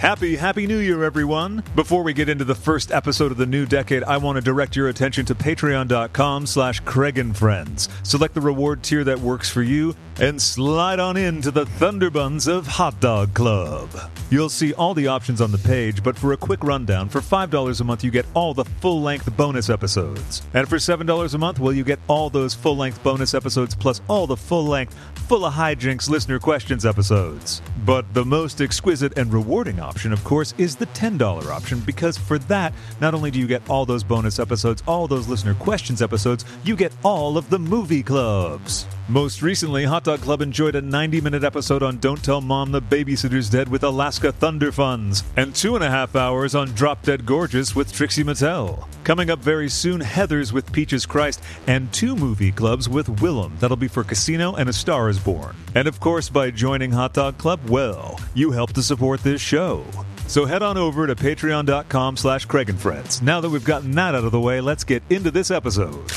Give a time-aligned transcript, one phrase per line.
[0.00, 1.62] Happy, happy new year, everyone.
[1.76, 4.74] Before we get into the first episode of the new decade, I want to direct
[4.74, 7.90] your attention to patreon.com slash Craig and Friends.
[8.02, 12.66] Select the reward tier that works for you and slide on into the Thunderbuns of
[12.66, 13.90] Hot Dog Club.
[14.30, 17.80] You'll see all the options on the page, but for a quick rundown, for $5
[17.80, 20.40] a month, you get all the full length bonus episodes.
[20.54, 24.00] And for $7 a month, well, you get all those full length bonus episodes plus
[24.08, 24.96] all the full length,
[25.30, 27.62] full of hijinks listener questions episodes.
[27.86, 32.40] But the most exquisite and rewarding option, of course, is the $10 option because for
[32.48, 36.44] that, not only do you get all those bonus episodes, all those listener questions episodes,
[36.64, 38.86] you get all of the movie clubs.
[39.10, 42.80] Most recently, Hot Dog Club enjoyed a 90 minute episode on Don't Tell Mom the
[42.80, 47.74] Babysitter's Dead with Alaska Thunderfuck, and two and a half hours on Drop Dead Gorgeous
[47.74, 48.86] with Trixie Mattel.
[49.02, 53.58] Coming up very soon, Heathers with Peaches Christ, and two movie clubs with Willam.
[53.58, 55.56] That'll be for Casino and A Star is Born.
[55.74, 59.84] And of course, by joining Hot Dog Club, well, you help to support this show.
[60.30, 63.20] So head on over to patreon.com slash Craig and Friends.
[63.20, 66.08] Now that we've gotten that out of the way, let's get into this episode.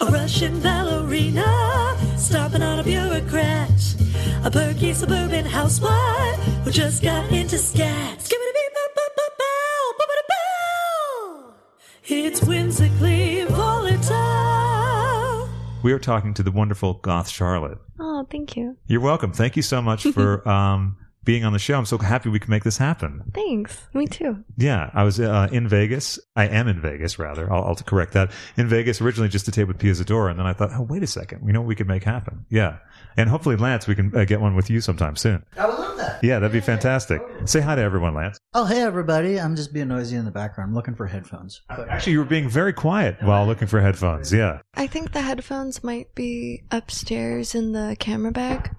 [0.00, 3.70] A Russian ballerina, stomping on a bureaucrat.
[4.42, 8.28] A perky suburban housewife who just got into scat.
[12.06, 15.48] It's whimsically volatile.
[15.84, 17.78] We are talking to the wonderful Goth Charlotte.
[18.00, 18.76] Oh, thank you.
[18.88, 19.32] You're welcome.
[19.32, 21.78] Thank you so much for um, being on the show.
[21.78, 23.22] I'm so happy we can make this happen.
[23.34, 23.86] Thanks.
[23.94, 24.44] Me too.
[24.56, 26.18] Yeah, I was uh, in Vegas.
[26.36, 27.52] I am in Vegas, rather.
[27.52, 28.30] I'll, I'll correct that.
[28.56, 31.02] In Vegas originally just to tape with Pia Zadora, and then I thought, oh, wait
[31.02, 31.42] a second.
[31.42, 32.44] We know what we could make happen.
[32.50, 32.78] Yeah.
[33.16, 35.44] And hopefully, Lance, we can uh, get one with you sometime soon.
[35.56, 36.22] I would love that.
[36.22, 37.22] Yeah, that'd be fantastic.
[37.44, 38.38] Say hi to everyone, Lance.
[38.54, 39.40] Oh, hey, everybody.
[39.40, 40.70] I'm just being noisy in the background.
[40.70, 41.62] I'm looking for headphones.
[41.70, 44.32] Actually, you were being very quiet while looking for headphones.
[44.32, 44.60] Yeah.
[44.74, 48.70] I think the headphones might be upstairs in the camera bag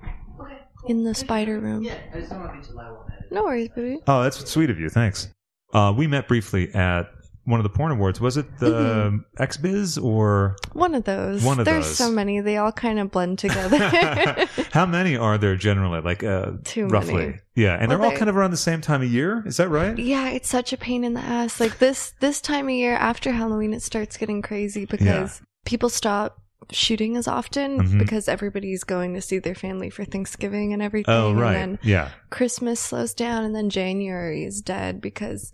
[0.87, 1.85] in the spider room.
[2.13, 2.97] I just don't want to be too loud.
[3.31, 3.99] No worries, baby.
[4.07, 4.89] Oh, that's sweet of you.
[4.89, 5.29] Thanks.
[5.73, 7.09] Uh, we met briefly at
[7.45, 8.19] one of the porn awards.
[8.21, 11.43] Was it the XBiz or One of those.
[11.43, 11.73] One of those.
[11.73, 11.97] There's those.
[11.97, 12.39] so many.
[12.39, 13.77] They all kind of blend together.
[14.71, 16.01] how many are there generally?
[16.01, 17.13] Like uh, Too roughly.
[17.13, 17.39] many.
[17.55, 19.43] Yeah, and Well, they're all they- kind of around the same time of year.
[19.45, 19.97] Is that right?
[19.97, 21.59] yeah, it's such a pain in the ass.
[21.59, 26.41] Like this this time of year after Halloween it starts getting crazy because people stop
[26.71, 27.99] shooting as often Mhm.
[27.99, 31.13] because everybody's going to see their family for Thanksgiving and everything.
[31.13, 31.55] Oh, right.
[31.55, 32.09] And then yeah.
[32.29, 35.51] Christmas slows down and then January is dead because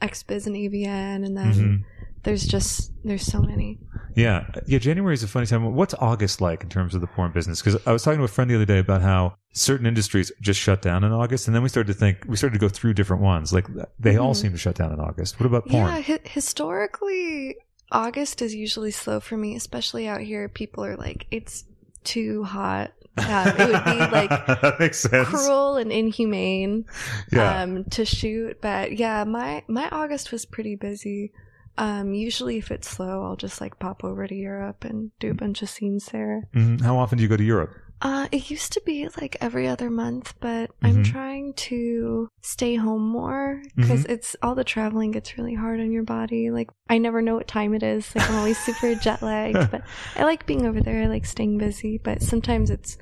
[0.00, 1.82] XBiz and EVN, and then Mhm.
[2.22, 3.78] there's just there's so many.
[4.14, 4.78] Yeah, yeah.
[4.78, 5.74] January is a funny time.
[5.74, 7.62] What's August like in terms of the porn business?
[7.62, 10.60] Because I was talking to a friend the other day about how certain industries just
[10.60, 12.94] shut down in August, and then we started to think we started to go through
[12.94, 13.52] different ones.
[13.52, 13.66] Like
[13.98, 14.36] they all Mhm.
[14.36, 15.40] seem to shut down in August.
[15.40, 15.86] What about porn?
[15.86, 17.56] Yeah, hi- historically
[17.92, 20.48] August is usually slow for me, especially out here.
[20.48, 21.64] People are like, it's
[22.04, 22.92] too hot.
[23.20, 25.28] Um, it would be like that makes sense.
[25.28, 26.86] cruel and inhumane
[27.30, 27.62] Yeah.
[27.62, 28.60] um, to shoot.
[28.62, 31.32] But yeah, my my August was pretty busy.
[31.76, 35.34] Um, usually, if it's slow, I'll just like pop over to Europe and do a
[35.34, 36.48] bunch of scenes there.
[36.54, 36.80] Mhm.
[36.80, 37.74] How often do you go to Europe?
[38.02, 41.04] Uh, it used to be like every other month, but I'm Mhm.
[41.04, 44.12] trying to stay home more because Mm-hmm.
[44.12, 46.50] it's all the traveling gets really hard on your body.
[46.50, 48.14] Like I never know what time it is.
[48.14, 49.82] Like I'm always super jet lagged, but
[50.16, 51.02] I like being over there.
[51.02, 52.96] I like staying busy, but sometimes it's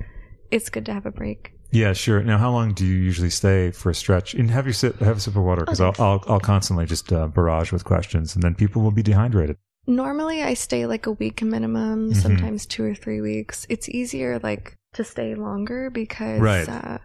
[0.50, 1.52] it's good to have a break.
[1.70, 2.22] Yeah, sure.
[2.22, 4.32] Now, how long do you usually stay for a stretch?
[4.32, 6.02] And have your sip, have a sip of water because Oh, I'll.
[6.04, 9.56] I'll I'll constantly just uh, barrage with questions, and then people will be dehydrated.
[9.86, 12.16] Normally, I stay like a week minimum, Mhm.
[12.16, 13.66] sometimes two or three weeks.
[13.68, 16.68] It's easier like to stay longer because, Right.
[16.68, 16.98] uh,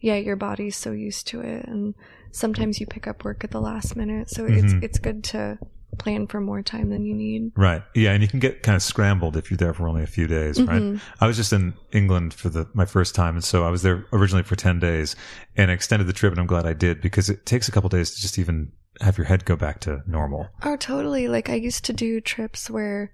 [0.00, 1.94] yeah, your body's so used to it, and
[2.30, 4.56] sometimes you pick up work at the last minute, so Mhm.
[4.64, 5.58] it's it's good to
[5.98, 7.50] plan for more time than you need.
[7.56, 7.82] Right.
[7.94, 10.28] Yeah, and you can get kind of scrambled if you're there for only a few
[10.28, 10.80] days, right?
[10.82, 11.00] Mhm.
[11.20, 14.04] I was just in England for the my first time, and so I was there
[14.12, 15.16] originally for ten days,
[15.56, 18.10] and extended the trip, and I'm glad I did because it takes a couple days
[18.14, 18.70] to just even
[19.00, 20.48] have your head go back to normal.
[20.62, 21.26] Oh, totally.
[21.28, 23.10] Like I used to do trips where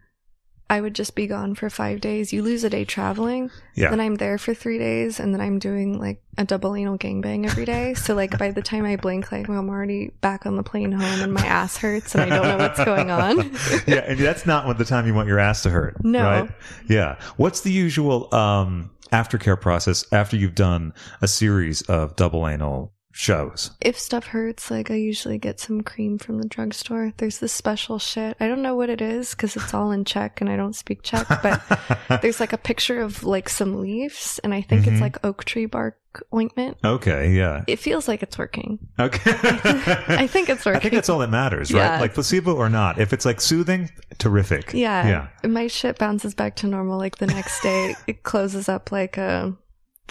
[0.75, 2.33] I would just be gone for five days.
[2.33, 3.91] You lose a day traveling, Yeah.
[3.91, 7.47] then I'm there for three days, and then I'm doing like a double anal gangbang
[7.47, 7.95] every day.
[7.95, 11.21] So like by the time I blink, like I'm already back on the plane home,
[11.21, 13.53] and my ass hurts, and I don't know what's going on.
[13.87, 16.05] yeah, and that's not what the time you want your ass to hurt.
[16.05, 16.25] No.
[16.25, 16.51] Right?
[16.89, 17.21] Yeah.
[17.37, 20.93] What's the usual um, aftercare process after you've done
[21.23, 23.71] a series of double anal shows?
[23.81, 27.13] If stuff hurts, like I usually get some cream from the drugstore.
[27.17, 28.37] There's this special shit.
[28.41, 31.03] I don't know what it is because it's all in Czech and I don't speak
[31.03, 31.63] Czech, but
[32.23, 34.93] there's like a picture of like some leaves and I think Mhm.
[34.93, 35.97] it's like oak tree bark
[36.33, 36.77] ointment.
[36.85, 37.65] Okay, yeah.
[37.67, 38.79] It feels like it's working.
[38.99, 39.33] Okay.
[39.33, 40.77] I think it's working.
[40.81, 41.81] I think that's all that matters, right?
[41.81, 42.01] Yeah.
[42.01, 43.01] Like placebo or not.
[43.01, 44.73] If it's like soothing, terrific.
[44.75, 45.29] Yeah.
[45.43, 45.49] Yeah.
[45.49, 47.95] My shit bounces back to normal like the next day.
[48.07, 49.55] it closes up like a,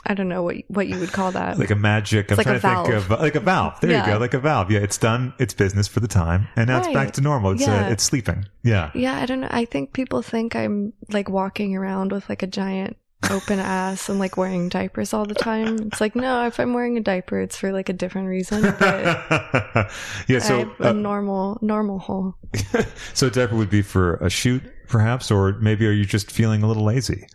[0.06, 1.58] I don't know what what you would call that.
[1.58, 2.30] Like a magic.
[2.32, 3.80] I'm like trying a to think of like a valve.
[3.80, 4.70] There you go, like a valve.
[4.70, 7.52] Yeah, it's done its business for the time, and now it's back to normal.
[7.52, 7.88] It's Yeah.
[7.88, 8.46] uh, it's sleeping.
[8.64, 8.92] Yeah.
[8.94, 9.48] yeah, I don't know.
[9.50, 12.98] I think people think I'm like walking around with like a giant
[13.30, 15.80] open ass and like wearing diapers all the time.
[15.88, 18.62] It's like no, if I'm wearing a diaper, it's for like a different reason.
[18.62, 19.06] But
[20.28, 20.40] yeah.
[20.40, 22.36] So have a uh, normal normal hole.
[23.14, 26.68] so diaper would be for a shoot, perhaps, or maybe are you just feeling a
[26.68, 27.26] little lazy?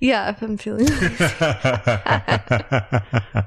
[0.00, 0.86] Yeah, if I'm feeling.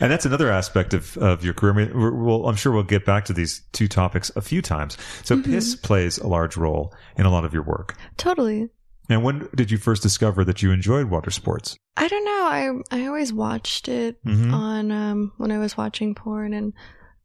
[0.00, 1.72] and that's another aspect of, of your career.
[1.72, 4.62] I mean, we're, we'll, I'm sure we'll get back to these two topics a few
[4.62, 4.96] times.
[5.24, 5.52] So Mm-hmm.
[5.52, 7.94] piss plays a large role in a lot of your work.
[8.16, 8.68] totally.
[9.10, 11.76] And when did you first discover that you enjoyed water sports?
[11.96, 12.82] I don't know.
[12.92, 14.52] I I always watched it Mhm.
[14.52, 16.74] on um when I was watching porn and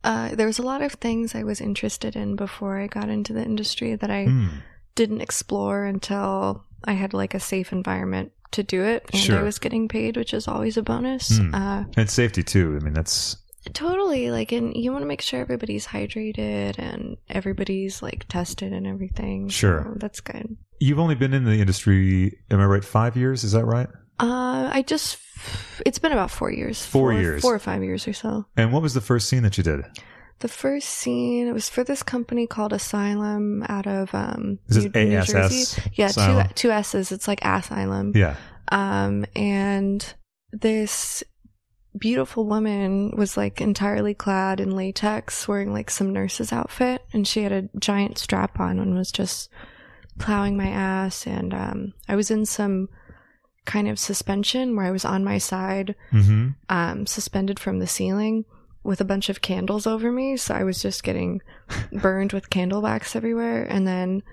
[0.06, 3.34] uh there was a lot of things I was interested in before I got into
[3.34, 4.48] the industry that I Hmm.
[4.96, 9.40] didn't explore until I had like a safe environment to do it and Sure.
[9.40, 11.38] I was getting paid, which is always a bonus.
[11.38, 11.54] Hmm.
[11.56, 12.78] Uh And safety too.
[12.80, 13.38] I mean, that's
[13.74, 18.86] totally like and you want to make sure everybody's hydrated and everybody's like tested and
[18.86, 19.48] everything.
[19.50, 19.84] Sure.
[19.86, 20.58] So that's good.
[20.80, 22.38] you've only been in the industry.
[22.52, 22.84] Am I right?
[22.84, 23.44] Five years?
[23.44, 23.88] Is that right?
[24.20, 25.18] Uh I just
[25.86, 26.86] it's been about 4 years.
[26.86, 27.42] Four years.
[27.42, 28.46] 4 or 5 years or so.
[28.56, 29.82] And what was the first scene that you did?
[30.40, 34.90] The first scene it was for this company called Assylum out of um New,
[35.24, 35.82] Jersey.
[35.94, 36.48] Yeah, Assylum?
[36.50, 37.12] two two S's.
[37.12, 38.16] It's like Assylum.
[38.16, 38.36] Yeah.
[38.70, 40.14] Um and
[40.52, 41.24] this
[41.98, 47.44] beautiful woman was like entirely clad in latex, wearing like some nurse's outfit, and she
[47.44, 49.50] had a giant strap on and was just
[50.20, 52.90] plowing my ass and um I was in some
[53.66, 56.50] kind of suspension where I was on my side Mm-hmm.
[56.70, 58.44] um, suspended from the ceiling
[58.84, 60.38] with a bunch of candles over me.
[60.38, 61.42] So I was just getting
[61.92, 63.64] burned with candle wax everywhere.
[63.64, 64.24] And then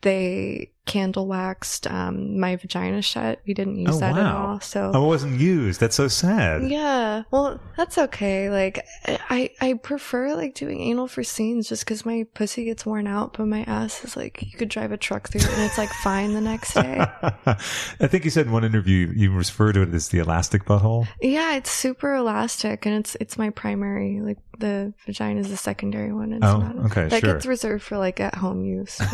[0.00, 3.40] they candle waxed um, my vagina shut.
[3.46, 4.60] We didn't use Oh, that at all.
[4.60, 4.90] So.
[4.94, 5.80] Oh, it wasn't used.
[5.80, 6.68] That's so sad.
[6.68, 8.50] Yeah, well, that's okay.
[8.50, 13.06] Like, I I prefer like doing anal for scenes just because my pussy gets worn
[13.06, 15.90] out, but my ass is like you could drive a truck through and it's like
[15.90, 16.98] fine the next day.
[17.46, 21.06] I think you said in one interview you refer to it as the elastic butthole.
[21.20, 24.20] Yeah, it's super elastic and it's it's my primary.
[24.20, 26.32] Like the vagina is the secondary one.
[26.32, 27.34] It's Oh, not okay, that sure.
[27.34, 29.00] gets reserved for like at home use.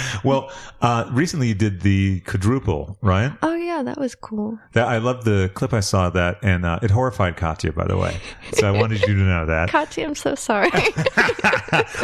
[0.24, 0.50] well,
[0.80, 3.32] uh, recently you did the quadruple, right?
[3.42, 4.58] oh yeah, that was cool.
[4.72, 7.96] That I love the clip I saw that, and uh, it horrified Katya, by the
[7.96, 8.18] way.
[8.54, 9.68] So I wanted you to know that.
[9.70, 10.70] Katya, I'm so sorry.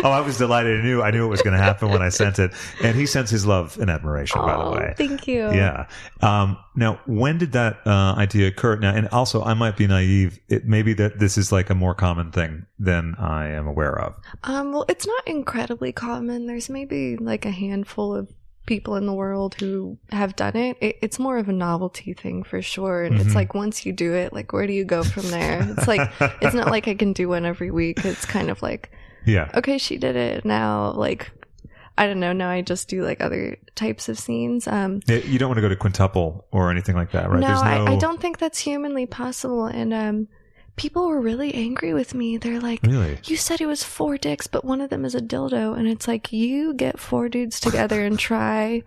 [0.03, 0.81] oh, I was delighted.
[0.81, 2.53] I knew I knew it was going to happen when I sent it,
[2.83, 4.41] and he sends his love and admiration.
[4.41, 5.51] by the Oh, way, thank you.
[5.53, 5.87] Yeah.
[6.21, 8.77] Um, now, when did that uh, idea occur?
[8.77, 10.39] Now, and also, I might be naive.
[10.49, 13.99] It may be that this is like a more common thing than I am aware
[13.99, 14.17] of.
[14.45, 14.73] Um.
[14.73, 16.47] Well, it's not incredibly common.
[16.47, 18.29] There's maybe like a handful of
[18.67, 20.77] people in the world who have done it.
[20.81, 23.05] it it's more of a novelty thing for sure.
[23.05, 23.21] And Mhm.
[23.27, 25.61] it's like once you do it, like where do you go from there?
[25.77, 26.11] It's like
[26.41, 28.03] it's not like I can do one every week.
[28.07, 28.91] It's kind of like
[29.27, 29.51] Yeah.
[29.55, 30.45] okay, she did it.
[30.47, 31.31] Now, like,
[31.97, 32.33] I don't know.
[32.33, 34.67] Now I just do like other types of scenes.
[34.67, 37.41] Um, Yeah, You don't want to go to quintuple or anything like that, right?
[37.41, 39.67] no, I, I don't think that's humanly possible.
[39.67, 40.29] And um,
[40.77, 42.37] people were really angry with me.
[42.37, 43.19] They're like, Really?
[43.27, 45.79] you said it was four dicks, but one of them is a dildo.
[45.79, 48.83] And it's like, you get four dudes together and try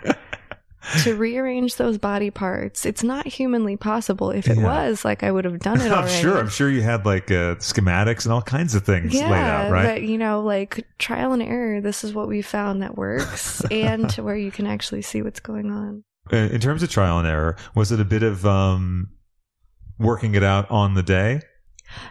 [1.03, 2.85] to rearrange those body parts.
[2.85, 4.31] It's not humanly possible.
[4.31, 4.63] If it Yeah.
[4.63, 6.37] was, like, I would have done it I'm sure.
[6.37, 9.71] I'm sure you had like uh, schematics and all kinds of things Yeah, laid out,
[9.71, 9.83] right?
[9.95, 11.81] but you know, like trial and error.
[11.81, 15.39] This is what we found that works, and to where you can actually see what's
[15.39, 16.03] going on.
[16.31, 19.09] Uh, In terms of trial and error, was it a bit of um,
[19.99, 21.41] working it out on the day?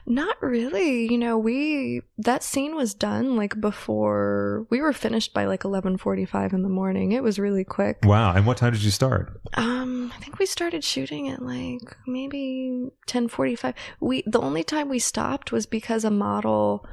[0.06, 1.10] Not really.
[1.10, 5.96] You know, we that scene was done like before we were finished by like eleven
[5.96, 7.12] forty five in the morning.
[7.12, 7.98] It was really quick.
[8.04, 8.32] Wow.
[8.32, 9.40] And what time did you start?
[9.54, 13.74] Um, I think we started shooting at like maybe ten forty five.
[14.00, 16.86] We the only time we stopped was because a model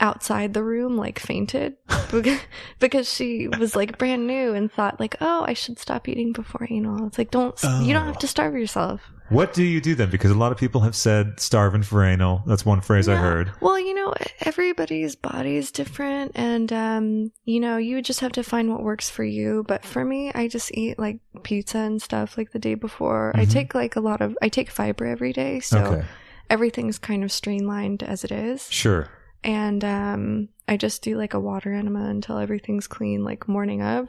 [0.00, 1.74] outside the room like fainted
[2.78, 6.66] because she was like brand new and thought like oh i should stop eating before
[6.70, 8.06] anal it's like don't you don't Oh.
[8.06, 9.00] have to starve yourself
[9.30, 10.08] What do you do then?
[10.08, 12.42] Because a lot of people have said starving for anal.
[12.46, 13.52] That's one phrase I heard.
[13.60, 18.42] Well, you know, everybody's body is different, and um, you know, you just have to
[18.42, 19.64] find what works for you.
[19.68, 23.32] But for me, I just eat like pizza and stuff like the day before.
[23.36, 23.50] I Mhm.
[23.52, 26.06] take like a lot of, I take fiber every day, so okay.
[26.48, 28.66] everything's kind of streamlined as it is.
[28.70, 29.08] Sure.
[29.44, 34.08] And um, I just do like a water enema until everything's clean, like morning of.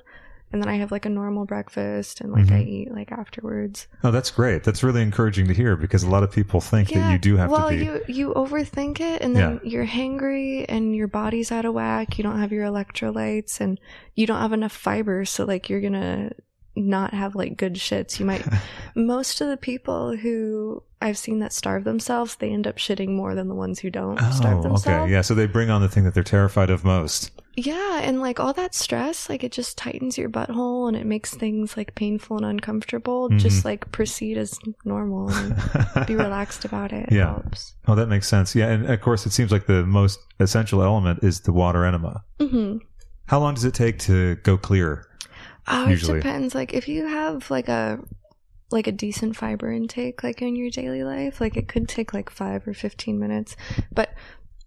[0.51, 2.67] And then I have like a normal breakfast and like I Mhm.
[2.67, 3.85] eat like afterwards.
[4.03, 4.63] Oh, that's great.
[4.63, 7.51] That's really encouraging to hear because a lot of people think that you do have
[7.51, 7.83] well, to be.
[7.85, 12.17] you you overthink it, and then you're hangry, and your body's out of whack.
[12.17, 13.79] You don't have your electrolytes, and
[14.15, 15.23] you don't have enough fiber.
[15.23, 16.31] So like you're gonna
[16.75, 18.19] not have like good shits.
[18.19, 18.43] You might.
[18.95, 23.33] most of the people who I've seen that starve themselves, they end up shitting more
[23.35, 24.87] than the ones who don't starve Oh, themselves.
[24.87, 25.11] okay.
[25.11, 25.21] Yeah.
[25.21, 27.31] So they bring on the thing that they're terrified of most.
[27.55, 31.33] Yeah, and like all that stress, like it just tightens your butthole and it makes
[31.33, 33.29] things like painful and uncomfortable.
[33.29, 33.39] Mhm.
[33.39, 35.55] Just like proceed as normal and
[36.07, 37.09] be relaxed about it.
[37.11, 37.27] Yeah.
[37.33, 37.75] Helps.
[37.87, 38.53] Oh, that makes sense.
[38.55, 38.67] Yeah.
[38.69, 42.23] And of course, it seems like the most essential element is the water enema.
[42.39, 42.77] hmm
[43.27, 45.05] How long does it take to go clear?
[45.67, 46.19] Oh, Usually.
[46.19, 46.55] it depends.
[46.55, 47.99] Like if you have like a
[48.71, 52.29] like a decent fiber intake like in your daily life, like it could take like
[52.29, 53.55] 5 or 15 minutes.
[53.91, 54.13] But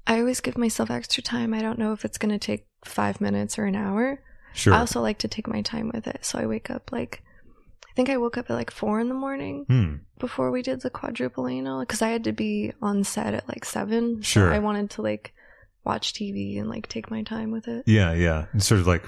[0.07, 1.55] I always give myself extra time.
[1.55, 4.21] I don't know if it's going to take 5 minutes or an hour.
[4.55, 4.75] Sure.
[4.75, 6.25] I also like to take my time with it.
[6.25, 7.23] So I wake up like
[7.89, 9.95] I think I woke up at like 4 in the morning Hmm.
[10.19, 13.65] before we did the quadruple anal because I had to be on set at like
[13.65, 14.17] 7.
[14.17, 14.53] so Sure.
[14.53, 15.33] I wanted to like
[15.85, 17.85] watch TV and like take my time with it.
[17.87, 18.13] Yeah.
[18.15, 18.47] Yeah.
[18.53, 19.05] And sort of like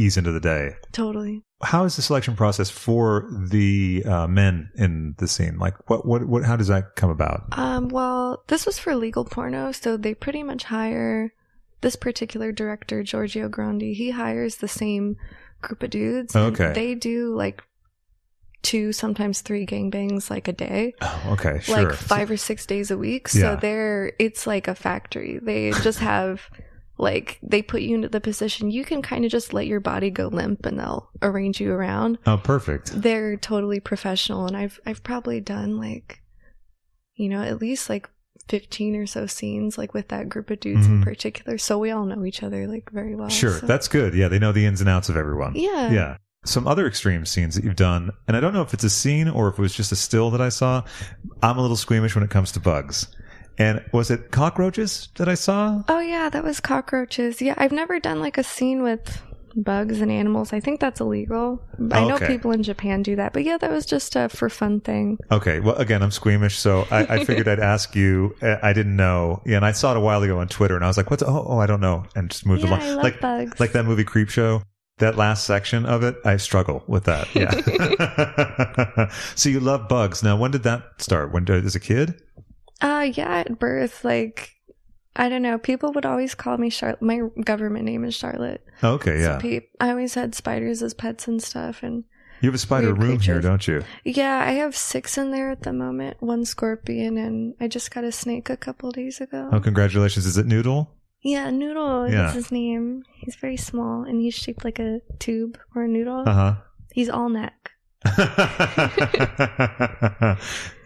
[0.00, 0.74] ease into the day.
[0.92, 1.42] Totally.
[1.62, 5.58] How is the selection process for the uh, men in the scene?
[5.58, 7.44] Like, what, what, what, how does that come about?
[7.52, 11.32] Um, well, this was for legal porno, so they pretty much hire
[11.82, 13.92] this particular director, Giorgio Grandi.
[13.94, 15.16] He hires the same
[15.60, 16.34] group of dudes.
[16.34, 16.72] Okay.
[16.72, 17.62] They do like
[18.62, 21.60] two, sometimes three gangbangs like a day, Oh, okay.
[21.62, 21.90] Sure.
[21.90, 23.28] like five or six days a week.
[23.28, 23.56] So Yeah.
[23.56, 25.38] they're, it's like a factory.
[25.42, 26.42] They just have.
[27.00, 30.10] Like they put you into the position, you can kind of just let your body
[30.10, 32.92] go limp, and they'll arrange you around Oh, perfect.
[33.00, 36.20] they're totally professional and I've I've probably done like
[37.16, 38.08] you know, at least like
[38.48, 40.90] 15 or so scenes like with that group of dudes Mhm.
[40.98, 41.58] in particular.
[41.58, 43.28] So we all know each other like very well.
[43.28, 43.58] Sure.
[43.58, 44.14] so- That's good.
[44.14, 44.28] Yeah.
[44.28, 45.52] They know the ins and outs of everyone.
[45.54, 45.90] Yeah.
[45.90, 46.16] Yeah.
[46.46, 49.28] Some other extreme scenes that you've done, and I don't know if it's a scene
[49.28, 50.82] or if it was just a still that I saw.
[51.42, 53.08] I'm a little squeamish when it comes to bugs.
[53.60, 55.82] And was it cockroaches that I saw?
[55.88, 57.42] Oh yeah, that was cockroaches.
[57.42, 59.20] Yeah, I've never done like a scene with
[59.54, 60.52] bugs and animals.
[60.54, 61.60] I think that's illegal.
[61.92, 62.26] I know Okay.
[62.28, 63.32] people in Japan do that.
[63.34, 65.18] But yeah, that was just a for fun thing.
[65.30, 65.60] Okay.
[65.60, 68.34] Well, again, I'm squeamish, so I, I figured I'd ask you.
[68.40, 69.42] Uh, I didn't know.
[69.44, 71.22] Yeah, and I saw it a while ago on Twitter, and I was like, "What's?
[71.22, 72.80] Oh, oh I don't know," and just moved Yeah, along.
[72.80, 73.60] I love like, bugs.
[73.60, 74.62] like that movie Creepshow.
[74.98, 77.26] That last section of it, I struggle with that.
[77.34, 79.10] Yeah.
[79.34, 80.22] so you love bugs.
[80.22, 81.32] Now, when did that start?
[81.32, 82.20] When did, as a kid?
[82.80, 84.56] Uh yeah, at birth like
[85.16, 85.58] I don't know.
[85.58, 87.02] People would always call me Charlotte.
[87.02, 88.64] My government name is Charlotte.
[88.82, 89.38] Okay, So yeah.
[89.38, 91.82] pe- I always had spiders as pets and stuff.
[91.82, 92.04] And
[92.40, 93.82] You have a spider room here, don't you?
[94.04, 96.16] yeah, I have six in there at the moment.
[96.22, 99.50] One scorpion, and I just got a snake a couple days ago.
[99.52, 100.24] Oh, congratulations!
[100.26, 100.94] Is it Noodle?
[101.22, 102.28] Yeah, Noodle Yeah.
[102.28, 103.02] is his name.
[103.12, 106.22] He's very small, and he's shaped like a tube or a noodle.
[106.26, 106.54] Uh huh.
[106.94, 107.59] He's all neck.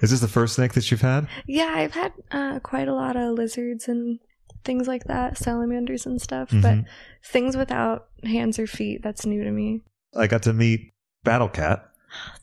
[0.00, 1.28] Is this the first snake that you've had?
[1.46, 4.18] Yeah, I've had uh, quite a lot of lizards and
[4.64, 6.62] things like that, salamanders and stuff, Mhm.
[6.62, 6.78] but
[7.24, 9.82] things without hands or feet, that's new to me.
[10.16, 10.92] I got to meet
[11.22, 11.88] Battle Cat.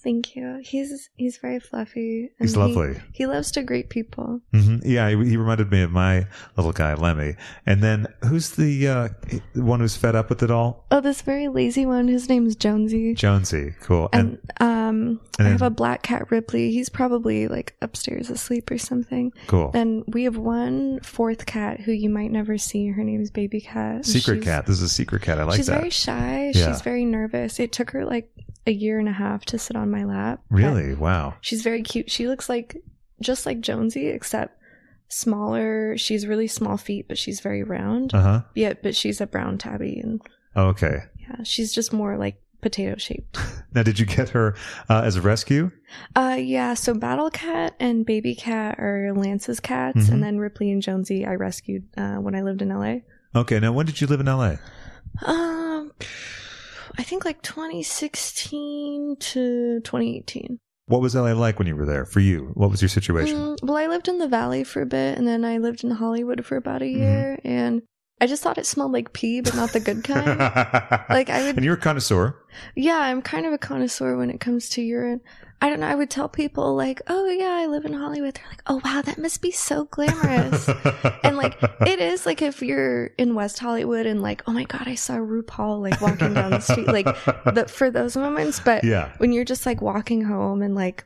[0.04, 0.60] Thank you.
[0.64, 2.32] He's he's very fluffy.
[2.40, 3.00] and He's he- lovely.
[3.14, 4.42] He, loves to greet people.
[4.54, 6.26] hmm Yeah, he, he reminded me of my
[6.58, 7.36] little guy Lemmy.
[7.66, 9.10] And then who's the uh,
[9.56, 10.86] one who's fed up with it all?
[10.92, 12.08] Oh, this very lazy one.
[12.08, 13.14] His name's Jonesy.
[13.14, 13.74] Jonesy.
[13.82, 14.10] Cool.
[14.12, 16.72] And um, and I have then- a black cat Ripley.
[16.72, 19.32] He's probably like upstairs asleep or something.
[19.48, 19.72] cool.
[19.74, 22.88] And we have one fourth cat who you might never see.
[22.88, 24.06] Her name's Baby Cat.
[24.06, 24.66] secret she's- cat.
[24.66, 25.40] This is a secret cat.
[25.40, 25.74] I like she's that.
[25.92, 26.52] She's very shy.
[26.56, 26.68] Yeah.
[26.72, 27.60] She's very nervous.
[27.60, 28.30] It took her like
[28.68, 30.42] a year and a half to sit on my lap.
[30.50, 30.94] really?
[30.96, 31.36] Wow.
[31.42, 32.10] She's very cute.
[32.12, 32.78] She looks like
[33.22, 34.58] just like Jonesy, except
[35.08, 35.98] smaller.
[35.98, 38.14] She's really small feet, but she's very round.
[38.14, 38.42] Uh huh.
[38.56, 40.22] Yeah, but she's a brown tabby, and
[40.56, 41.04] Oh, okay.
[41.20, 43.38] yeah, she's just more like potato shaped.
[43.74, 44.54] Now, did you get her
[44.90, 45.72] uh, as a rescue?
[46.14, 46.74] Uh, yeah.
[46.74, 50.12] So Battle Cat and Baby Cat are Lance's cats, Mhm.
[50.12, 52.96] and then Ripley and Jonesy I rescued uh, when I lived in LA.
[53.34, 53.62] Okay.
[53.62, 54.60] Now, when did you live in L.A.?
[55.26, 55.94] Um,
[56.98, 60.60] I think like 2016 to 2018.
[60.88, 62.52] What was LA like when you were there for you?
[62.54, 63.38] What was your situation?
[63.38, 65.92] Mm, well, I lived in the valley for a bit, and then I lived in
[65.92, 66.98] Hollywood for about a Mhm.
[66.98, 67.82] year, and
[68.22, 70.40] I just thought it smelled like pee, but not the good kind.
[71.10, 72.36] Like, I would- and you're a connoisseur.
[72.76, 75.22] yeah, I'm kind of a connoisseur when it comes to urine.
[75.64, 75.88] I don't know.
[75.88, 79.04] I would tell people like, "Oh yeah, I live in Hollywood." They're like, "Oh wow,
[79.04, 80.68] that must be so glamorous."
[81.24, 84.88] and like, it is like if you're in West Hollywood and like, "Oh my god,
[84.88, 88.60] I saw RuPaul like walking down the street," like the, for those moments.
[88.60, 91.04] But yeah, when you're just like walking home and like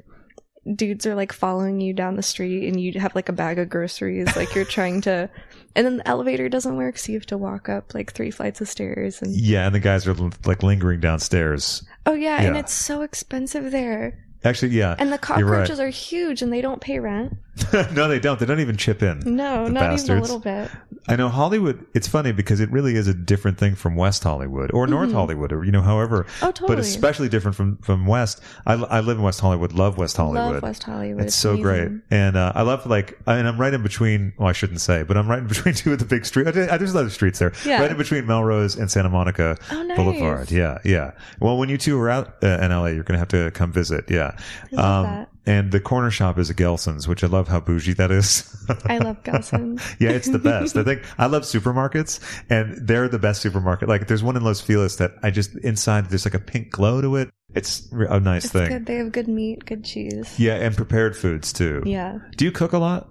[0.73, 3.69] dudes are like following you down the street and you have like a bag of
[3.69, 5.29] groceries like you're trying to
[5.75, 8.61] and then the elevator doesn't work so you have to walk up like three flights
[8.61, 11.83] of stairs and Yeah, and the guys are like lingering downstairs.
[12.07, 14.95] oh yeah, and it's so expensive there Actually, yeah.
[14.99, 15.59] and the you're right.
[15.59, 17.33] cockroaches are huge and they don't pay rent
[17.93, 18.37] no, they don't.
[18.39, 19.19] They don't even chip in.
[19.25, 20.69] no not even a little bit
[21.07, 21.85] I know Hollywood.
[21.93, 25.53] It's funny because it really is a different thing from West Hollywood or North Hollywood,
[25.53, 26.23] or you know, however.
[26.39, 26.63] Mm-hmm.
[26.63, 28.41] Oh, But especially different from from West.
[28.65, 29.71] I, I live in West Hollywood.
[29.71, 30.53] Love West Hollywood.
[30.55, 33.73] love west hollywood It's so great, and uh, I love like, I, and I'm right
[33.73, 34.33] in between.
[34.37, 36.51] Well, I shouldn't say, but I'm right in between two of the big streets.
[36.53, 37.81] There's other streets there, Yeah.
[37.81, 39.95] right in between Melrose and Santa Monica Oh, nice.
[39.97, 40.51] Boulevard.
[40.51, 41.11] Yeah, yeah.
[41.39, 44.09] Well, when you two are out uh, in LA, you're gonna have to come visit.
[44.09, 44.35] Yeah,
[44.73, 45.29] Um, I love that.
[45.47, 48.51] And the corner shop is a Gelson's, which I love how bougie that is.
[48.85, 50.75] i love gelson's yeah, it's the best.
[50.75, 53.87] I think I love supermarkets, and they're the best supermarket.
[53.89, 57.01] Like, there's one in Los Feliz that I just inside there's like a pink glow
[57.01, 57.29] to it.
[57.53, 58.69] It's a nice it's thing.
[58.69, 61.83] good they have good meat good cheese Yeah, and prepared foods too.
[61.85, 63.07] yeah Do you cook a lot?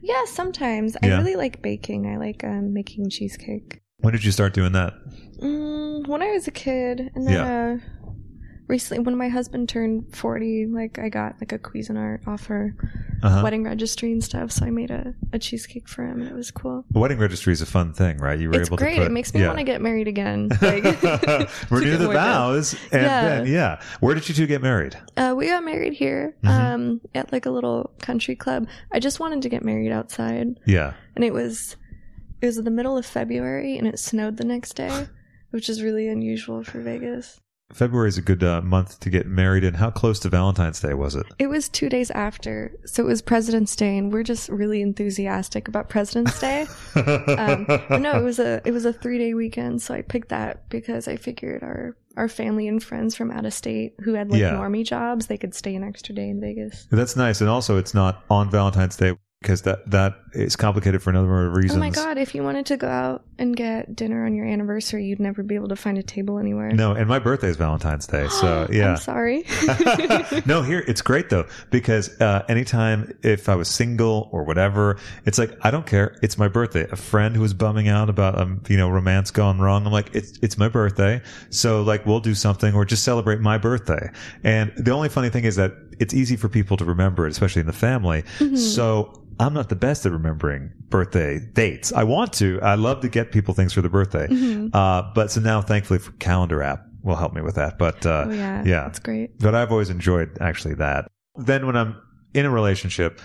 [0.00, 1.14] yeah sometimes Yeah.
[1.16, 4.94] i really like baking i like um, making cheesecake When did you start doing that?
[5.42, 7.78] Mm, when I was a kid, and then uh,
[8.68, 12.74] recently when my husband turned forty, like I got like a Cuisinart off her
[13.22, 13.40] Uh-huh.
[13.42, 14.52] wedding registry and stuff.
[14.52, 16.84] So I made a, a cheesecake for him, and it was cool.
[16.90, 18.38] The wedding registry is a fun thing, right?
[18.38, 18.90] You were It's able great.
[18.90, 19.06] to put, great.
[19.06, 19.46] it makes me yeah.
[19.46, 20.48] want to get married again.
[20.60, 20.84] Like,
[21.70, 23.22] Renew the vows, and Yeah.
[23.28, 23.80] then yeah.
[24.00, 24.96] Where did you two get married?
[25.16, 26.48] uh, we got married here, Mhm.
[26.74, 28.66] um, at like a little country club.
[28.92, 30.92] I just wanted to get married outside, Yeah.
[31.16, 31.76] and it was
[32.42, 35.06] it was the middle of February, and it snowed the next day,
[35.50, 37.40] which is really unusual for Vegas.
[37.72, 39.64] February is a good uh, month to get married.
[39.64, 41.26] And how close to Valentine's Day was it?
[41.38, 45.66] It was two days after, so it was President's Day, and we're just really enthusiastic
[45.68, 46.66] about President's Day.
[46.94, 47.66] Um,
[48.02, 51.08] no, it was a it was a three day weekend, so I picked that because
[51.08, 54.52] I figured our our family and friends from out of state who had like Yeah.
[54.54, 56.86] normie jobs, they could stay an extra day in Vegas.
[56.90, 61.10] That's nice, and also it's not on Valentine's Day because that that is complicated for
[61.10, 61.78] another reason.
[61.78, 62.18] Oh my god!
[62.18, 65.54] If you wanted to go out and get dinner on your anniversary, you'd never be
[65.54, 66.70] able to find a table anywhere.
[66.70, 68.92] No, and my birthday is Valentine's Day, so yeah.
[68.92, 69.44] I'm sorry.
[70.46, 75.38] no, here it's great though because uh, anytime if I was single or whatever, it's
[75.38, 76.18] like I don't care.
[76.22, 76.86] It's my birthday.
[76.90, 79.86] A friend who was bumming out about um you know romance gone wrong.
[79.86, 83.58] I'm like it's it's my birthday, so like we'll do something or just celebrate my
[83.58, 84.10] birthday.
[84.42, 87.60] And the only funny thing is that it's easy for people to remember it, especially
[87.60, 88.22] in the family.
[88.38, 88.56] Mm-hmm.
[88.56, 89.20] So.
[89.40, 91.92] I'm not the best at remembering birthday dates.
[91.92, 92.58] I want to.
[92.62, 94.26] I love to get people things for their birthday.
[94.28, 94.68] Mm-hmm.
[94.74, 97.78] Uh, but so now, thankfully, for calendar app will help me with that.
[97.78, 99.38] But uh, oh yeah, yeah, that's great.
[99.38, 101.06] but I've always enjoyed actually that.
[101.36, 101.96] Then when I'm
[102.32, 103.20] in a relationship,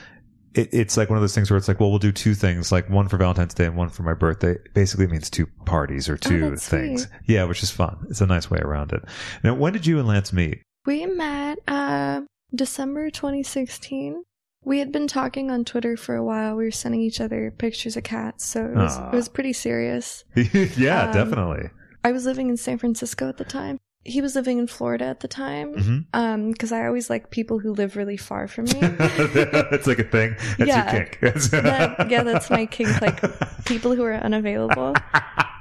[0.56, 2.72] it, it's like one of those things where it's like, well, we'll do two things,
[2.72, 4.58] like one for Valentine's Day and one for my birthday.
[4.74, 7.04] Basically it means two parties or two Oh, things.
[7.04, 7.12] sweet.
[7.28, 7.98] Yeah, which is fun.
[8.10, 9.04] It's a nice way around it.
[9.44, 10.62] Now, when did you and Lance meet?
[10.86, 12.22] We met uh
[12.54, 14.24] December 2016.
[14.64, 16.56] We had been talking on Twitter for a while.
[16.56, 19.10] We were sending each other pictures of cats, so it was Aw.
[19.12, 20.26] it was pretty serious.
[20.36, 21.70] yeah, Um, definitely.
[22.04, 23.78] I was living in San Francisco at the time.
[24.06, 26.08] He was living in Florida at the time.
[26.14, 28.72] Um, because I always like people who live really far from me.
[28.82, 30.36] it's like a thing.
[30.58, 30.94] That's Yeah.
[30.96, 31.20] your kink.
[31.52, 33.02] That- yeah, that's my kink.
[33.02, 33.22] Like
[33.66, 34.96] people who are unavailable.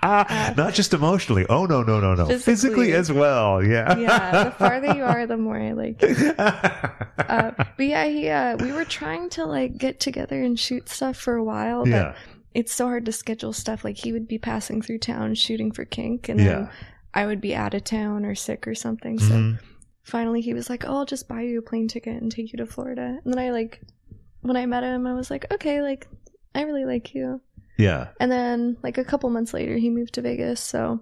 [0.56, 1.44] Not just emotionally.
[1.48, 2.26] Oh no, no, no, no.
[2.26, 2.92] Physically, Physically.
[2.92, 3.62] as well.
[3.64, 3.96] Yeah.
[3.98, 6.34] Yeah, the farther you are, the more I like you.
[6.38, 11.16] Uh, but yeah, he uh, we were trying to like get together and shoot stuff
[11.16, 12.14] for a while, but yeah.
[12.54, 13.84] it's so hard to schedule stuff.
[13.84, 16.70] Like he would be passing through town shooting for kink, and then
[17.14, 19.18] I would be out of town or sick or something.
[19.18, 19.58] So Mhm.
[20.04, 22.56] finally, he was like, "Oh, I'll just buy you a plane ticket and take you
[22.58, 23.80] to Florida." And then I like,
[24.42, 26.06] when I met him, I was like, "Okay, like
[26.54, 27.40] I really like you."
[27.78, 28.08] Yeah.
[28.20, 31.00] And then like a couple months later, he moved to Vegas, so.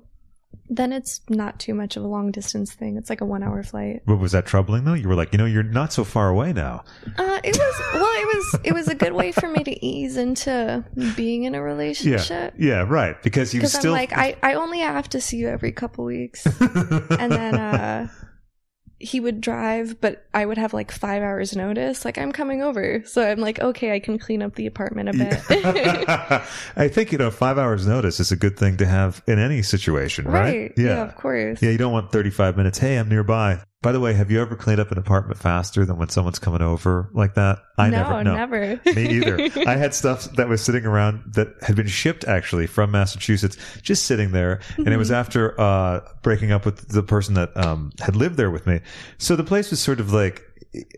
[0.69, 2.97] Then it's not too much of a long distance thing.
[2.97, 4.03] It's like a one hour flight.
[4.05, 4.95] But was that troubling though?
[4.95, 6.83] You were like, you know, you're not so far away now.
[7.19, 10.17] Uh, it was well, it was it was a good way for me to ease
[10.17, 10.85] into
[11.15, 12.55] being in a relationship.
[12.57, 13.23] Yeah, yeah, right.
[13.23, 16.47] Because you still I'm like, I, I only have to see you every couple weeks.
[16.61, 18.09] and then uh
[18.99, 22.05] he would drive, but I would have like five hours notice.
[22.05, 23.03] Like I'm coming over.
[23.05, 25.43] So I'm like, okay, I can clean up the apartment a bit.
[26.77, 29.63] I think, you know, five hours notice is a good thing to have in any
[29.63, 30.55] situation, right?
[30.55, 30.73] right.
[30.77, 31.03] Yeah.
[31.03, 31.61] of course.
[31.61, 32.79] Yeah, you don't want 35 minutes.
[32.79, 33.61] Hey, I'm nearby.
[33.87, 36.61] By the way, have you ever cleaned up an apartment faster than when someone's coming
[36.61, 37.61] over like that?
[37.79, 38.25] I no, never.
[38.25, 38.81] No, never.
[38.97, 39.49] Me either.
[39.69, 44.07] I had stuff that was sitting around that had been shipped actually from Massachusetts, just
[44.07, 44.59] sitting there.
[44.77, 45.21] And it was Mm-hmm.
[45.21, 48.81] after uh, breaking up with the person that um, had lived there with me.
[49.19, 50.43] So the place was sort of like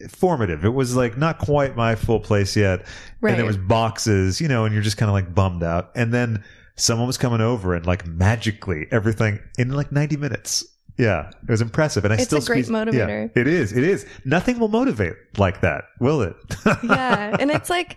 [0.08, 0.64] formative.
[0.64, 2.86] It was like not quite my full place yet.
[3.22, 5.90] And there was boxes, you know, and you're just kind of like bummed out.
[5.94, 6.42] And then
[6.76, 10.64] someone was coming over and like magically everything in like 90 minutes.
[10.98, 13.30] Yeah, it was impressive, and I It's still a great squeeze- motivator.
[13.34, 13.72] Yeah, it is.
[13.72, 14.04] It is.
[14.24, 16.34] Nothing will motivate like that, will it?
[16.82, 17.96] yeah and it's like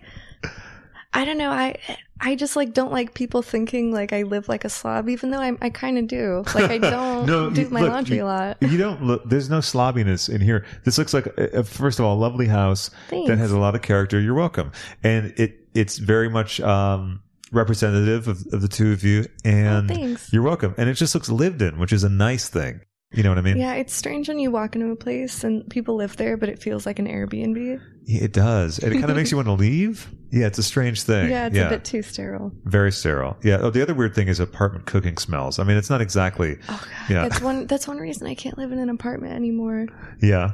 [1.14, 1.76] i don't know i
[2.22, 5.40] i just like don't like people thinking like i live like a slob even though
[5.42, 8.24] i, I kind of do like i don't No, do you- my look, laundry you-
[8.24, 9.28] a lot You don't look.
[9.28, 10.66] There's no slobbiness in here.
[10.86, 13.82] This looks like, uh, first of all, a lovely house that has a lot of
[13.82, 14.20] character.
[14.22, 14.72] You're welcome,
[15.04, 19.26] and it it's very much um, representative of, of the two of you.
[19.44, 20.74] And Oh, you're welcome.
[20.78, 22.82] And it just looks lived in, which is a nice thing.
[23.14, 23.58] You know what I mean?
[23.58, 26.60] yeah it's strange when you walk into a place and people live there but it
[26.60, 30.10] feels like an airbnb It does, and it kind of makes you want to leave.
[30.32, 31.30] Yeah, it's a strange thing.
[31.30, 33.36] yeah it's a bit too sterile very sterile.
[33.44, 33.58] Yeah.
[33.62, 35.60] Oh, the other weird thing is apartment cooking smells.
[35.60, 36.58] I mean, it's not exactly.
[36.70, 37.28] oh god Yeah.
[37.28, 39.88] that's one that's one reason i can't live in an apartment anymore
[40.22, 40.52] Yeah.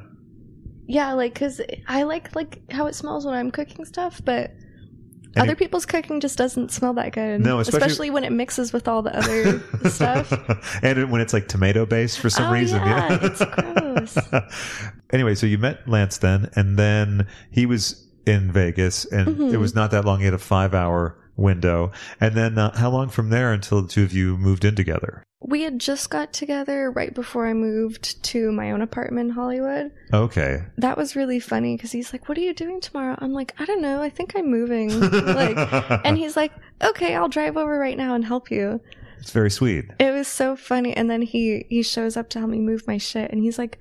[0.87, 4.51] yeah like because i like like how it smells when i'm cooking stuff but
[5.41, 7.41] Other people's cooking just doesn't smell that good.
[7.41, 10.31] No, especially- when it mixes with all the other stuff.
[10.83, 12.79] and when it's like tomato based for some Oh, reason.
[12.85, 14.17] yeah, it's gross.
[15.11, 19.53] anyway, so you met Lance then, and then he was in Vegas, and Mhm.
[19.53, 20.19] it was not that long.
[20.19, 21.91] He had a five hour window.
[22.19, 25.23] And then uh, how long from there until the two of you moved in together?
[25.39, 29.91] We had just got together right before I moved to my own apartment in Hollywood.
[30.11, 30.63] Okay.
[30.77, 33.65] That was really funny because he's like, "What are you doing tomorrow?" I'm like, "I
[33.65, 34.01] don't know.
[34.01, 35.55] I think I'm moving." like,
[36.05, 36.51] and he's like,
[36.83, 38.81] "Okay, I'll drive over right now and help you."
[39.19, 39.85] It's very sweet.
[39.99, 40.95] It was so funny.
[40.97, 43.79] And then he he shows up to help me move my shit, and he's like,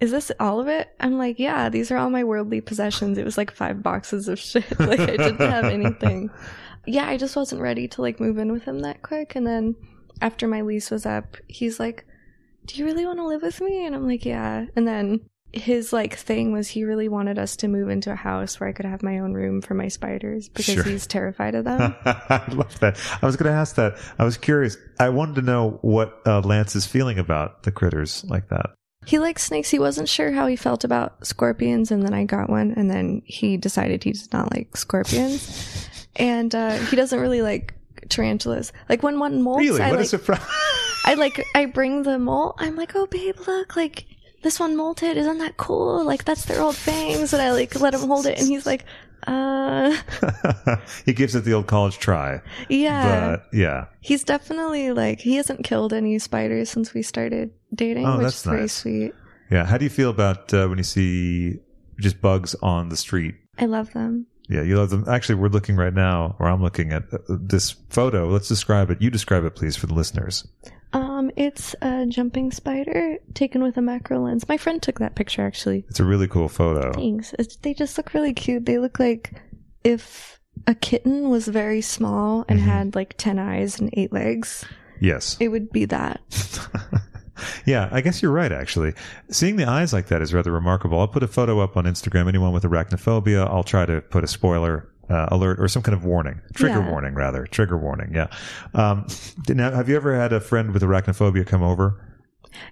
[0.00, 3.24] "Is this all of it?" I'm like, "Yeah, these are all my worldly possessions." It
[3.24, 4.64] was like five boxes of shit.
[4.80, 6.30] like I didn't have anything.
[6.86, 9.34] Yeah, I just wasn't ready to like move in with him that quick.
[9.36, 9.74] And then
[10.20, 12.06] after my lease was up, he's like,
[12.66, 15.20] "Do you really want to live with me?" And I'm like, "Yeah." And then
[15.52, 18.72] his like thing was he really wanted us to move into a house where I
[18.72, 20.82] could have my own room for my spiders because Sure.
[20.82, 21.94] he's terrified of them.
[22.04, 22.98] I love that.
[23.22, 23.96] I was going to ask that.
[24.18, 24.76] I was curious.
[24.98, 28.70] I wanted to know what uh, Lance is feeling about the critters like that.
[29.06, 29.70] He likes snakes.
[29.70, 33.22] He wasn't sure how he felt about scorpions, and then I got one, and then
[33.24, 37.74] he decided he does not like scorpions, and uh, he doesn't really like
[38.08, 38.72] tarantulas.
[38.88, 39.80] Like when one molts, Really?
[39.82, 40.40] I what a like, surprise.
[41.04, 42.56] I like, I bring the molt.
[42.58, 44.06] I'm like, oh babe, look, like
[44.42, 45.16] this one molted.
[45.16, 46.02] Isn't that cool?
[46.04, 48.84] Like that's their old fangs, and I like let him hold it, and he's like,
[49.26, 49.96] uh,
[51.06, 52.40] he gives it the old college try.
[52.68, 53.36] yeah.
[53.36, 53.86] But yeah.
[54.00, 58.36] He's definitely like he hasn't killed any spiders since we started dating, Oh, which that's
[58.36, 58.72] is very nice.
[58.72, 59.12] sweet.
[59.50, 59.64] Yeah.
[59.66, 61.58] How do you feel about uh, when you see
[62.00, 63.34] just bugs on the street?
[63.58, 64.26] I love them.
[64.48, 65.04] Yeah, you love them.
[65.08, 68.28] Actually, we're looking right now, or I'm looking at uh, this photo.
[68.28, 69.00] Let's describe it.
[69.00, 70.46] You describe it, please, for the listeners.
[70.92, 71.03] Um,
[71.36, 74.48] it's a jumping spider taken with a macro lens.
[74.48, 75.84] My friend took that picture actually.
[75.88, 76.92] It's a really cool photo.
[76.92, 77.34] Thanks.
[77.38, 78.66] It's, they just look really cute.
[78.66, 79.40] They look like
[79.82, 82.62] if a kitten was very small and Mhm.
[82.64, 84.64] had like 10 eyes and 8 legs,
[85.00, 85.36] Yes.
[85.40, 86.20] it would be that.
[87.66, 88.94] yeah, I guess you're right, actually.
[89.30, 91.00] Seeing the eyes like that is rather remarkable.
[91.00, 92.28] I'll put a photo up on Instagram.
[92.28, 96.04] Anyone with arachnophobia, I'll try to put a spoiler uh, alert or some kind of
[96.04, 96.90] warning, trigger Yeah.
[96.90, 97.46] warning, rather.
[97.46, 98.28] Trigger warning, yeah.
[98.74, 99.06] Um,
[99.48, 102.00] now, have you ever had a friend with arachnophobia come over?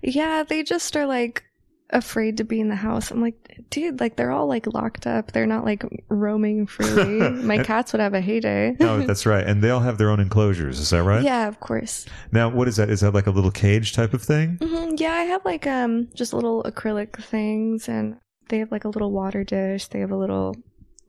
[0.03, 1.45] Yeah, they just are like
[1.91, 3.11] afraid to be in the house.
[3.11, 5.33] I'm like, dude, like they're all like locked up.
[5.33, 7.29] They're not like roaming freely.
[7.43, 8.77] My cats would have a heyday.
[8.81, 9.47] no, that's right.
[9.47, 10.79] And they all have their own enclosures.
[10.79, 11.23] Is that right?
[11.23, 12.07] Yeah, of course.
[12.31, 12.89] Now, what is that?
[12.89, 14.57] Is that like a little cage type of thing?
[14.63, 18.17] hmm Yeah, I have like um just little acrylic things, and
[18.49, 19.89] they have like a little water dish.
[19.89, 20.57] They have a little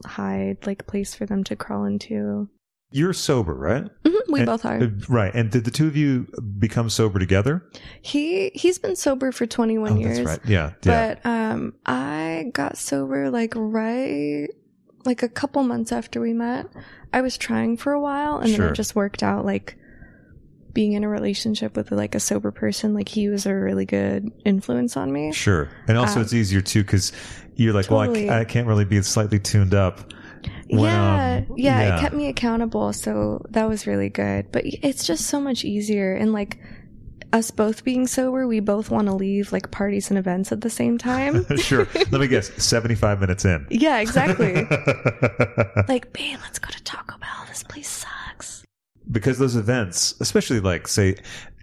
[0.06, 2.50] hide like place for them to crawl into.
[2.92, 3.90] You're sober, right?
[4.06, 4.80] hmm we And- both are.
[5.10, 5.34] Right.
[5.34, 6.28] And did the two of you
[6.60, 7.64] become sober together?
[8.02, 10.18] He he's been sober for 21 oh, years.
[10.18, 10.40] that's right.
[10.50, 10.74] Yeah.
[10.84, 11.16] Yeah.
[11.22, 14.48] But um I got sober like right
[15.06, 16.68] like a couple months after we met.
[17.12, 19.78] I was trying for a while and then it just worked out like
[20.74, 24.32] being in a relationship with like a sober person like he was a really good
[24.46, 25.32] influence on me.
[25.32, 25.70] Sure.
[25.88, 27.12] And also, Um, it's easier too because
[27.56, 28.26] you're like, Totally.
[28.26, 30.12] well, I, I can't really be slightly tuned up.
[30.70, 31.98] When, yeah, um, yeah, yeah.
[31.98, 34.52] it kept me accountable, so that was really good.
[34.52, 36.58] But it's just so much easier and like
[37.32, 40.70] us both being sober, we both want to leave like parties and events at the
[40.70, 41.46] same time.
[41.58, 41.88] sure.
[42.12, 42.52] Let me guess.
[42.64, 43.66] 75 minutes in.
[43.70, 44.54] yeah, exactly.
[45.88, 47.46] like, babe, let's go to Taco Bell.
[47.48, 48.12] This place sucks.
[49.14, 51.16] Because those events, especially like, say,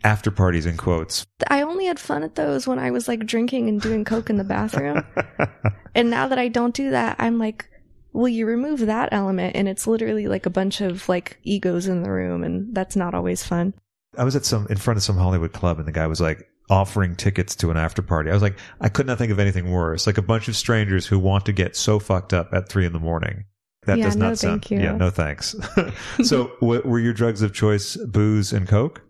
[0.05, 1.27] after parties in quotes.
[1.49, 4.37] I only had fun at those when I was like drinking and doing coke in
[4.37, 5.05] the bathroom.
[5.95, 7.69] and now that I don't do that, I'm like,
[8.13, 12.03] well, you remove that element and it's literally like a bunch of like egos in
[12.03, 13.75] the room and that's not always fun.
[14.17, 16.47] I was at some, in front of some Hollywood club and the guy was like,
[16.71, 18.31] offering tickets to an after party.
[18.31, 20.07] I was like, I could not think of anything worse.
[20.07, 22.93] Like a bunch of strangers who want to get so fucked up at three in
[22.93, 23.45] the morning.
[23.87, 24.63] That Yeah, does not no, sound.
[24.65, 24.81] thank you.
[24.81, 25.55] Yeah, no thanks.
[26.23, 27.97] so, what were your drugs of choice?
[27.97, 29.03] Booze and coke?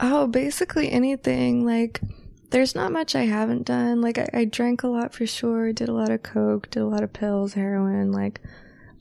[0.00, 1.64] Oh, basically anything.
[1.64, 2.00] Like,
[2.50, 4.00] there's not much I haven't done.
[4.00, 6.86] Like I, I drank a lot for sure, did a lot of coke, did a
[6.86, 8.40] lot of pills, heroin, like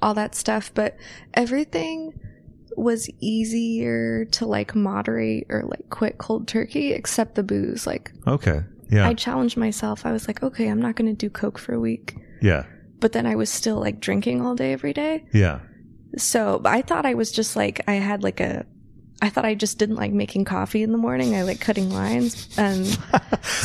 [0.02, 0.72] all that stuff.
[0.74, 0.98] But
[1.34, 2.20] everything
[2.76, 7.86] was easier to like moderate or like quit cold turkey, except the booze.
[7.88, 8.62] Like Okay.
[8.90, 9.08] Yeah.
[9.08, 10.06] I challenged myself.
[10.06, 12.16] I was like, okay, I'm not going to do coke for a week.
[12.42, 12.63] yeah.
[13.00, 15.26] But then I was still like drinking all day every day.
[15.34, 15.60] Yeah.
[16.18, 18.66] So I thought I was just like I had like a
[19.21, 21.36] I thought I just didn't like making coffee in the morning.
[21.36, 22.47] I like cutting lines.
[22.58, 22.99] And so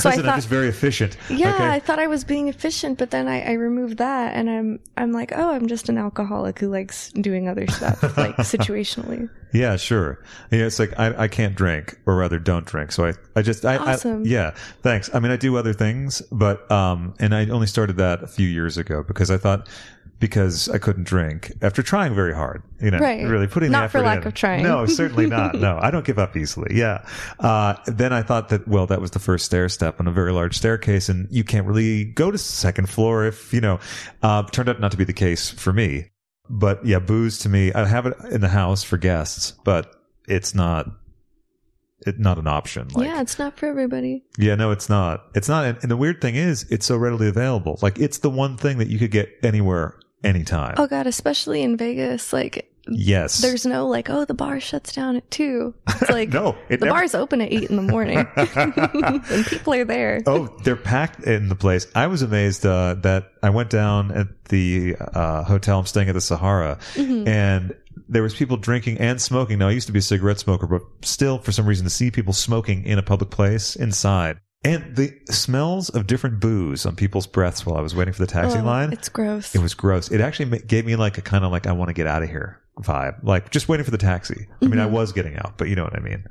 [0.08, 1.16] I Listen, thought just very efficient.
[1.28, 1.68] yeah, Okay.
[1.68, 5.12] I thought I was being efficient, but then I, I removed that and I'm I'm
[5.12, 9.28] like, oh, I'm just an alcoholic who likes doing other stuff, like situationally.
[9.52, 10.22] Yeah, sure.
[10.50, 12.90] Yeah, it's like I, I can't drink, or rather, don't drink.
[12.90, 14.22] So I, I just, I, Awesome.
[14.22, 15.14] I, yeah, thanks.
[15.14, 18.48] I mean, I do other things, but, um, and I only started that a few
[18.48, 19.68] years ago because I thought,
[20.22, 23.26] because I couldn't drink after trying very hard, you know, Right.
[23.26, 24.28] really putting the Not for effort lack in.
[24.28, 24.62] of trying.
[24.62, 25.54] No, certainly not.
[25.58, 26.76] No, I don't give up easily.
[26.76, 27.04] Yeah.
[27.40, 30.32] Uh, then I thought that, well, that was the first stair step on a very
[30.32, 33.80] large staircase and you can't really go to second floor if, you know,
[34.22, 36.08] uh, turned out not to be the case for me.
[36.48, 39.92] But yeah, booze to me, I have it in the house for guests, but
[40.28, 40.86] it's not,
[42.06, 42.88] it, not an option.
[42.94, 44.24] Like, yeah, it's not for everybody.
[44.38, 45.24] yeah, no, it's not.
[45.34, 45.64] It's not.
[45.64, 47.78] And, and the weird thing is, it's so readily available.
[47.82, 50.74] Like, it's the one thing that you could get anywhere, anytime.
[50.78, 53.40] Oh god, especially in Vegas, like yes.
[53.40, 55.74] there's no like, oh, the bar shuts down at two.
[55.88, 59.74] It's like no, it the never- bar's open at eight in the morning, and people
[59.74, 60.20] are there.
[60.26, 61.86] oh, they're packed in the place.
[61.94, 65.78] I was amazed uh, that I went down at the uh, hotel.
[65.80, 67.28] I'm staying at the Sahara, Mm-hmm.
[67.28, 67.74] and
[68.08, 69.58] there was people drinking and smoking.
[69.58, 72.10] Now, I used to be a cigarette smoker, but still, for some reason, to see
[72.10, 77.26] people smoking in a public place inside, and the smells of different booze on people's
[77.26, 78.92] breaths while I was waiting for the taxi Oh, line.
[78.92, 79.54] It's gross.
[79.54, 80.10] It was gross.
[80.10, 82.28] It actually gave me like a kind of like I want to get out of
[82.28, 84.46] here vibe, like just waiting for the taxi.
[84.62, 84.94] I mean, I Mm-hmm.
[84.94, 86.24] was getting out, but you know what I mean.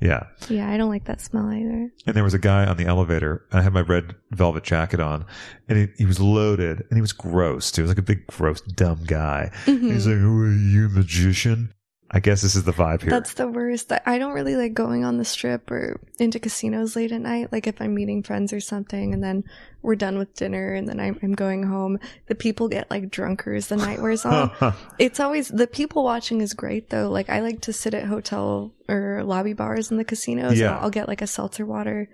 [0.00, 0.22] Yeah.
[0.48, 1.90] yeah, I don't like that smell either.
[2.06, 3.44] And there was a guy on the elevator.
[3.52, 5.26] I had my red velvet jacket on,
[5.68, 7.82] and he, he was loaded, and he was gross too.
[7.82, 9.50] He was like a big, gross, dumb guy.
[9.66, 9.90] Mm-hmm.
[9.90, 11.74] He's like, "Oh, are you a magician?"
[12.12, 13.10] I guess this is the vibe here.
[13.10, 13.92] That's the worst.
[14.04, 17.52] I- don't really like going on the strip or into casinos late at night.
[17.52, 19.44] Like if I'm meeting friends or something and then
[19.82, 23.54] we're done with dinner and then I'm, I'm going home, the people get like drunker
[23.54, 24.50] as the night wears on.
[24.98, 27.08] it's always, the people watching is great though.
[27.08, 30.70] Like I like to sit at hotel or lobby bars in the casinos Yeah.
[30.74, 32.08] and I'll get like a seltzer water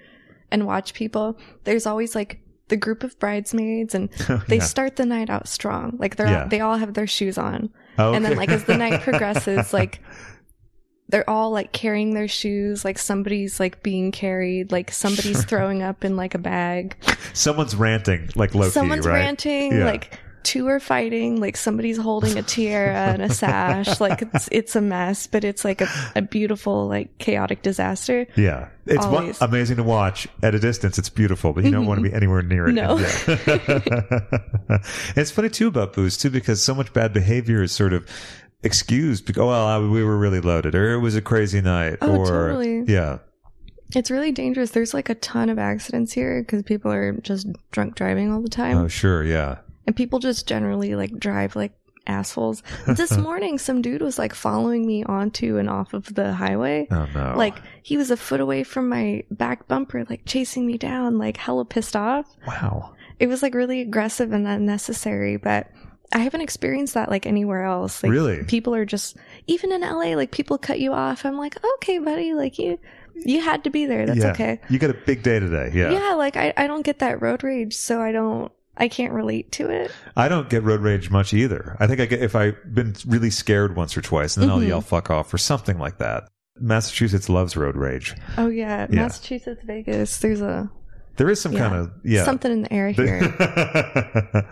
[0.51, 1.39] and watch people.
[1.65, 4.11] There's always like the group of bridesmaids and
[4.49, 4.63] they Yeah.
[4.63, 5.97] start the night out strong.
[5.99, 6.49] Like they're, Yeah.
[6.49, 7.71] they all have their shoes on.
[7.99, 8.17] Okay.
[8.17, 10.01] And then like as the night progresses, like
[11.09, 16.05] they're all like carrying their shoes, like somebody's like being carried, like somebody's throwing up
[16.05, 16.97] in like a bag.
[17.33, 19.15] Someone's ranting, like Loki, Someone's right?
[19.15, 19.85] ranting, Yeah.
[19.85, 24.01] like two are fighting, like somebody's holding a tiara and a sash.
[24.07, 28.27] Like it's it's a mess, but it's like a, a beautiful, like chaotic disaster.
[28.37, 30.99] Yeah, it's amazing to watch at a distance.
[30.99, 32.17] It's beautiful, but you don't want to be mm-hmm.
[32.17, 32.73] anywhere near it.
[32.73, 32.97] No.
[35.17, 38.09] It's funny too about booze too because so much bad behavior is sort of
[38.63, 39.27] excused.
[39.27, 42.17] Because, oh well, I, we were really loaded, or it was a crazy night, Oh,
[42.17, 42.85] or totally.
[42.87, 43.19] yeah,
[43.95, 44.71] It's really dangerous.
[44.71, 48.49] There's like a ton of accidents here because people are just drunk driving all the
[48.49, 48.77] time.
[48.77, 49.59] oh sure, yeah.
[49.87, 51.73] And people just generally like drive like
[52.07, 52.63] assholes.
[52.87, 56.87] This morning, some dude was like following me onto and off of the highway.
[56.91, 60.79] Oh no, Like he was a foot away from my back bumper, like chasing me
[60.79, 62.27] down, like hella pissed off.
[62.47, 62.95] wow.
[63.19, 65.71] It was like really aggressive and unnecessary, but
[66.13, 68.03] I haven't experienced that like anywhere else.
[68.03, 68.45] Like Really?
[68.45, 71.25] people are just even in LA, like people cut you off.
[71.25, 72.79] I'm like, okay, buddy, like you
[73.15, 74.05] you had to be there.
[74.07, 74.31] That's yeah.
[74.33, 74.61] okay.
[74.69, 75.71] You got a big day today.
[75.73, 75.91] Yeah.
[75.91, 79.53] Yeah, like I, I don't get that road rage, so I don't I can't relate
[79.53, 79.91] to it.
[80.17, 81.77] I don't get road rage much either.
[81.81, 84.59] I think I get if I've been really scared once or twice, and then I'll
[84.61, 84.69] Mhm.
[84.69, 86.29] yell "fuck off" or something like that.
[86.61, 88.15] Massachusetts loves road rage.
[88.39, 89.03] Oh yeah, Yeah.
[89.03, 90.19] Massachusetts, Vegas.
[90.19, 90.71] There's a
[91.17, 91.61] There is some Yeah.
[91.69, 92.25] kind of yeah.
[92.25, 93.21] something in the air here.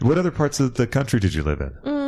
[0.00, 1.70] what other parts of the country did you live in?
[1.84, 2.05] mm.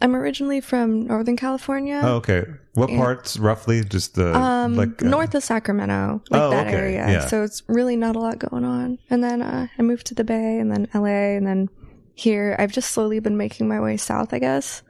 [0.00, 2.00] I'm originally from Northern California.
[2.02, 2.44] Oh, okay.
[2.74, 3.82] What parts roughly?
[3.84, 7.06] Just the Um, like uh, north of Sacramento, like Oh, that okay, area.
[7.08, 7.26] yeah.
[7.26, 8.98] So it's really not a lot going on.
[9.10, 11.68] And then uh, I moved to the Bay, and then LA, and then
[12.14, 12.56] here.
[12.58, 14.82] I've just slowly been making my way south, I guess.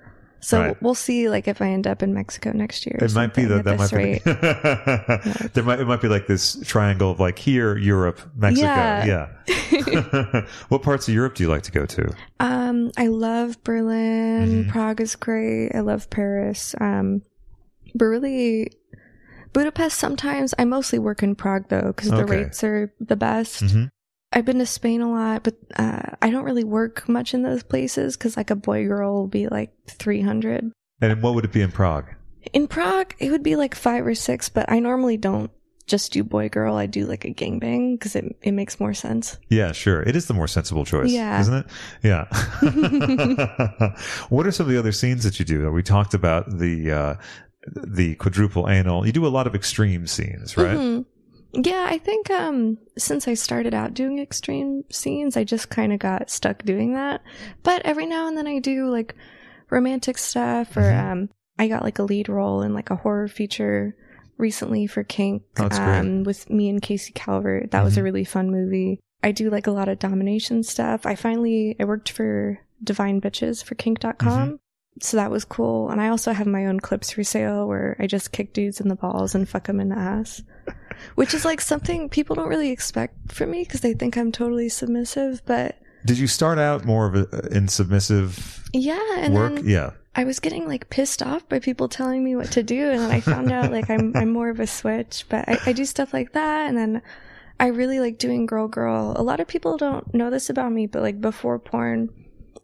[0.43, 0.83] So Right.
[0.83, 2.97] we'll see, like if I end up in Mexico next year.
[3.01, 5.53] It might be something that at that might be rate.
[5.55, 9.05] there might it might be like this triangle of like here Europe Mexico yeah,
[9.49, 10.47] Yeah.
[10.69, 14.65] what parts of Europe do you like to go to Um, I love Berlin.
[14.65, 14.69] Mhm.
[14.69, 15.73] Prague is great.
[15.75, 16.75] I love Paris.
[16.81, 17.23] Um,
[17.95, 18.71] but really,
[19.53, 20.55] Budapest sometimes.
[20.59, 23.61] I mostly work in Prague though, because the rates are the best.
[23.61, 23.85] hmm
[24.33, 27.63] I've been to Spain a lot, but uh, I don't really work much in those
[27.65, 30.71] places because like a boy girl will be like 300.
[31.01, 32.07] and what would it be in Prague
[32.53, 35.51] In Prague, it would be like five or six, but I normally don't
[35.87, 39.37] just do boy girl, I do like a gangbang because it it makes more sense.
[39.49, 40.03] Yeah, sure.
[40.03, 41.41] It is the more sensible choice, Yeah.
[41.41, 41.67] isn't it?
[42.05, 42.27] Yeah.
[44.29, 45.69] what are some of the other scenes that you do?
[45.73, 47.15] We talked about the uh,
[47.67, 49.05] the quadruple anal.
[49.05, 50.77] You do a lot of extreme scenes, right?
[50.79, 51.07] Mhm.
[51.53, 55.99] Yeah, I think um since I started out doing extreme scenes, I just kind of
[55.99, 57.23] got stuck doing that.
[57.63, 59.15] But every now and then I do like
[59.69, 61.13] romantic stuff or Mhm.
[61.13, 63.95] um I got like a lead role in like a horror feature
[64.39, 65.99] recently for Kink Oh, that's great.
[65.99, 67.71] um with me and Casey Calvert.
[67.73, 68.05] That was a Mhm.
[68.05, 69.01] really fun movie.
[69.23, 71.05] I do like a lot of domination stuff.
[71.05, 74.17] I finally I worked for Divine Bitches for kink.com.
[74.49, 74.55] Mm-hmm.
[75.03, 75.91] So that was cool.
[75.91, 78.89] And I also have my own clips for sale where I just kick dudes in
[78.89, 80.43] the balls and fuck them in the ass.
[81.15, 84.69] Which is like something people don't really expect from me because they think I'm totally
[84.69, 85.43] submissive.
[85.47, 89.55] But Did you start out more of a, in submissive yeah, and work?
[89.57, 89.91] then yeah.
[90.15, 93.11] I was getting like pissed off by people telling me what to do, and then
[93.11, 95.27] I found out like I'm I'm more of a switch.
[95.29, 97.03] But I, I do stuff like that, and then
[97.59, 99.15] I really like doing girl girl.
[99.17, 102.09] A lot of people don't know this about me, but like before porn,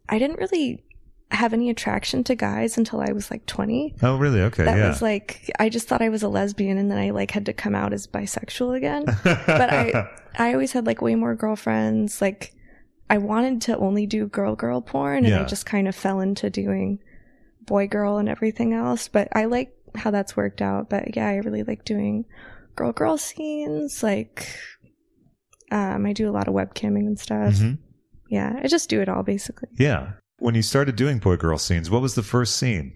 [0.08, 0.85] I didn't really
[1.32, 3.96] have any attraction to guys until I was like 20.
[4.02, 4.40] Oh, really?
[4.42, 4.64] Okay.
[4.64, 4.88] That yeah.
[4.88, 7.52] was like I just thought I was a lesbian, and then I like had to
[7.52, 9.04] come out as bisexual again.
[9.24, 10.08] but I
[10.38, 12.20] I always had like way more girlfriends.
[12.20, 12.54] Like
[13.10, 15.42] I wanted to only do girl girl porn and Yeah.
[15.42, 17.00] I just kind of fell into doing
[17.62, 19.08] boy girl and everything else.
[19.08, 20.88] But I like how that's worked out.
[20.90, 22.24] But yeah, I really like doing
[22.76, 24.02] girl girl scenes.
[24.02, 24.48] Like
[25.72, 27.54] um I do a lot of webcamming and stuff.
[27.54, 27.78] Mhm.
[28.28, 29.68] Yeah, I just do it all basically.
[29.76, 30.12] Yeah.
[30.38, 32.92] When you started doing boy girl scenes, what was the first scene?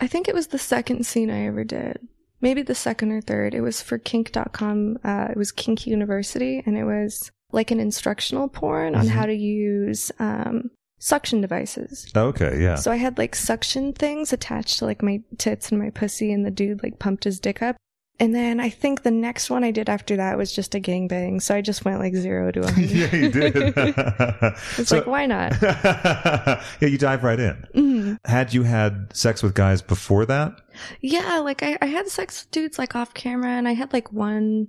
[0.00, 1.98] I think it was the second scene I ever did.
[2.40, 3.52] Maybe the second or third.
[3.54, 4.98] It was for kink.com.
[5.04, 9.10] Uh, it was Kink University, and it was like an instructional porn on Mhm.
[9.10, 10.70] how to use um,
[11.00, 12.10] suction devices.
[12.16, 12.62] Okay.
[12.62, 12.76] Yeah.
[12.76, 16.46] So I had like suction things attached to like my tits and my pussy, and
[16.46, 17.76] the dude like pumped his dick up.
[18.20, 21.40] And then I think the next one I did after that was just a gangbang.
[21.40, 22.90] So I just went like zero to a hundred.
[22.90, 23.54] yeah, you did.
[24.76, 25.52] It's So- like, why not?
[25.62, 27.64] yeah, you dive right in.
[27.74, 28.16] Mhm.
[28.24, 30.60] Had you had sex with guys before that?
[31.00, 34.12] Yeah, like I, I had sex with dudes like off camera and I had like
[34.12, 34.68] one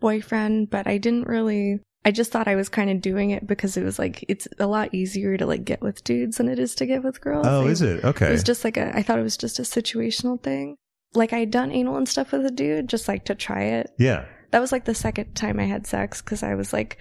[0.00, 3.76] boyfriend, but I didn't really I just thought I was kind of doing it because
[3.76, 6.76] it was like it's a lot easier to like get with dudes than it is
[6.76, 7.46] to get with girls.
[7.48, 8.04] Oh, I- is it?
[8.04, 8.28] Okay.
[8.28, 10.76] It was just like a I thought it was just a situational thing.
[11.16, 13.92] Like I had done anal and stuff with a dude just like to try it.
[13.98, 14.24] yeah.
[14.52, 16.98] That was like the second time I had sex cuz I was like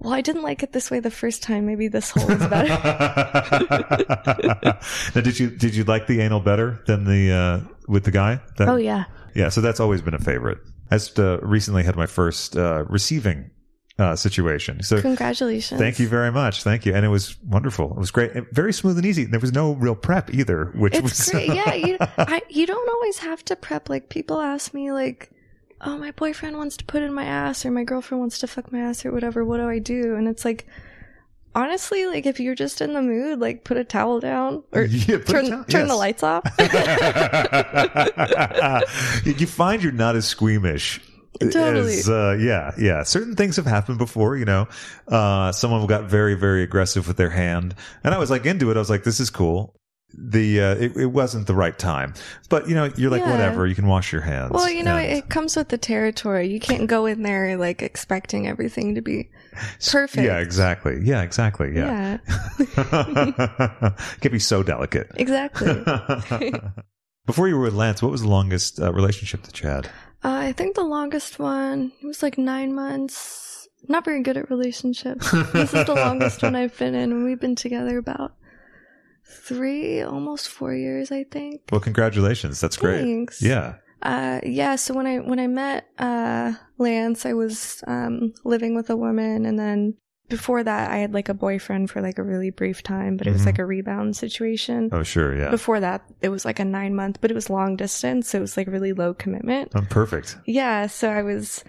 [0.00, 1.64] well, I didn't like it this way the first time.
[1.64, 2.68] Maybe this hole is better.
[5.14, 8.40] now, did you did you like the anal better than the uh, with the guy?
[8.58, 9.04] That- oh yeah.
[9.34, 9.48] yeah.
[9.48, 10.58] So that's always been a favorite.
[10.90, 13.50] I just uh, recently had my first uh, receiving
[13.98, 14.82] uh, situation.
[14.82, 15.80] So Congratulations.
[15.80, 16.62] thank you very much.
[16.62, 17.90] Thank you, and it was wonderful.
[17.92, 19.24] It was great, very smooth and easy.
[19.24, 21.48] There was no real prep either, which It's was great.
[21.54, 23.88] Yeah, you I, you don't always have to prep.
[23.88, 25.30] Like people ask me, like,
[25.80, 28.72] "Oh, my boyfriend wants to put in my ass, or my girlfriend wants to fuck
[28.72, 29.44] my ass, or whatever.
[29.44, 30.66] What do I do?" And it's like,
[31.54, 35.18] honestly, like if you're just in the mood, like put a towel down or Yeah,
[35.18, 36.42] turn towel- turn the lights off.
[39.24, 41.00] you find you're not as squeamish.
[41.40, 41.94] Totally.
[41.98, 43.02] As, uh, yeah, yeah.
[43.02, 44.68] Certain things have happened before, you know.
[45.08, 48.76] Uh, someone got very, very aggressive with their hand, and I was like into it.
[48.76, 49.74] I was like, "This is cool."
[50.16, 52.14] The uh, it, it wasn't the right time,
[52.48, 53.32] but you know, you're like, Yeah.
[53.32, 53.66] whatever.
[53.66, 54.52] You can wash your hands.
[54.52, 56.46] well, you know, and- it, it comes with the territory.
[56.48, 59.28] You can't go in there like expecting everything to be
[59.90, 60.24] perfect.
[60.24, 61.00] Yeah, exactly.
[61.02, 61.74] Yeah, exactly.
[61.74, 62.18] Yeah.
[64.20, 65.10] Can be so delicate.
[65.16, 65.82] exactly.
[67.26, 69.90] Before you were with Lance, what was the longest uh, relationship that you had?
[70.24, 73.68] Uh, I think the longest one it was like nine months.
[73.86, 75.30] Not very good at relationships.
[75.52, 78.32] this is the longest one I've been in, and we've been together about
[79.26, 81.62] three, almost four years, I think.
[81.70, 82.60] Well, congratulations.
[82.60, 83.02] That's great.
[83.02, 83.42] Thanks.
[83.42, 83.74] Yeah.
[84.02, 84.76] Uh, yeah.
[84.76, 89.44] So when I when I met uh Lance, I was um living with a woman,
[89.44, 89.94] and then
[90.28, 93.32] before that, I had like a boyfriend for like a really brief time, but it
[93.32, 93.46] was Mhm.
[93.46, 94.88] like a rebound situation.
[94.92, 95.36] Oh, sure.
[95.36, 95.50] Yeah.
[95.50, 98.40] Before that, it was like a nine month, but it was long distance, so it
[98.40, 99.72] was like really low commitment.
[99.74, 100.36] I'm perfect.
[100.46, 101.62] Yeah, so I was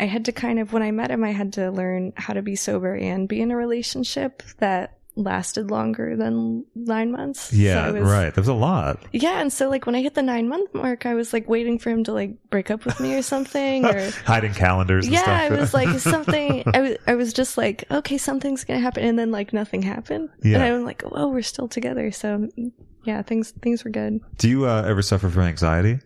[0.00, 2.42] I had to kind of when I met him I had to learn how to
[2.42, 7.52] be sober and be in a relationship that lasted longer than 9 months.
[7.52, 8.34] Yeah, I was- right.
[8.34, 9.02] That was a lot.
[9.12, 11.78] Yeah, and so like when I hit the 9 month mark I was like waiting
[11.78, 15.22] for him to like break up with me or something or Hiding calendars and yeah,
[15.22, 15.52] stuff.
[15.52, 16.62] I was like something.
[16.72, 20.30] I was, I was just like, okay, something's gonna happen, and then like nothing happened.
[20.42, 20.62] Yeah.
[20.62, 22.10] And I'm like, oh, we're still together.
[22.12, 22.48] So
[23.04, 24.20] yeah, things things were good.
[24.36, 25.98] Do you uh, ever suffer from anxiety?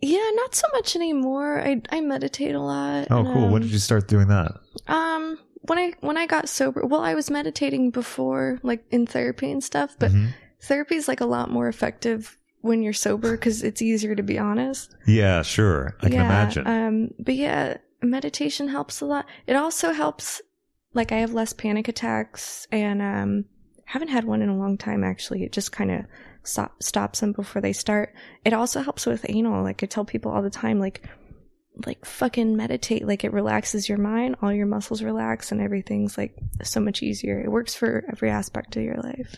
[0.00, 1.60] Yeah, not so much anymore.
[1.60, 3.08] I I meditate a lot.
[3.10, 3.42] Oh, and, cool.
[3.48, 4.52] When um, did you start doing that?
[4.86, 9.50] Um, when I when I got sober, well, I was meditating before, like in therapy
[9.50, 9.96] and stuff.
[9.98, 10.28] But Mhm.
[10.62, 14.38] therapy is like a lot more effective when you're sober because it's easier to be
[14.38, 14.94] honest.
[15.06, 15.96] Yeah, sure.
[16.00, 16.66] I can imagine.
[16.66, 19.26] Um, but yeah, meditation helps a lot.
[19.46, 20.40] It also helps,
[20.94, 23.44] like, I have less panic attacks and, um,
[23.86, 25.44] haven't had one in a long time actually.
[25.44, 26.04] It just kind of
[26.42, 28.14] stop, stops them before they start.
[28.44, 29.62] It also helps with anal.
[29.62, 31.06] Like, I tell people all the time, like,
[31.86, 36.34] like fucking meditate like it relaxes your mind all your muscles relax and everything's like
[36.62, 39.36] so much easier it works for every aspect of your life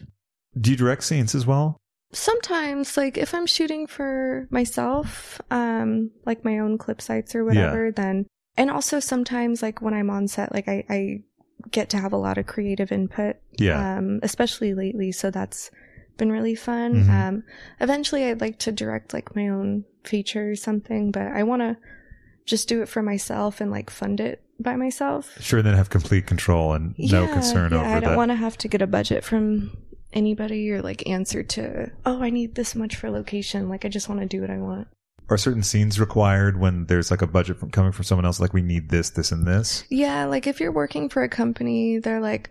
[0.61, 1.77] Do you direct scenes as well?
[2.13, 7.91] sometimes like if i'm shooting for myself um like my own clip sites or whatever
[7.93, 8.27] then
[8.57, 11.23] and also sometimes like when i'm on set like i i
[11.71, 13.97] get to have a lot of creative input Yeah.
[13.99, 15.71] um especially lately so that's
[16.17, 17.09] been really fun Mhm.
[17.11, 17.43] um
[17.81, 21.77] eventually i'd like to direct like my own feature or something but i want to
[22.47, 25.91] just do it for myself and like fund it by myself Sure, and then have
[25.91, 28.81] complete control and no Yeah, concern yeah, over I don't want to have to get
[28.81, 29.77] a budget from
[30.13, 33.69] anybody or like answer to, oh, I need this much for location.
[33.69, 34.89] Like, I just want to do what I want.
[35.29, 38.41] Are certain scenes required when there's like a budget from coming from someone else?
[38.41, 39.85] Like we need this, this, and this.
[39.91, 42.49] Yeah, like if you're working for a company, they're like,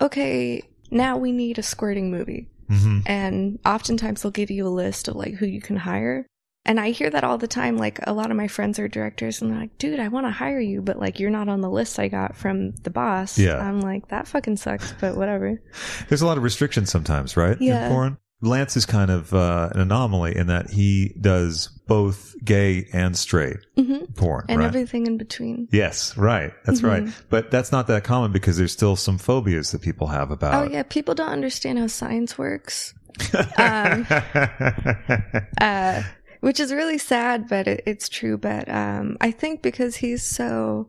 [0.00, 2.48] okay, now we need a squirting movie.
[2.68, 6.26] hmm And oftentimes they'll give you a list of like who you can hire.
[6.66, 7.76] And I hear that all the time.
[7.76, 10.30] Like a lot of my friends are directors and they're like, dude, I want to
[10.30, 13.38] hire you, but like you're not on the list I got from the boss.
[13.38, 13.58] Yeah.
[13.58, 15.60] I'm like, that fucking sucks, but whatever.
[16.08, 17.56] There's a lot of restrictions sometimes, right?
[17.60, 17.84] Yeah.
[17.86, 18.18] In porn.
[18.40, 23.56] Lance is kind of uh, an anomaly in that he does both gay and straight
[23.76, 24.66] hmm porn, And right?
[24.66, 25.68] everything in between.
[25.70, 26.52] yes, right.
[26.66, 26.88] That's Mhm.
[27.06, 27.14] right.
[27.30, 30.54] But that's not that common because there's still some phobias that people have about.
[30.54, 32.92] Oh yeah, people don't understand how science works,
[33.56, 34.06] Um,
[35.60, 36.02] uh,
[36.44, 38.36] which is really sad, but it, it's true.
[38.36, 40.88] But um, I think because he's so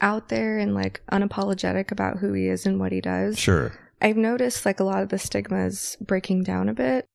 [0.00, 3.72] out there and like unapologetic about who he is and what he does, sure.
[4.00, 7.06] I've noticed like a lot of the stigmas breaking down a bit.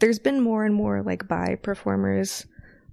[0.00, 2.44] There's been more and more like bi performers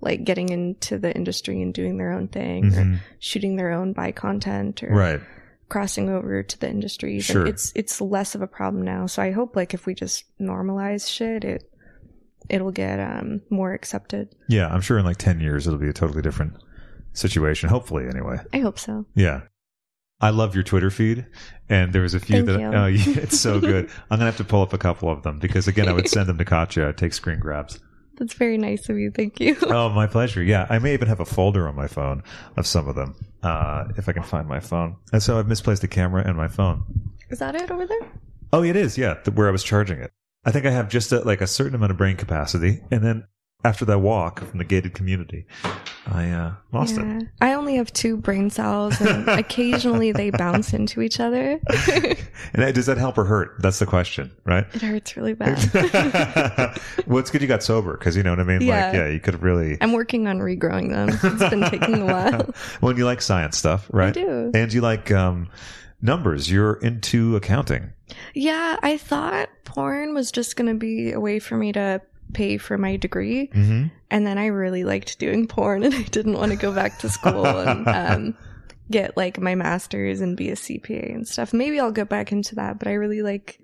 [0.01, 2.99] like getting into the industry and doing their own thing or Mhm.
[3.19, 5.19] shooting their own bi content or Right.
[5.67, 7.19] crossing over to the industry.
[7.19, 7.45] Sure.
[7.45, 9.07] It's it's less of a problem now.
[9.07, 11.68] So I hope like if we just normalize shit, it
[12.49, 14.35] it'll get um more accepted.
[14.47, 16.53] Yeah, I'm sure in like 10 years it'll be a totally different
[17.13, 17.69] situation.
[17.69, 18.39] Hopefully, anyway.
[18.53, 19.05] I hope so.
[19.15, 19.41] Yeah.
[20.21, 21.25] I love your Twitter feed,
[21.69, 23.89] and there was a few Thank that oh, yeah, it's so good.
[24.11, 26.27] I'm gonna have to pull up a couple of them because again, I would send
[26.27, 26.89] them to Katya.
[26.89, 27.79] I'd take screen grabs.
[28.19, 29.11] That's very nice of you.
[29.11, 29.55] Thank you.
[29.69, 30.43] Oh, my pleasure.
[30.43, 32.21] Yeah, I may even have a folder on my phone
[32.57, 34.97] of some of them uh, if I can find my phone.
[35.13, 36.83] And so I've misplaced the camera and my phone.
[37.29, 38.11] Is that it over there?
[38.51, 38.97] Oh, it is.
[38.97, 40.11] Yeah, the, where I was charging it.
[40.45, 43.25] I think I have just a, like a certain amount of brain capacity, and then
[43.65, 45.45] after that walk from the gated community,
[46.07, 47.27] I uh, lost it.
[47.41, 51.59] I only have two brain cells and occasionally they bounce into each other.
[52.53, 53.57] And does that help or hurt?
[53.59, 54.65] That's the question, right?
[54.73, 55.59] It hurts really bad.
[57.05, 58.61] well, it's good you got sober because you know what I mean.
[58.61, 58.85] Yeah.
[58.85, 59.77] Like, yeah, you could have really.
[59.81, 61.09] I'm working on regrowing them.
[61.09, 62.55] It's been taking a while.
[62.79, 64.13] When you like science stuff, right?
[64.13, 64.51] do.
[64.53, 65.49] And you like um,
[66.01, 66.51] numbers.
[66.51, 67.93] You're into accounting.
[68.33, 72.01] Yeah, I thought porn was just going to be a way for me to
[72.33, 73.47] pay for my degree.
[73.47, 73.87] Mm-hmm.
[74.11, 77.09] And then I really liked doing porn and I didn't want to go back to
[77.09, 78.37] school and um,
[78.91, 81.53] get like my master's and be a CPA and stuff.
[81.53, 83.59] Maybe I'll go back into that, but I really like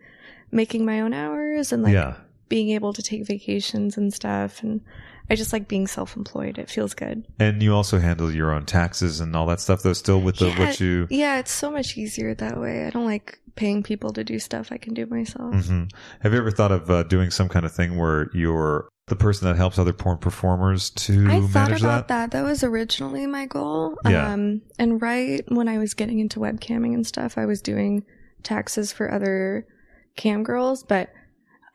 [0.51, 2.15] making my own hours and like yeah.
[2.49, 4.61] being able to take vacations and stuff.
[4.61, 4.81] And
[5.29, 6.57] I just like being self employed.
[6.57, 7.25] It feels good.
[7.39, 10.49] And you also handle your own taxes and all that stuff, though, still with the
[10.49, 11.07] yeah, what you.
[11.09, 12.85] yeah, it's so much easier that way.
[12.85, 15.65] I don't like paying people to do stuff I can do myself.
[15.65, 15.83] hmm
[16.21, 19.47] Have you ever thought of uh, doing some kind of thing where you're the person
[19.47, 22.31] that helps other porn performers to I thought about that?
[22.31, 22.31] that.
[22.31, 22.43] that.
[22.43, 23.97] was originally my goal.
[24.05, 24.31] Yeah.
[24.33, 28.03] Um, and right when I was getting into webcamming and stuff, I was doing
[28.43, 29.67] taxes for other
[30.15, 31.09] cam girls, but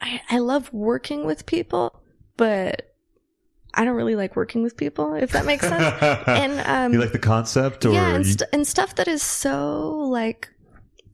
[0.00, 2.02] I, I love working with people,
[2.36, 2.89] but
[3.74, 5.94] I don't really like working with people, if that makes sense.
[6.26, 9.90] and, um, you like the concept, or yeah, and, st- and stuff that is so
[10.10, 10.48] like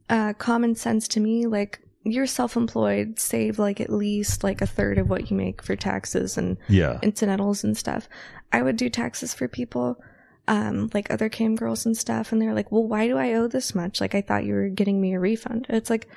[0.08, 1.46] uh, common sense to me.
[1.46, 5.76] Like you're self-employed, save like at least like a third of what you make for
[5.76, 8.08] taxes and yeah, incidentals and stuff.
[8.52, 10.02] I would do taxes for people,
[10.48, 13.48] um, like other cam girls and stuff, and they're like, "Well, why do I owe
[13.48, 14.00] this much?
[14.00, 16.08] Like, I thought you were getting me a refund." It's like,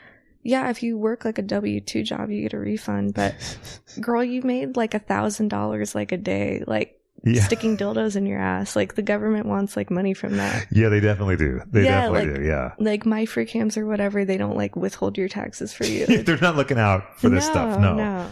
[0.43, 3.35] yeah, if you work like a W two job, you get a refund, but
[4.01, 8.25] girl, you made like a thousand dollars like a day, like yeah, sticking dildos in
[8.25, 8.75] your ass.
[8.77, 10.67] Like the government wants like money from that.
[10.71, 10.87] yeah.
[10.89, 11.61] They definitely do.
[11.69, 12.47] They Yeah, definitely like- do.
[12.47, 12.71] Yeah.
[12.79, 16.05] Like my free cams or whatever, they don't like withhold your taxes for you.
[16.23, 17.77] They're not looking out for this stuff.
[17.79, 17.93] No.
[17.95, 18.29] no.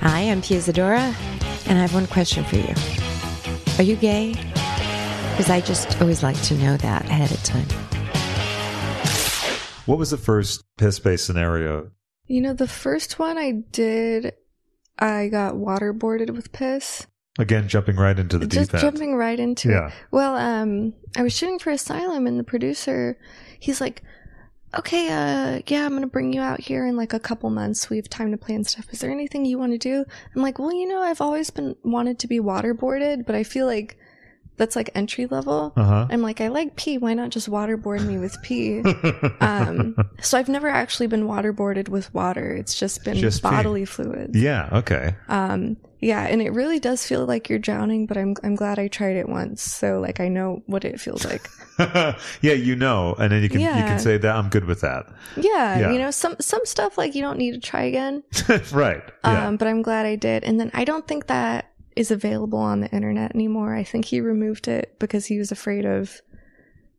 [0.00, 1.14] Hi, I'm Pia Zadora,
[1.66, 2.74] and I have one question for you.
[3.78, 4.30] Are you gay?
[5.32, 7.66] Because I just always like to know that ahead of time.
[9.92, 11.90] What was the first piss based scenario?
[12.26, 14.32] You know, the first one I did,
[14.98, 17.06] I got waterboarded with piss.
[17.38, 18.80] Again, jumping right into the just deep end.
[18.80, 19.88] jumping right into Yeah.
[19.88, 19.92] it.
[20.10, 23.18] Well, um, I was shooting for Assylum, and the producer,
[23.60, 24.02] he's like,
[24.78, 27.90] "Okay, uh, yeah, I'm gonna bring you out here in like a couple months.
[27.90, 28.86] We have time to plan stuff.
[28.92, 31.76] Is there anything you want to do?" I'm like, "Well, you know, I've always been
[31.84, 33.98] wanted to be waterboarded, but I feel like
[34.62, 36.06] that's like entry level." Uh huh.
[36.10, 36.98] I'm like, I like pee.
[36.98, 38.80] Why not just waterboard me with pee?
[39.40, 42.52] um, so I've never actually been waterboarded with water.
[42.54, 43.50] It's just been Just pee.
[43.50, 44.38] bodily fluids.
[44.38, 44.68] yeah.
[44.72, 45.14] Okay.
[45.28, 48.88] Um, yeah, and it really does feel like you're drowning, but I'm I'm glad I
[48.88, 51.48] tried it once, so like I know what it feels like.
[52.42, 55.06] yeah, you know, and then you can you can say that I'm good with that.
[55.36, 55.92] Yeah, Yeah.
[55.92, 58.22] you know, some some stuff like you don't need to try again.
[58.72, 59.02] right.
[59.24, 59.46] Yeah.
[59.46, 60.42] Um, but I'm glad I did.
[60.44, 63.74] And then I don't think that is available on the internet anymore.
[63.74, 66.20] I think he removed it because he was afraid of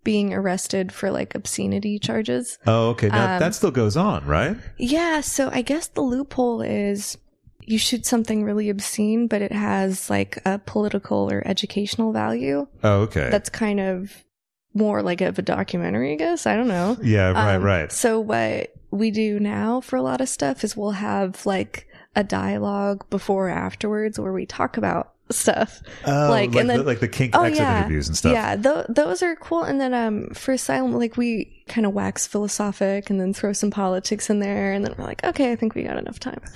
[0.03, 2.57] being arrested for like obscenity charges.
[2.67, 3.07] oh, okay.
[3.07, 4.57] Now um, that still goes on, right?
[4.77, 7.17] Yeah, so I guess the loophole is
[7.65, 12.67] you shoot something really obscene, but it has like a political or educational value.
[12.83, 13.29] Oh, okay.
[13.29, 14.23] That's kind of
[14.73, 16.45] more like of a documentary, I guess.
[16.45, 16.97] I don't know.
[17.01, 17.31] yeah.
[17.31, 17.55] Right.
[17.55, 17.91] Um, right.
[17.91, 22.24] So what we do now for a lot of stuff is we'll have like a
[22.24, 25.82] dialogue before or afterwards where we talk about stuff.
[26.05, 28.34] Oh, like, like, and then- the, like the kink Oh exit yeah, interviews and stuff.
[28.34, 28.55] yeah.
[28.55, 29.64] Th- those are cool.
[29.64, 33.72] And then um, for Assylum, like we kind of wax philosophic and then throw some
[33.72, 36.39] politics in there, and then we're like, okay, I think we got enough time.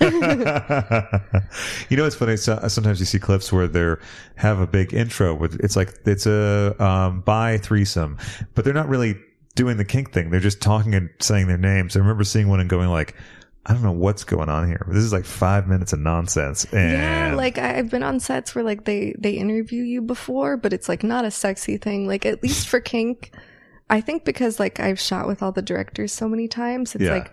[1.88, 2.36] you know, it's funny.
[2.36, 3.94] So, sometimes you see clips where they
[4.36, 8.18] have a big intro with it's like it's a um, bi threesome,
[8.54, 9.16] but they're not really
[9.54, 10.30] doing the kink thing.
[10.30, 11.96] They're just talking and saying their names.
[11.96, 13.16] I remember seeing one and going like,
[13.66, 14.86] I don't know what's going on here.
[14.88, 16.64] This is like five minutes of nonsense.
[16.72, 20.72] And Yeah, like I've been on sets where like they they interview you before, but
[20.72, 22.06] it's like not a sexy thing.
[22.06, 23.32] Like at least for kink,
[23.90, 27.12] I think because like I've shot with all the directors so many times, it's Yeah.
[27.12, 27.32] like,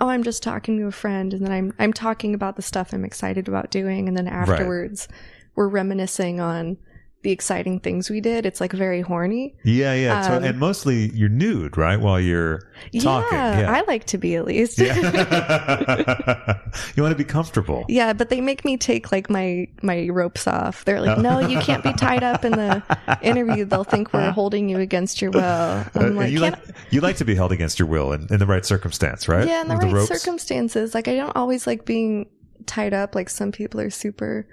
[0.00, 2.92] oh, I'm just talking to a friend, and then I'm I'm talking about the stuff
[2.94, 5.06] I'm excited about doing, and then afterwards
[5.54, 6.78] we're reminiscing on
[7.24, 8.46] the exciting things we did.
[8.46, 9.54] It's like very horny.
[9.64, 10.22] yeah, yeah.
[10.22, 11.98] so, Um, and mostly you're nude, right?
[11.98, 12.60] While you're
[13.00, 13.36] talking.
[13.36, 13.72] yeah, Yeah.
[13.72, 14.78] I like to be at least.
[14.78, 14.94] Yeah.
[16.94, 17.84] you want to be comfortable.
[17.88, 20.84] Yeah, but they make me take like my my ropes off.
[20.84, 22.82] They're like, "No, you can't be tied up in the
[23.22, 23.64] interview.
[23.64, 27.00] They'll think we're holding you against your will." Uh, I'm like, you "Can't like you
[27.00, 29.46] like to be held against your will in, in the right circumstance, right?
[29.48, 30.08] yeah, in the With right ropes?
[30.08, 30.94] circumstances.
[30.94, 32.26] Like, I don't always like being
[32.66, 33.14] tied up.
[33.14, 34.46] Like some people are super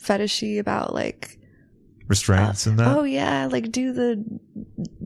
[0.00, 1.38] fetishy about like,
[2.08, 2.96] restraints and that.
[2.96, 4.24] oh yeah, like do the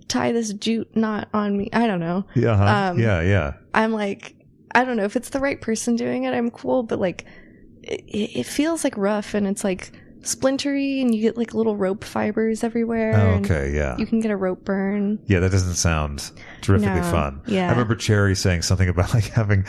[0.09, 1.69] tie this jute knot on me.
[1.73, 2.25] I don't know.
[2.35, 2.91] yeah, uh-huh.
[2.93, 3.55] um, yeah, yeah.
[3.75, 4.35] I'm like,
[4.75, 6.35] I don't know if it's the right person doing it.
[6.35, 7.25] I'm cool, but like,
[7.83, 8.03] it,
[8.39, 9.93] it feels like rough and it's like
[10.23, 13.15] splintery, and you get like little rope fibers everywhere.
[13.17, 13.97] Oh, okay, yeah.
[13.97, 15.19] You can get a rope burn.
[15.27, 16.31] Yeah, that doesn't sound
[16.63, 17.43] terrifically No, fun.
[17.47, 17.69] yeah.
[17.69, 19.65] I remember Cherry saying something about like having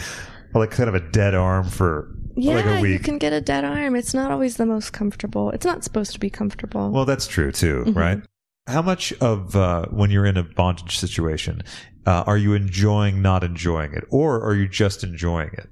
[0.54, 3.66] like kind of a dead arm for Yeah, like a you can get a dead
[3.66, 3.96] arm.
[3.96, 5.50] It's not always the most comfortable.
[5.52, 6.92] It's not supposed to be comfortable.
[6.92, 7.96] Well, that's true too, Mhm.
[7.96, 8.22] right?
[8.68, 11.64] How much of uh, when you're in a bondage situation
[12.06, 15.68] uh, are you enjoying not enjoying it, or are you just enjoying it?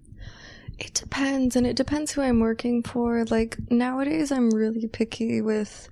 [0.79, 3.23] It depends, and it depends who I'm working for.
[3.25, 5.87] Like nowadays, I'm really picky with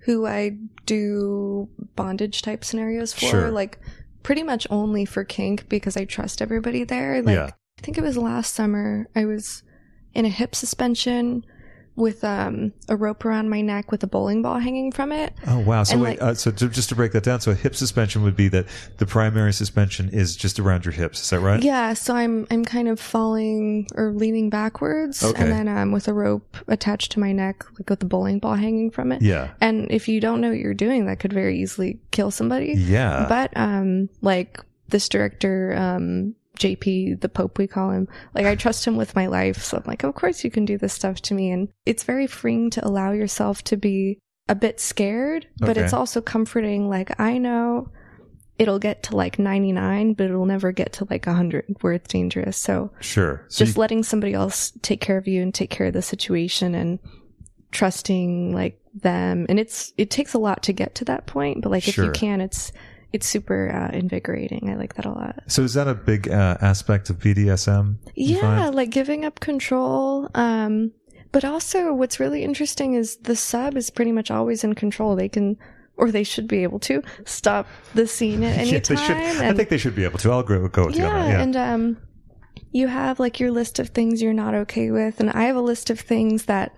[0.00, 0.56] who I
[0.86, 3.26] do bondage type scenarios for.
[3.26, 3.50] Sure.
[3.50, 3.78] Like
[4.22, 7.20] pretty much only for kink because I trust everybody there.
[7.20, 7.50] Like Yeah.
[7.78, 9.06] I think it was last summer.
[9.16, 9.62] I was
[10.14, 11.44] in a hip suspension
[11.96, 15.32] with um, a rope around my neck with a bowling ball hanging from it.
[15.46, 15.84] Oh wow!
[15.84, 17.76] So And, wait, like- uh, so to, just to break that down, so a hip
[17.76, 18.66] suspension would be that
[18.98, 21.22] the primary suspension is just around your hips.
[21.22, 21.62] Is that right?
[21.62, 25.40] Yeah, so I'm I'm kind of falling or leaning backwards, Okay.
[25.40, 28.54] and then um, with a rope attached to my neck, like with the bowling ball
[28.54, 29.22] hanging from it.
[29.22, 29.52] Yeah.
[29.60, 32.74] And if you don't know what you're doing, that could very easily kill somebody.
[32.76, 33.26] Yeah.
[33.28, 34.58] But um, like
[34.88, 38.08] this director, um, JP, the Pope, we call him.
[38.34, 40.78] Like I trust him with my life, so I'm like, of course you can do
[40.78, 44.78] this stuff to me, and it's very freeing to allow yourself to be a bit
[44.80, 45.82] scared, but Okay.
[45.82, 46.88] it's also comforting.
[46.88, 47.88] Like I know
[48.58, 52.56] it'll get to like 99, but it'll never get to like 100 where it's dangerous.
[52.56, 53.44] So sure.
[53.48, 56.02] So just you- letting somebody else take care of you and take care of the
[56.02, 56.98] situation and
[57.72, 61.70] trusting like them and it's it takes a lot to get to that point but
[61.72, 62.70] like if you can it's
[63.14, 66.58] it's super uh, invigorating i like that a lot so is that a big uh,
[66.60, 67.96] aspect of BDSM?
[68.14, 70.92] yeah like giving up control um
[71.32, 75.28] but also what's really interesting is the sub is pretty much always in control they
[75.28, 75.56] can
[75.96, 79.16] or they should be able to stop the scene at any yeah, time should.
[79.16, 80.30] I think they should be able to.
[80.30, 81.28] I'll go, go with you on yeah, that.
[81.30, 81.42] Yeah.
[81.42, 81.96] and um,
[82.72, 85.60] you have like your list of things you're not okay with, and I have a
[85.60, 86.74] list of things that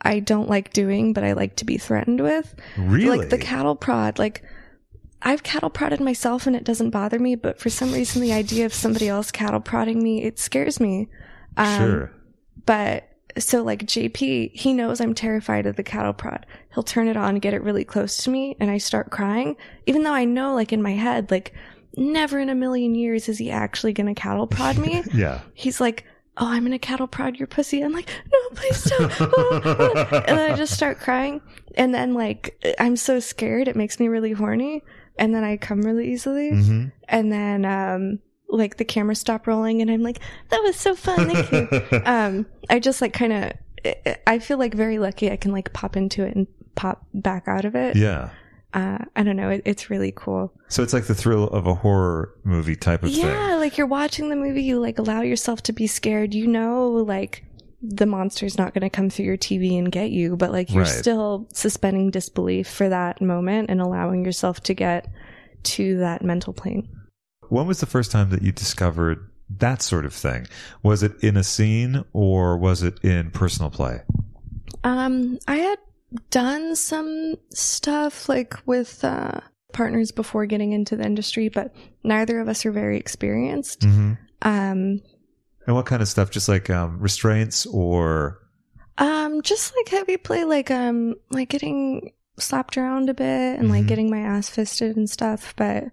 [0.00, 2.54] I don't like doing, but I like to be threatened with.
[2.76, 3.18] really?
[3.18, 4.42] Like the cattle prod, like.
[5.24, 8.66] I've cattle prodded myself and it doesn't bother me, but for some reason the idea
[8.66, 11.08] of somebody else cattle prodding me, it scares me.
[11.56, 12.12] Um, sure.
[12.66, 13.08] But
[13.38, 16.46] so like JP, he knows I'm terrified of the cattle prod.
[16.74, 19.56] He'll turn it on, get it really close to me, and I start crying,
[19.86, 21.52] even though I know, like in my head, like
[21.96, 25.02] never in a million years is he actually gonna cattle prod me.
[25.14, 25.40] Yeah.
[25.54, 26.04] He's like,
[26.36, 29.20] "Oh, I'm gonna cattle prod your pussy." I'm like, "No, please don't!"
[30.12, 31.40] and then I just start crying,
[31.76, 34.82] and then like I'm so scared, it makes me really horny,
[35.18, 39.80] and then I come really easily, hmm and then um like the camera stopped rolling,
[39.80, 40.18] and I'm like,
[40.50, 43.52] "That was so fun, thank you." um, I just like kind of,
[44.26, 45.30] I feel like very lucky.
[45.30, 47.96] I can like pop into it and pop back out of it.
[47.96, 48.30] Yeah.
[48.74, 49.50] Uh, I don't know.
[49.50, 50.52] It, it's really cool.
[50.68, 53.32] So it's like the thrill of a horror movie type of Yeah, thing.
[53.32, 56.32] Yeah, like you're watching the movie, you like allow yourself to be scared.
[56.34, 57.44] You know, like
[57.82, 60.84] the monster's not going to come through your TV and get you, but like you're
[60.84, 60.88] Right.
[60.92, 65.08] still suspending disbelief for that moment and allowing yourself to get
[65.64, 66.88] to that mental plane.
[67.48, 69.28] When was the first time that you discovered
[69.58, 70.46] that sort of thing?
[70.82, 74.00] Was it in a scene or was it in personal play?
[74.84, 75.78] Um, I had
[76.30, 79.40] done some stuff like with uh,
[79.72, 81.74] partners before getting into the industry, but
[82.04, 83.80] neither of us are very experienced.
[83.80, 84.12] Mm-hmm.
[84.42, 85.00] Um,
[85.66, 86.30] And what kind of stuff?
[86.30, 88.38] Just like um, restraints or
[88.98, 93.84] um, just like heavy play, like um, like getting slapped around a bit and like
[93.84, 93.88] Mhm.
[93.88, 95.54] getting my ass fisted and stuff.
[95.56, 95.84] But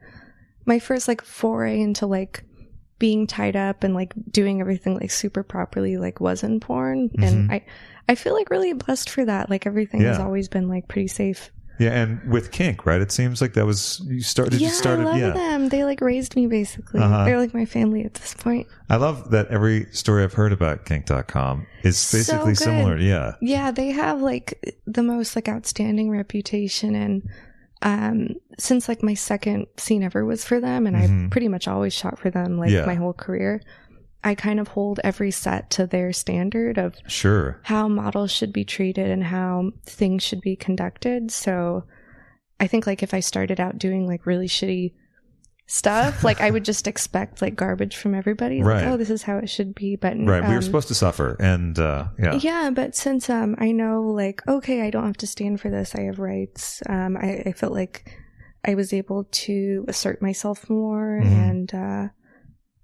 [0.65, 2.43] my first like foray into like
[2.97, 7.49] being tied up and like doing everything like super properly like was in porn, and
[7.49, 7.51] Mhm.
[7.53, 7.65] I
[8.09, 9.49] I feel like really blessed for that.
[9.49, 11.51] Like everything has always been like pretty safe.
[11.80, 13.02] Yeah, and with kink, right?
[13.02, 14.60] It seems like that was you started.
[14.60, 15.30] yeah, you started, I love yeah.
[15.32, 15.70] them.
[15.70, 17.00] They like raised me basically.
[17.02, 17.26] Uh-huh.
[17.26, 18.68] They're like my family at this point.
[18.90, 22.58] I love that every story I've heard about kink.com is basically good.
[22.58, 22.98] similar.
[22.98, 23.36] Yeah.
[23.42, 27.24] Yeah, they have like the most like outstanding reputation and
[27.82, 31.26] um since like my second scene ever was for them and Mhm.
[31.28, 32.86] I pretty much always shot for them like Yeah.
[32.86, 33.62] my whole career.
[34.24, 37.59] I kind of hold every set to their standard of Sure.
[37.63, 41.32] how models should be treated and how things should be conducted.
[41.32, 41.86] So
[42.59, 44.93] I think like if I started out doing like really shitty
[45.67, 48.61] stuff, like I would just expect like garbage from everybody.
[48.61, 48.84] Right.
[48.84, 49.95] Like, oh, this is how it should be.
[49.95, 50.41] But Right.
[50.43, 51.38] we were um, supposed to suffer.
[51.39, 52.34] And uh, yeah.
[52.36, 55.95] yeah, but since um I know like okay, I don't have to stand for this.
[55.95, 56.82] I have rights.
[56.89, 58.20] Um, I, I felt like
[58.65, 61.49] I was able to assert myself more, Mhm.
[61.49, 62.07] and uh,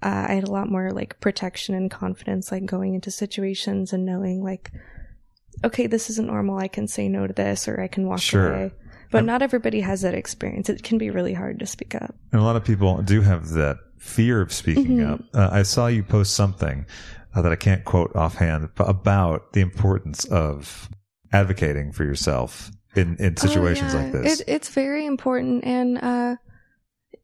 [0.04, 4.06] uh, I had a lot more like protection and confidence, like going into situations and
[4.06, 4.72] knowing like,
[5.64, 6.58] okay, this isn't normal.
[6.58, 8.54] I can say no to this, or I can walk Sure.
[8.54, 8.72] away.
[9.12, 10.70] But Um, not everybody has that experience.
[10.70, 12.16] It can be really hard to speak up.
[12.32, 15.14] And a lot of people do have that fear of speaking Mhm.
[15.14, 15.22] up.
[15.34, 16.86] Uh, I saw you post something
[17.34, 20.90] uh, that I can't quote offhand about the importance of
[21.34, 24.04] advocating for yourself in, in situations Oh, yeah.
[24.04, 24.40] like this.
[24.42, 26.36] It, it's very important, and uh,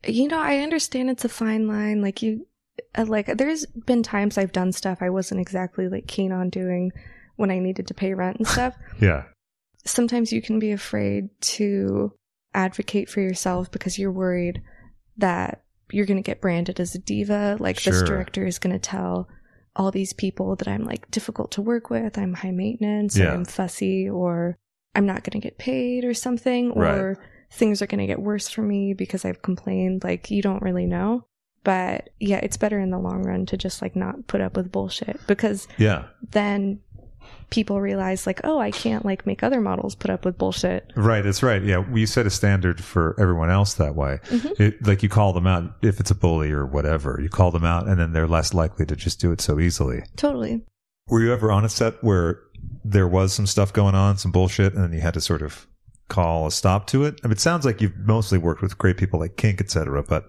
[0.06, 2.02] you know, I understand it's a fine line.
[2.02, 2.46] Like you,
[2.96, 6.92] Uh, like there's been times I've done stuff I wasn't exactly like keen on doing
[7.38, 8.76] when I needed to pay rent and stuff.
[9.02, 9.24] yeah.
[9.86, 12.14] Sometimes you can be afraid to
[12.54, 14.62] advocate for yourself because you're worried
[15.18, 17.58] that you're going to get branded as a diva.
[17.60, 17.94] Like Sure.
[17.94, 19.28] this director is going to tell
[19.76, 23.34] all these people that I'm like difficult to work with, I'm high maintenance, or Yeah.
[23.34, 24.58] I'm fussy, or
[24.94, 26.94] I'm not going to get paid or something, Right.
[26.94, 27.18] or
[27.52, 30.04] things are going to get worse for me because I've complained.
[30.04, 31.26] Like you don't really know.
[31.64, 34.72] But yeah, it's better in the long run to just like not put up with
[34.72, 36.06] bullshit because Yeah.
[36.32, 36.80] then
[37.52, 40.92] people realize like, oh, I can't like make other models put up with bullshit.
[40.96, 41.22] Right.
[41.24, 41.62] That's right.
[41.62, 41.84] Yeah.
[41.94, 44.20] You set a standard for everyone else that way.
[44.30, 44.60] Mhm.
[44.60, 47.20] It, like you call them out if it's a bully or whatever.
[47.22, 50.02] You call them out and then they're less likely to just do it so easily.
[50.16, 50.64] Totally.
[51.10, 52.40] Were you ever on a set where
[52.86, 55.68] there was some stuff going on, some bullshit, and then you had to sort of
[56.08, 57.20] call a stop to it?
[57.24, 60.04] I mean, it sounds like you've mostly worked with great people like Kink, etc.
[60.04, 60.28] But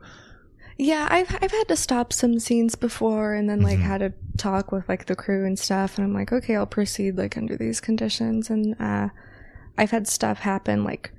[0.84, 3.82] Yeah, I've I've had to stop some scenes before and then like Mhm.
[3.82, 7.16] had to talk with like the crew and stuff and I'm like, okay, I'll proceed
[7.16, 9.08] like under these conditions and uh
[9.78, 11.12] I've had stuff happen like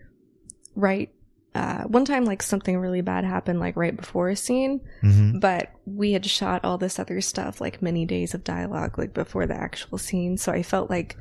[0.76, 1.10] right
[1.56, 5.40] uh one time like something really bad happened like right before a scene, Mhm.
[5.40, 9.46] but we had shot all this other stuff like many days of dialogue like before
[9.46, 11.16] the actual scene, so I felt like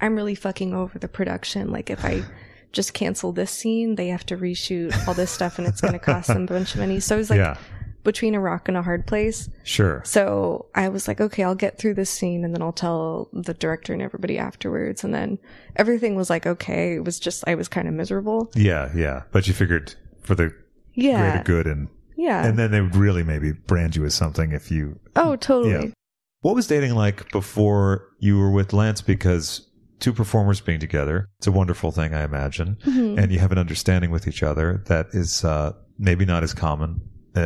[0.00, 1.70] I'm really fucking over the production.
[1.70, 2.22] Like if I
[2.70, 5.98] just cancel this scene, they have to reshoot all this stuff and it's going to
[5.98, 7.00] cost them a bunch of money.
[7.00, 7.56] So i was like yeah,
[8.04, 9.48] between a rock and a hard place.
[9.64, 10.02] sure.
[10.04, 13.54] So I was like, okay, I'll get through this scene and then I'll tell the
[13.54, 15.04] director and everybody afterwards.
[15.04, 15.38] And then
[15.76, 16.94] everything was like, okay.
[16.94, 18.50] It was just, I was kind of miserable.
[18.54, 19.22] Yeah, yeah.
[19.32, 20.54] But you figured for the
[20.94, 21.20] Yeah.
[21.42, 22.46] greater good, and Yeah.
[22.46, 24.98] and then they would really maybe brand you as something if you.
[25.16, 25.70] oh, totally.
[25.88, 25.92] Yeah.
[26.40, 29.02] What was dating like before you were with Lance?
[29.02, 29.68] Because
[29.98, 32.76] two performers being together, it's a wonderful thing, I imagine.
[32.86, 33.18] Mhm.
[33.18, 37.00] and you have an understanding with each other that is uh, maybe not as common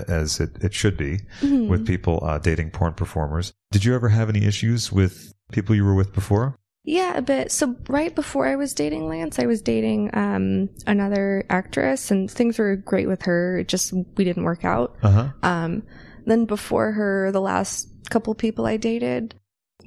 [0.09, 1.69] as it, it should be Mhm.
[1.69, 3.53] with people uh, dating porn performers.
[3.71, 6.57] Did you ever have any issues with people you were with before?
[6.85, 7.53] Yeah, a bit.
[7.53, 12.59] So right before I was dating Lance, I was dating um another actress and things
[12.59, 13.59] were great with her.
[13.59, 14.97] It just we didn't work out.
[15.03, 15.29] Uh huh.
[15.45, 15.83] Um
[16.27, 19.35] then before her, the last couple people I dated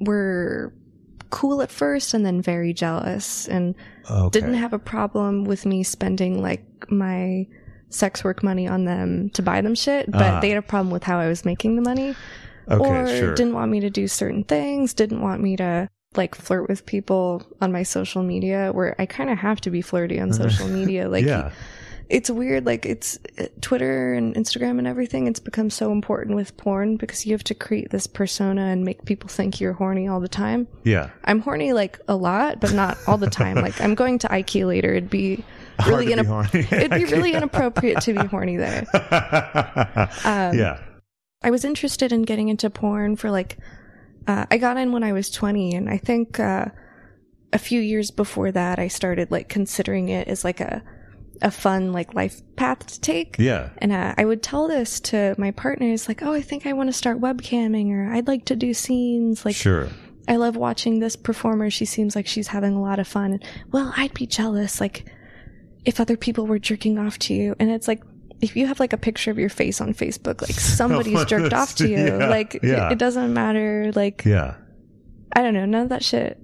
[0.00, 0.72] were
[1.30, 3.74] cool at first and then very jealous and
[4.10, 4.40] Okay.
[4.40, 7.46] didn't have a problem with me spending like my
[7.96, 10.40] sex work money on them to buy them shit, but Ah.
[10.40, 12.14] they had a problem with how I was making the money
[12.70, 13.34] okay, or sure.
[13.34, 17.42] didn't want me to do certain things, didn't want me to like flirt with people
[17.60, 21.08] on my social media where I kind of have to be flirty on social media.
[21.10, 21.50] Like yeah.
[22.08, 26.56] it's weird like it's uh, Twitter and Instagram and everything it's become so important with
[26.56, 30.20] porn because you have to create this persona and make people think you're horny all
[30.20, 30.66] the time.
[30.84, 31.10] Yeah.
[31.24, 33.56] I'm horny like a lot, but not all the time.
[33.66, 34.92] like I'm going to IKEA later.
[34.92, 35.44] It'd be
[35.86, 36.48] really horny.
[36.54, 38.86] it'd be really inappropriate to be horny there.
[40.24, 40.80] Um, yeah.
[41.42, 43.58] I was interested in getting into porn for like,
[44.26, 46.66] uh, I got in when I was 20, and I think uh,
[47.52, 50.82] a few years before that, I started like considering it as like a
[51.42, 53.36] a fun like life path to take.
[53.38, 53.70] Yeah.
[53.78, 56.88] And uh, I would tell this to my partners, like, "Oh, I think I want
[56.88, 59.44] to start webcamming, or I'd like to do scenes.
[59.44, 59.88] Like, sure.
[60.28, 61.70] I love watching this performer.
[61.70, 63.34] She seems like she's having a lot of fun.
[63.34, 65.04] And, well, I'd be jealous, like,
[65.86, 67.54] if other people were jerking off to you.
[67.58, 68.02] And it's like,
[68.42, 71.76] if you have like a picture of your face on Facebook, like somebody's jerked off
[71.76, 71.96] to you.
[71.96, 72.88] Yeah, like, yeah.
[72.88, 73.92] it, it doesn't matter.
[73.94, 74.56] Like, Yeah.
[75.32, 75.64] I don't know.
[75.64, 76.38] None of that shit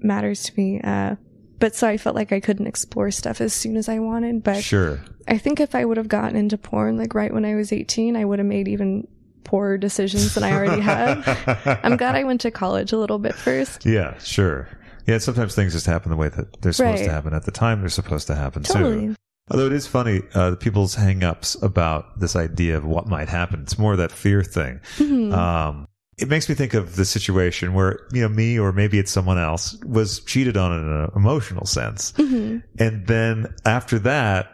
[0.00, 0.80] matters to me.
[0.82, 1.16] Uh,
[1.58, 4.42] but so I felt like I couldn't explore stuff as soon as I wanted.
[4.44, 5.00] But Sure.
[5.26, 8.16] I think if I would have gotten into porn like right when I was 18,
[8.16, 9.06] I would have made even
[9.44, 11.80] poorer decisions than I already have.
[11.84, 13.86] I'm glad I went to college a little bit first.
[13.86, 14.68] Yeah, sure.
[15.08, 17.80] Yeah, sometimes things just happen the way that they're supposed to happen at the time
[17.80, 19.14] they're supposed to happen too.
[19.50, 23.62] Although it is funny, uh, people's hang-ups about this idea of what might happen.
[23.62, 24.80] It's more that fear thing.
[24.98, 25.32] Mhm.
[25.32, 25.88] Um,
[26.18, 29.38] it makes me think of the situation where, you know, me or maybe it's someone
[29.38, 32.12] else was cheated on in an emotional sense.
[32.18, 32.62] Mhm.
[32.78, 34.50] And then after that,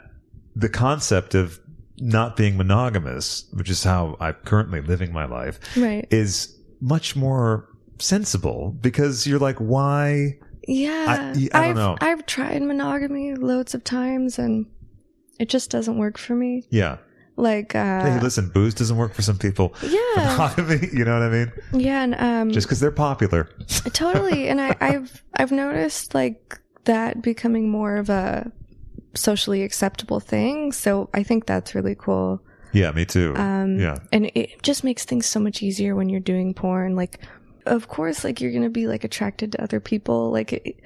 [0.54, 1.58] the concept of
[1.98, 6.06] not being monogamous, which is how I'm currently living my life, Right.
[6.10, 7.66] is much more
[7.98, 10.36] sensible because you're like, why?
[10.68, 11.34] Yeah.
[11.52, 11.96] I- have know.
[12.00, 14.66] I've tried monogamy loads of times and
[15.38, 16.64] it just doesn't work for me.
[16.70, 16.98] Yeah.
[17.36, 19.74] Like, uh, Hey, listen, booze doesn't work for some people.
[19.82, 20.00] yeah.
[20.16, 21.52] Monogamy, you know what I mean?
[21.72, 22.02] yeah.
[22.04, 23.48] And, um, Just because they're popular.
[23.92, 24.48] totally.
[24.48, 28.52] And I, I've, I've noticed like that becoming more of a
[29.14, 30.70] socially acceptable thing.
[30.72, 32.40] So I think that's really cool.
[32.72, 33.34] Yeah, me too.
[33.36, 33.98] Um, yeah.
[34.12, 36.94] and it just makes things so much easier when you're doing porn.
[36.96, 37.20] Like,
[37.66, 40.30] of course, like you're gonna be like attracted to other people.
[40.30, 40.80] Like, it,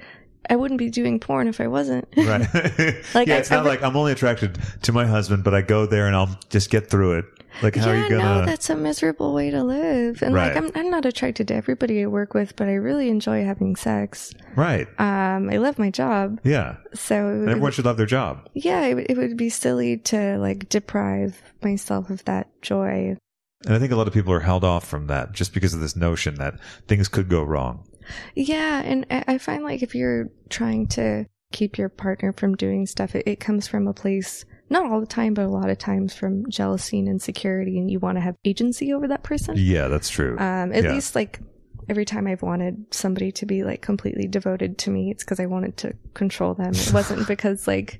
[0.49, 2.07] I wouldn't be doing porn if I wasn't.
[2.17, 2.47] Right.
[3.13, 5.61] Like, yeah, I- it's not I like I'm only attracted to my husband, but I
[5.61, 7.25] go there and I'll just get through it.
[7.63, 8.41] Like, how yeah, are you gonna?
[8.41, 10.21] no, that's a miserable way to live.
[10.21, 13.43] And like, I'm I'm not attracted to everybody I work with, but I really enjoy
[13.43, 14.33] having sex.
[14.55, 14.87] right.
[14.99, 16.77] Um, I love my job, Yeah.
[16.93, 18.47] so it And would- everyone should love their job.
[18.53, 23.17] yeah, it, it would be silly to like deprive myself of that joy.
[23.65, 25.81] And I think a lot of people are held off from that just because of
[25.81, 27.85] this notion that things could go wrong.
[28.35, 33.15] Yeah, and I find like if you're trying to keep your partner from doing stuff,
[33.15, 36.15] it, it comes from a place, not all the time, but a lot of times
[36.15, 39.55] from jealousy and insecurity, and you want to have agency over that person.
[39.57, 40.37] Yeah, that's true.
[40.39, 40.93] Um, at Yeah.
[40.93, 41.39] least like
[41.89, 45.47] every time I've wanted somebody to be like completely devoted to me, it's because I
[45.47, 46.71] wanted to control them.
[46.73, 47.99] It wasn't because like,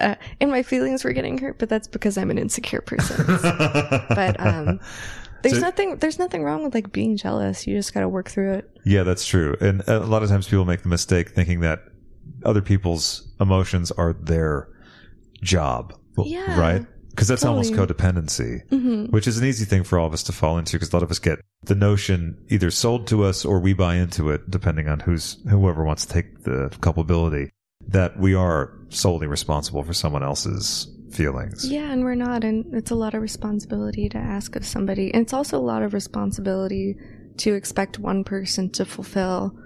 [0.00, 3.24] uh, and my feelings were getting hurt, but that's because I'm an insecure person.
[3.26, 4.80] but um,
[5.42, 7.66] there's So- nothing, there's nothing wrong with like being jealous.
[7.66, 8.70] You just got to work through it.
[8.84, 9.56] Yeah, that's true.
[9.60, 11.80] And a lot of times people make the mistake thinking that
[12.44, 14.68] other people's emotions are their
[15.42, 15.94] job.
[16.18, 16.86] Yeah, Right?
[17.10, 17.88] Because that's almost totally.
[17.94, 20.92] codependency, hmm which is an easy thing for all of us to fall into because
[20.92, 24.30] a lot of us get the notion either sold to us or we buy into
[24.30, 27.50] it, depending on who's, whoever wants to take the culpability,
[27.88, 31.68] that we are solely responsible for someone else's feelings.
[31.68, 35.22] Yeah, and we're not, and it's a lot of responsibility to ask of somebody, and
[35.22, 36.96] it's also a lot of responsibility
[37.38, 39.56] to expect one person to fulfill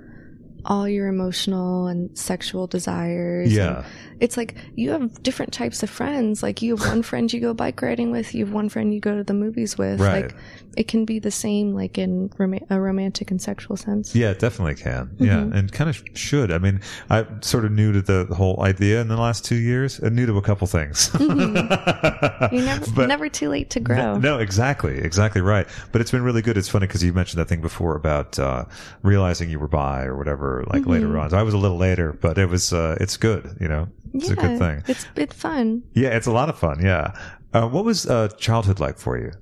[0.67, 3.53] all your emotional and sexual desires.
[3.53, 3.85] Yeah.
[4.21, 6.43] It's like you have different types of friends.
[6.43, 9.01] Like you have one friend you go bike riding with, you have one friend you
[9.01, 10.01] go to the movies with.
[10.01, 10.23] Right.
[10.27, 10.37] Like
[10.77, 14.15] it can be the same, like in rom- a romantic and sexual sense.
[14.15, 15.11] Yeah, it definitely can.
[15.21, 15.55] Yeah, Mhm.
[15.55, 16.51] and kind of should.
[16.51, 19.99] I mean, I'm sort of new to the whole idea in the last two years,
[20.01, 21.11] and new to a couple things.
[21.11, 22.55] Mm-hmm.
[22.55, 24.17] You're never, But- never too late to grow.
[24.19, 25.67] No, exactly, exactly right.
[25.93, 26.57] But it's been really good.
[26.57, 28.65] It's funny because you mentioned that thing before about uh,
[29.03, 31.31] realizing you were bi or whatever, like later on.
[31.31, 33.57] So I was a little later, but it was uh, it's good.
[33.61, 34.83] You know, it's a good thing.
[34.87, 35.83] It's it's fun.
[35.95, 36.85] Yeah, it's a lot of fun.
[36.85, 37.17] Yeah.
[37.53, 39.33] Uh, what was uh, childhood like for you?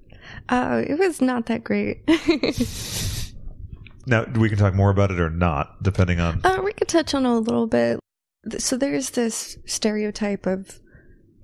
[0.49, 2.03] Uh, it was not that great.
[4.07, 6.41] Now we can talk more about it or not, depending on.
[6.45, 8.01] Uh, we could touch on a little bit.
[8.59, 10.81] So there's this stereotype of,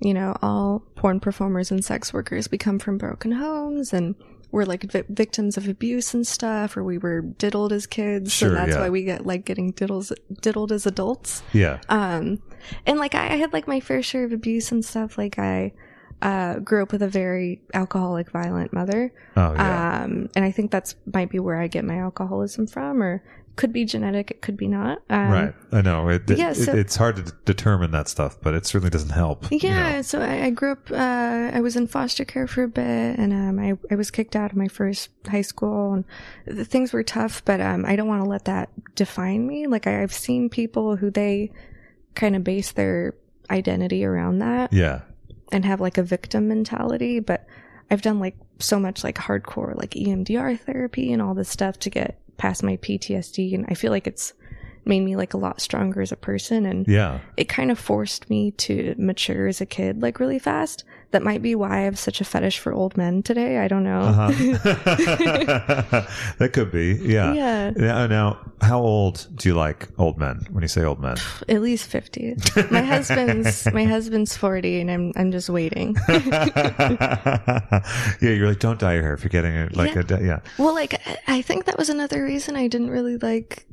[0.01, 2.51] you know, all porn performers and sex workers.
[2.51, 4.15] We come from broken homes and
[4.51, 8.33] we're like vi- victims of abuse and stuff, or we were diddled as kids.
[8.33, 8.79] Sure, so that's yeah.
[8.79, 11.43] why we get like getting diddles, diddled as adults.
[11.53, 11.79] Yeah.
[11.89, 12.41] Um,
[12.85, 15.17] and like I, I had like my fair share of abuse and stuff.
[15.17, 15.73] Like I,
[16.21, 19.13] uh, grew up with a very alcoholic, violent mother.
[19.37, 20.03] Oh yeah.
[20.03, 23.23] Um, and I think that's might be where I get my alcoholism from, or
[23.59, 25.03] could be genetic, it could be not.
[25.09, 25.53] Um, right.
[25.71, 26.07] I know.
[26.09, 29.11] It, yeah, it- so- it's hard to d- determine that stuff, but it certainly doesn't
[29.11, 29.51] help.
[29.51, 30.01] you Yeah, know.
[30.01, 30.89] so I, I grew up.
[30.89, 34.35] Uh, I was in foster care for a bit, and um, I I was kicked
[34.35, 36.05] out of my first high school, and
[36.47, 37.43] the things were tough.
[37.45, 39.67] But um, I don't want to let that define me.
[39.67, 41.51] Like I, I've seen people who they
[42.15, 43.13] kind of base their
[43.51, 45.01] identity around that Yeah.
[45.51, 47.19] and have like a victim mentality.
[47.19, 47.45] But
[47.91, 51.89] I've done like so much like hardcore like EMDR therapy and all this stuff to
[51.89, 54.33] get past my PTSD, and I feel like it's
[54.85, 57.19] made me like a lot stronger as a person and Yeah.
[57.37, 61.41] it kind of forced me to mature as a kid like really fast that might
[61.41, 64.31] be why i have such a fetish for old men today i don't know Uh-huh.
[66.39, 66.93] that could be.
[67.01, 67.33] Yeah.
[67.33, 67.69] Yeah.
[67.75, 70.45] Now, now, how old do you like old men?
[70.51, 71.17] When you say old men,
[71.49, 72.35] at least 50
[72.71, 77.81] my husband's my husband's 40 and i'm i'm just waiting yeah,
[78.21, 79.75] you're like, don't dye your hair if you're getting it.
[79.75, 80.03] Like, Yeah.
[80.17, 80.39] a, yeah.
[80.57, 83.65] well like i think that was another reason i didn't really like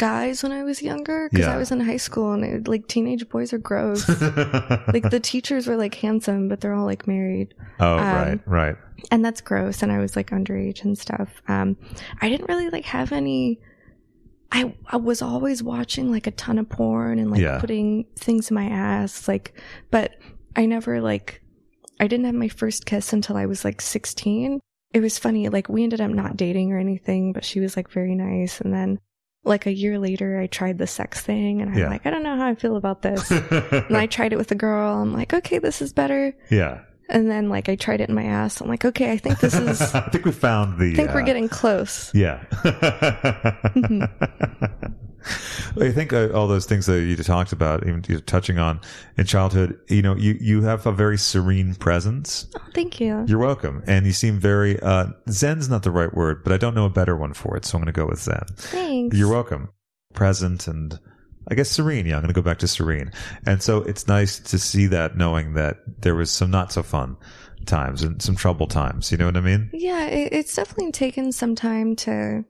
[0.00, 1.54] guys when i was younger because Yeah.
[1.54, 4.08] i was in high school and it, like teenage boys are gross
[4.96, 8.76] like the teachers were like handsome but they're all like married oh, um, right, right.
[9.10, 11.76] and that's gross and i was like underage and stuff um
[12.22, 13.60] i didn't really like have any
[14.52, 17.60] i i was always watching like a ton of porn and like Yeah.
[17.60, 19.52] putting things in my ass like
[19.90, 20.12] but
[20.56, 21.42] i never like
[22.00, 24.60] i didn't have my first kiss until i was like 16
[24.94, 27.90] it was funny like we ended up not dating or anything but she was like
[27.90, 28.98] very nice and then
[29.44, 31.88] like a year later i tried the sex thing and i'm Yeah.
[31.88, 34.54] like i don't know how i feel about this and i tried it with a
[34.54, 36.80] girl i'm like okay this is better yeah.
[37.08, 38.60] and then like I tried it in my ass.
[38.60, 39.80] I'm like, okay, I think this is.
[39.94, 40.92] I think we found the.
[40.92, 42.12] I think we're uh, getting close.
[42.14, 42.44] Yeah.
[45.80, 48.80] I think uh, all those things that you talked about, even you're touching on
[49.16, 52.46] in childhood, you know, you, you have a very serene presence.
[52.56, 53.24] Oh, thank you.
[53.26, 53.82] You're welcome.
[53.86, 56.90] And you seem very, uh, Zen's not the right word, but I don't know a
[56.90, 57.64] better one for it.
[57.64, 58.44] So I'm going to go with Zen.
[58.56, 59.16] Thanks.
[59.16, 59.70] You're welcome.
[60.14, 60.98] Present and
[61.48, 62.06] I guess serene.
[62.06, 63.12] Yeah, I'm going to go back to serene.
[63.46, 67.16] And so it's nice to see that knowing that there was some not so fun
[67.66, 69.10] times and some trouble times.
[69.10, 69.70] You know what I mean?
[69.72, 72.44] Yeah, it, it's definitely taken some time to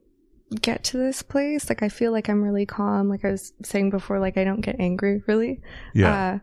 [0.60, 1.68] get to this place.
[1.68, 3.08] Like I feel like I'm really calm.
[3.08, 5.60] Like I was saying before, like I don't get angry really.
[5.94, 6.34] Yeah.
[6.34, 6.38] Uh,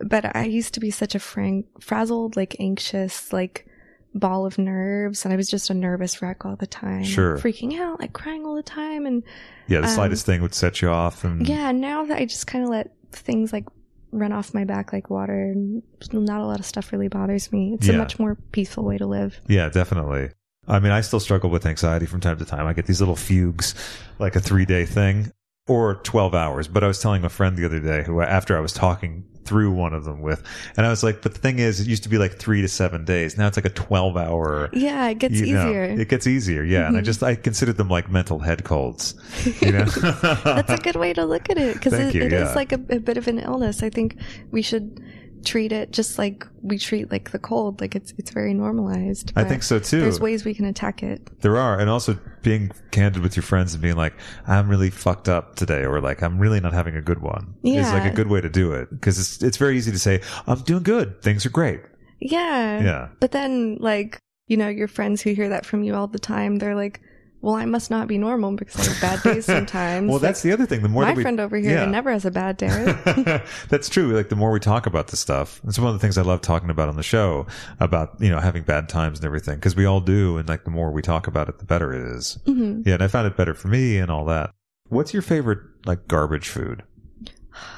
[0.00, 3.66] but I used to be such a frank, frazzled, like anxious, like
[4.14, 7.00] ball of nerves, and I was just a nervous wreck all the time.
[7.02, 7.36] like, Sure.
[7.38, 9.22] freaking out, like crying all the time, and
[9.66, 9.80] yeah.
[9.80, 11.24] The um, slightest thing would set you off.
[11.24, 13.64] And Yeah, now that I just kind of let things like
[14.12, 15.82] run off my back like water, and
[16.12, 17.74] not a lot of stuff really bothers me.
[17.74, 17.94] It's Yeah.
[17.94, 19.40] a much more peaceful way to live.
[19.48, 20.30] Yeah, definitely.
[20.68, 22.66] I mean, I still struggle with anxiety from time to time.
[22.66, 23.74] I get these little fugues,
[24.18, 25.32] like a three day thing
[25.66, 26.68] or 12 hours.
[26.68, 29.72] But I was telling a friend the other day who, after I was talking through
[29.72, 30.42] one of them with,
[30.76, 32.68] and I was like, but the thing is, it used to be like three to
[32.68, 33.38] seven days.
[33.38, 34.68] Now it's like a 12 hour.
[34.74, 35.84] Yeah, it gets you know, easier.
[35.84, 36.62] it gets easier.
[36.62, 36.86] Yeah.
[36.86, 37.06] And I mm-hmm.
[37.06, 39.14] just, I consider them like mental head colds,
[39.62, 39.84] you know?
[39.84, 42.54] That's a good way to look at it because it, you, it is yeah.
[42.54, 43.82] like a, a bit of an illness.
[43.82, 44.18] I think
[44.50, 45.02] we should
[45.44, 47.80] treat it just like we treat like the cold.
[47.80, 49.32] Like it's it's very normalized.
[49.36, 50.00] I think so too.
[50.00, 51.28] There's ways we can attack it.
[51.40, 54.14] There are, and also being candid with your friends and being like,
[54.46, 57.80] "I'm really fucked up today," or like, "I'm really not having a good one." yeah.
[57.80, 60.20] is like a good way to do it because it's it's very easy to say,
[60.46, 61.80] "I'm doing good, things are great."
[62.20, 62.82] Yeah.
[62.82, 63.08] Yeah.
[63.20, 66.56] But then like you know your friends who hear that from you all the time,
[66.56, 67.00] they're like,
[67.40, 70.10] well, I must not be normal because I have bad days sometimes.
[70.10, 70.82] well, that's the other thing.
[70.82, 71.84] The more my we, friend over here Yeah.
[71.86, 73.40] never has a bad day.
[73.68, 74.14] that's true.
[74.16, 76.40] Like the more we talk about this stuff, it's one of the things I love
[76.40, 77.46] talking about on the show
[77.80, 80.70] about you know having bad times and everything because we all do, and like the
[80.70, 82.38] more we talk about it, the better it is.
[82.46, 82.86] Mhm.
[82.86, 84.50] Yeah, and I found it better for me and all that.
[84.88, 86.82] What's your favorite like garbage food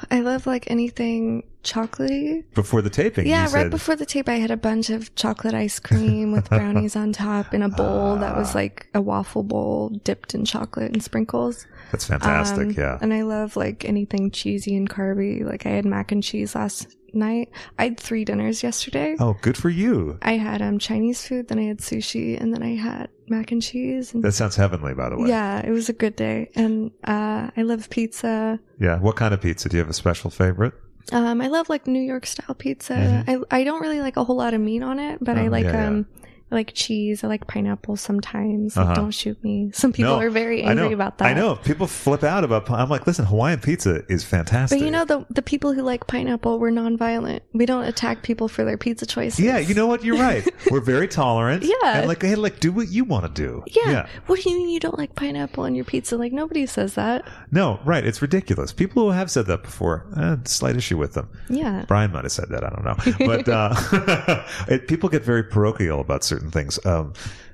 [0.09, 2.43] I love like anything chocolatey.
[2.53, 3.27] before the taping?
[3.27, 6.49] Yeah, right said- before the tape, I had a bunch of chocolate ice cream with
[6.49, 8.39] brownies on top in a bowl that Ah.
[8.39, 11.65] was like a waffle bowl dipped in chocolate and sprinkles.
[11.91, 12.67] That's fantastic.
[12.67, 12.97] Um, yeah.
[13.01, 15.43] And I love like anything cheesy and carby.
[15.45, 17.49] Like I had mac and cheese last night.
[17.79, 19.15] I had three dinners yesterday.
[19.19, 20.17] Oh, good for you.
[20.21, 23.61] I had um Chinese food, then I had sushi, and then I had mac and
[23.61, 24.13] cheese.
[24.13, 25.29] And That sounds heavenly, by the way.
[25.29, 26.49] yeah, it was a good day.
[26.55, 28.59] And uh, I love pizza.
[28.79, 28.99] Yeah.
[28.99, 29.69] What kind of pizza?
[29.69, 30.73] Do you have a special favorite?
[31.11, 33.23] Um, I love like New York style pizza.
[33.27, 35.47] I I don't really like a whole lot of meat on it, but I Mm-hmm.
[35.47, 36.03] Oh, like yeah, yeah.
[36.51, 37.23] I like cheese.
[37.23, 38.75] I like pineapple sometimes.
[38.75, 38.95] Like, Uh-huh.
[38.95, 39.71] Don't shoot me.
[39.73, 41.25] Some people No, are very angry about that.
[41.27, 41.55] I know.
[41.55, 42.69] People flip out about.
[42.69, 44.79] I'm like, listen, Hawaiian pizza is fantastic.
[44.79, 47.41] But you know the the people who like pineapple, we're nonviolent.
[47.53, 49.39] We don't attack people for their pizza choices.
[49.39, 50.03] Yeah, you know what?
[50.03, 50.45] You're right.
[50.71, 51.63] We're very tolerant.
[51.63, 51.75] Yeah.
[51.99, 53.63] And like, hey, like, do what you want to do.
[53.67, 54.07] Yeah.
[54.27, 56.17] What do you mean you don't like pineapple on your pizza?
[56.17, 57.27] Like nobody says that.
[57.51, 58.05] No, right.
[58.05, 58.71] It's ridiculous.
[58.71, 61.29] People who have said that before, eh, slight issue with them.
[61.49, 61.85] Yeah.
[61.87, 62.63] Brian might have said that.
[62.63, 63.25] I don't know.
[63.25, 66.83] But uh, it, people get very parochial about certain things.
[66.85, 67.13] Um,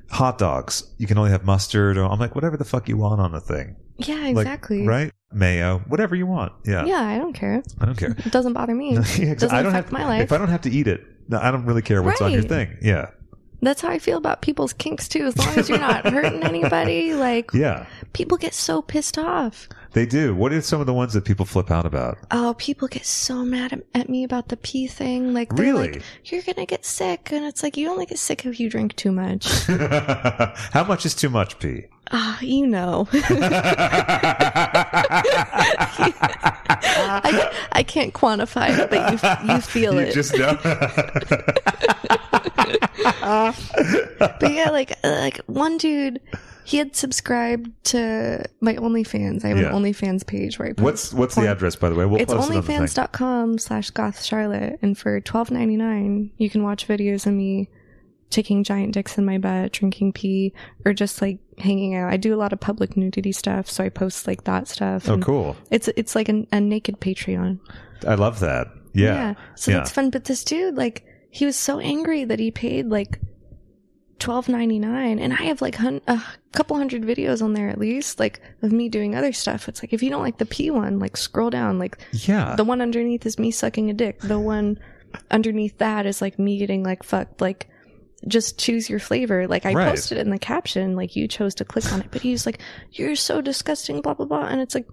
[0.09, 1.97] hot dogs, you can only have mustard.
[1.97, 3.75] Or I'm like, whatever the fuck you want on the thing.
[3.97, 4.85] Yeah, Like, exactly.
[4.87, 5.11] right?
[5.33, 6.53] Mayo, whatever you want.
[6.65, 6.85] Yeah.
[6.85, 7.61] Yeah, I don't care.
[7.81, 8.11] I don't care.
[8.25, 8.93] It doesn't bother me.
[9.17, 10.21] Yeah, doesn't I don't affect have my life.
[10.23, 12.41] If I don't have to eat it, no, I don't really care what's on your
[12.41, 12.49] Right.
[12.49, 12.77] thing.
[12.81, 13.09] Yeah.
[13.61, 15.25] That's how I feel about people's kinks too.
[15.25, 17.87] As long as you're not hurting anybody, like Yeah.
[18.13, 19.67] people get so pissed off.
[19.93, 20.35] They do.
[20.35, 22.17] What are some of the ones that people flip out about?
[22.31, 25.33] Oh, people get so mad at, me about the pee thing.
[25.33, 25.91] Like, Really?
[25.93, 28.95] like, you're gonna get sick, and it's like you only get sick if you drink
[28.95, 29.47] too much.
[29.67, 31.85] How much is too much pee?
[32.11, 33.07] Ah, you know.
[36.29, 40.13] I, I can't quantify it, but you you feel You it.
[40.13, 40.57] just know.
[44.19, 46.21] but yeah, like uh, like one dude,
[46.67, 49.45] he had subscribed to my OnlyFans.
[49.45, 49.73] I have Yeah.
[49.73, 51.51] an OnlyFans page where I post what's what's the porn.
[51.51, 52.05] address, by the way?
[52.05, 52.79] We'll It's post it thing.
[52.81, 57.69] onlyfans.com slash goth charlotte and for twelve ninety nine you can watch videos of me
[58.29, 60.51] taking giant dicks in my butt, drinking pee,
[60.85, 62.11] or just like hanging out.
[62.11, 65.07] I do a lot of public nudity stuff, so I post like that stuff.
[65.07, 65.55] Oh, and cool.
[65.71, 67.59] It's it's like a, a naked Patreon.
[68.05, 68.67] I love that.
[68.93, 69.35] Yeah.
[69.55, 69.77] So Yeah.
[69.77, 70.09] that's fun.
[70.09, 73.21] But this dude, like, he was so angry that he paid like
[74.19, 76.21] twelve ninety nine, and I have like hun- a
[76.53, 79.67] couple hundred videos on there at least, like of me doing other stuff.
[79.69, 81.79] It's like if you don't like the P one, like scroll down.
[81.79, 82.55] Like Yeah.
[82.55, 84.19] the one underneath is me sucking a dick.
[84.21, 84.79] The one
[85.31, 87.41] underneath that is like me getting like fucked.
[87.41, 87.67] Like
[88.27, 89.47] just choose your flavor.
[89.47, 89.89] Like I Right.
[89.89, 92.59] posted it in the caption, like you chose to click on it, but he's like,
[92.91, 94.87] "You're so disgusting," blah blah blah, and it's like.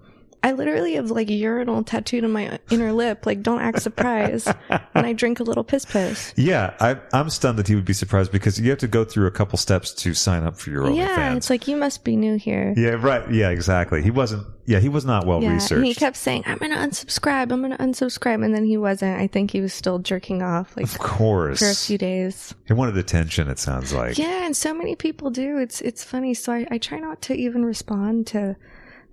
[0.45, 3.25] I literally have like urinal tattooed on my inner lip.
[3.25, 6.33] Like, don't act surprised when I drink a little piss piss.
[6.37, 9.25] yeah, I, I'm stunned that he would be surprised because you have to go through
[9.25, 11.37] a couple steps to sign up for your old Yeah, OnlyFans.
[11.37, 12.73] it's like you must be new here.
[12.77, 13.29] yeah, right.
[13.31, 14.03] Yeah, exactly.
[14.03, 14.45] He wasn't.
[14.67, 15.71] Yeah, he was not well Yeah, researched.
[15.77, 17.51] and he kept saying, "I'm gonna unsubscribe.
[17.51, 19.19] I'm gonna unsubscribe," and then he wasn't.
[19.19, 22.53] I think he was still jerking off like of course, for a few days.
[22.65, 23.47] he wanted attention.
[23.47, 24.17] It sounds like.
[24.17, 25.57] Yeah, and so many people do.
[25.57, 26.33] It's it's funny.
[26.33, 28.55] So I, I try not to even respond to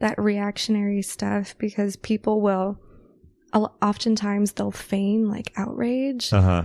[0.03, 2.78] that reactionary stuff because people will
[3.55, 6.62] oftentimes they'll feign like outrage Uh huh.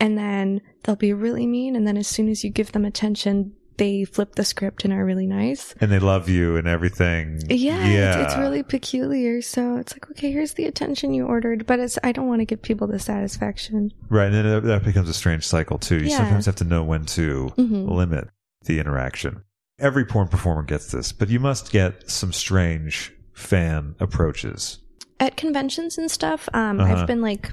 [0.00, 3.52] and then they'll be really mean and then as soon as you give them attention
[3.78, 5.72] they flip the script and are really nice.
[5.80, 7.40] And they love you and everything.
[7.48, 8.22] Yeah, Yeah.
[8.22, 9.40] It's, it's really peculiar.
[9.40, 12.44] So it's like, okay, here's the attention you ordered, but it's I don't want to
[12.44, 13.92] give people the satisfaction.
[14.08, 15.98] Right, and then that- becomes a strange cycle too.
[15.98, 16.16] You Yeah.
[16.16, 17.88] sometimes have to know when to Mhm.
[17.88, 18.26] limit
[18.64, 19.42] the interaction.
[19.78, 24.78] Every porn performer gets this, but you must get some strange fan approaches.
[25.20, 26.94] at conventions and stuff um Uh-huh.
[26.94, 27.52] i've been like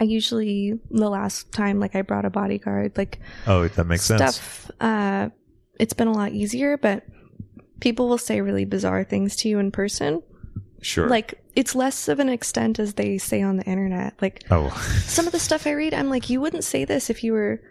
[0.00, 4.20] i usually the last time like i brought a bodyguard like Oh, that makes sense.
[4.36, 5.28] stuff uh
[5.80, 7.04] it's been a lot easier but
[7.80, 10.22] people will say really bizarre things to you in person
[10.82, 11.08] Sure.
[11.08, 14.68] like it's less of an extent as they say on the internet like oh,
[15.06, 17.62] some of the stuff i read i'm like you wouldn't say this if you were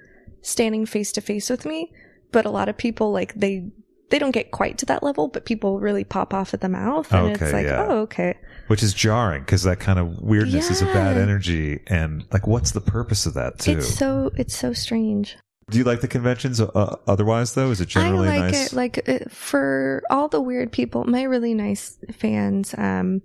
[0.41, 1.91] standing face to face with me
[2.31, 3.69] but a lot of people like they
[4.09, 7.11] they don't get quite to that level but people really pop off at the mouth
[7.13, 7.85] and Okay, it's like yeah.
[7.87, 12.23] oh okay which is jarring because that kind of weirdness is a bad energy, and
[12.31, 13.71] like, what's the purpose of that too?
[13.73, 15.35] it's so it's so strange
[15.69, 16.61] Do you like the conventions?
[16.61, 18.67] Uh, otherwise, though, is it generally I like nice?
[18.71, 18.75] it.
[18.75, 23.21] Like uh, for all the weird people, my really nice fans um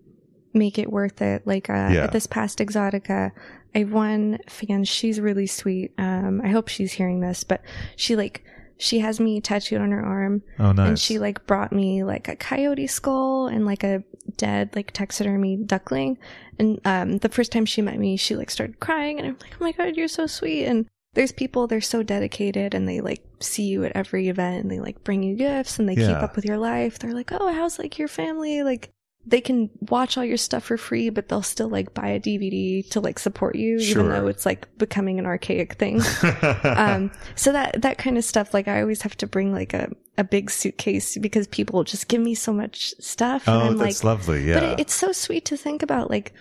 [0.53, 1.47] make it worth it.
[1.47, 2.05] Like uh, Yeah.
[2.05, 3.31] at this past Exotica,
[3.75, 4.83] I have one fan.
[4.85, 5.93] She's really sweet.
[5.99, 7.63] Um, I hope she's hearing this, but
[7.95, 8.43] she like
[8.79, 10.89] she has me tattooed on her arm, oh, nice.
[10.89, 14.03] and she like brought me like a coyote skull and like a
[14.37, 16.19] dead like taxidermy duckling.
[16.59, 19.55] And um, the first time she met me, she like started crying, and I'm like,
[19.55, 20.67] oh my god, you're so sweet.
[20.67, 24.71] And there's people they're so dedicated, and they like see you at every event, and
[24.71, 26.99] they like bring you gifts, and they keep up with your life.
[26.99, 28.63] They're like, oh, how's like your family?
[28.63, 28.91] Like
[29.29, 32.89] they can watch all your stuff for free, but they'll still like buy a DVD
[32.91, 34.03] to like support you, Sure.
[34.03, 36.01] even though it's like becoming an archaic thing
[36.65, 39.91] um so that that kind of stuff like i always have to bring like a,
[40.19, 44.05] a big suitcase because people just give me so much stuff and oh, i'm that's
[44.05, 44.45] like lovely.
[44.49, 44.55] Yeah.
[44.61, 46.33] but it, it's so sweet to think about like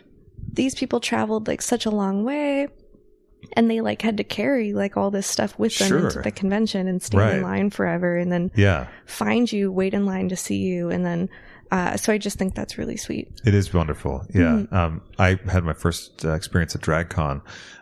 [0.54, 2.68] these people traveled like such a long way
[3.56, 6.06] and they like had to carry like all this stuff with them Sure.
[6.08, 7.36] into the convention and stand Right.
[7.38, 8.88] in line forever and then Yeah.
[9.06, 10.90] find you, wait in line to see you.
[10.90, 11.30] And then,
[11.76, 13.28] uh, so I just think that's really sweet.
[13.43, 14.26] It is wonderful.
[14.34, 14.41] Yeah.
[14.43, 14.73] Mm-hmm.
[14.73, 17.41] Um, I had my first uh, experience at DragCon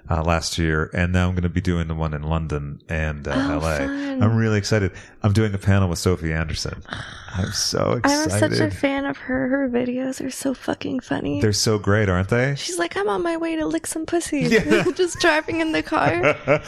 [0.10, 3.28] uh, last year, and now I'm going to be doing the one in London and
[3.28, 3.78] uh, Oh, LA.
[3.78, 4.22] fun.
[4.22, 4.91] I'm really excited.
[5.24, 6.84] I'm doing a panel with Sophie Anderson.
[7.36, 8.34] I'm so excited.
[8.34, 9.47] I'm such a fan of her.
[9.47, 11.41] Her videos are so fucking funny.
[11.41, 12.54] They're so great, aren't they?
[12.56, 14.41] She's like, I'm on my way to lick some pussy.
[14.41, 14.84] Yeah.
[14.95, 16.36] just driving in the car.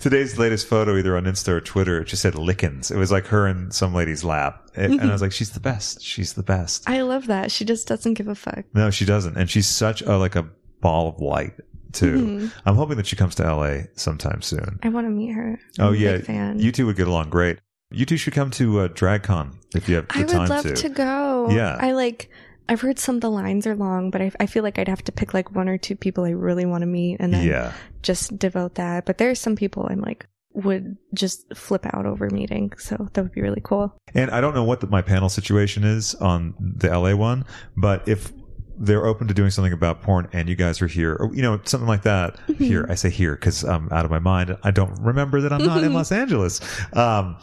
[0.00, 2.90] Today's latest photo, either on Insta or Twitter, it just said lickins.
[2.90, 4.68] It was like her in some lady's lap.
[4.74, 6.02] It- And I was like, she's the best.
[6.02, 6.88] She's the best.
[6.88, 7.50] I love that.
[7.50, 8.64] She just doesn't give a fuck.
[8.74, 9.36] No, she doesn't.
[9.36, 10.46] And she's such a, like a
[10.80, 11.54] ball of light
[11.92, 12.14] too.
[12.16, 12.68] Mm-hmm.
[12.68, 14.78] I'm hoping that she comes to LA sometime soon.
[14.82, 15.58] I want to meet her.
[15.78, 16.58] Oh I'm a yeah, fan.
[16.58, 17.58] you two would get along great.
[17.90, 20.48] You two should come to uh, DragCon if you have the I time I would
[20.50, 20.74] love to.
[20.74, 20.88] to.
[20.88, 21.48] go.
[21.50, 21.76] Yeah.
[21.80, 22.30] I like.
[22.68, 25.02] I've heard some of the lines are long, but I, I feel like I'd have
[25.04, 27.72] to pick like one or two people I really want to meet and then Yeah,
[28.02, 29.04] just devote that.
[29.04, 33.32] But there's some people I'm like would just flip out over meeting, so that would
[33.32, 33.94] be really cool.
[34.14, 37.44] and I don't know what the, my panel situation is on the LA one,
[37.76, 38.32] but if
[38.78, 41.60] they're open to doing something about porn and you guys are here or you know
[41.64, 42.64] something like that Mm-hmm.
[42.64, 45.64] here i say here because i'm out of my mind i don't remember that i'm
[45.64, 46.60] not in los angeles
[46.96, 47.36] um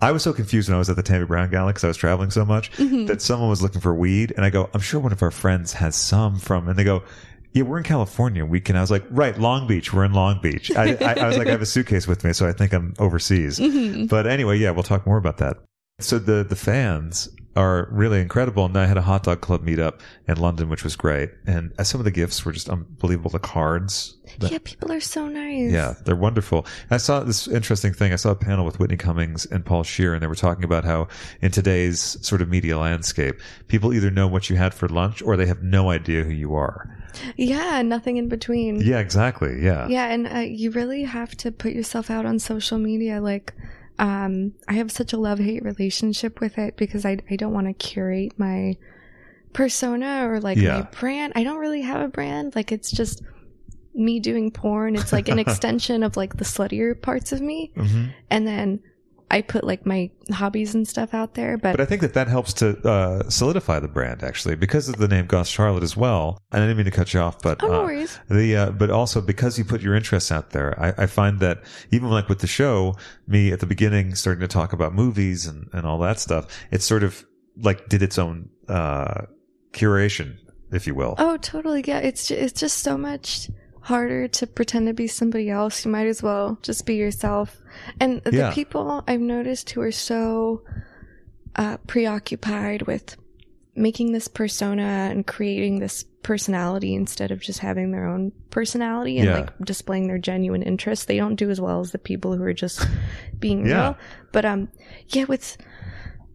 [0.00, 1.96] I was so confused when I was at the Tammy Brown Gala because I was
[1.96, 3.06] traveling so much Mm-hmm.
[3.06, 5.72] that someone was looking for weed, and I go, "I'm sure one of our friends
[5.72, 7.02] has some from." And they go,
[7.52, 8.46] "Yeah, we're in California.
[8.46, 9.92] We can." I was like, "Right, Long Beach.
[9.92, 12.32] We're in Long Beach." I, I, I was like, "I have a suitcase with me,
[12.32, 14.06] so I think I'm overseas." Mm-hmm.
[14.06, 15.56] But anyway, yeah, we'll talk more about that.
[15.98, 19.64] So the the fans are really incredible, and then I had a hot dog club
[19.66, 23.30] meetup in London, which was great, and uh, some of the gifts were just unbelievable.
[23.30, 25.72] The cards, the- yeah, people are so nice.
[25.72, 26.66] yeah, they're wonderful.
[26.90, 28.12] I saw this interesting thing.
[28.12, 30.84] I saw a panel with Whitney Cummings and Paul Scheer, and they were talking about
[30.84, 31.08] how
[31.42, 35.36] in today's sort of media landscape, people either know what you had for lunch or
[35.36, 36.94] they have no idea who you are.
[37.36, 38.80] Yeah, nothing in between.
[38.80, 39.60] Yeah, exactly.
[39.64, 39.88] Yeah.
[39.88, 43.20] Yeah, and uh, you really have to put yourself out on social media.
[43.20, 43.54] Like,
[43.98, 47.66] um, I have such a love hate relationship with it because I I don't want
[47.66, 48.76] to curate my
[49.52, 50.72] persona or like Yeah.
[50.80, 51.32] my brand.
[51.36, 52.54] I don't really have a brand.
[52.54, 53.22] Like, it's just
[53.94, 54.94] me doing porn.
[54.94, 58.80] It's like an extension of like the sluttier parts of me, hmm and then
[59.30, 61.58] I put like my hobbies and stuff out there.
[61.58, 64.96] But, But I think that that helps to uh, solidify the brand actually because of
[64.96, 66.42] the name Goth Charlotte as well.
[66.50, 68.18] And I didn't mean to cut you off, but oh, no uh, worries.
[68.30, 71.62] the uh, but also because you put your interests out there, I, I find that
[71.90, 72.94] even like with the show,
[73.26, 76.82] me at the beginning starting to talk about movies and and all that stuff, it
[76.82, 77.24] sort of
[77.60, 79.22] like did its own uh,
[79.72, 80.38] curation,
[80.72, 81.14] if you will.
[81.18, 81.84] Oh, totally.
[81.86, 83.50] Yeah, it's ju- it's just so much
[83.82, 85.84] harder to pretend to be somebody else.
[85.84, 87.56] You might as well just be yourself.
[88.00, 88.52] And the Yeah.
[88.52, 90.62] people I've noticed who are so
[91.56, 93.16] uh, preoccupied with
[93.74, 99.26] making this persona and creating this personality instead of just having their own personality and
[99.28, 99.34] Yeah.
[99.40, 102.52] like displaying their genuine interests, they don't do as well as the people who are
[102.52, 102.86] just
[103.38, 103.80] being Yeah.
[103.82, 103.98] real.
[104.32, 104.68] But um,
[105.08, 105.56] yeah, with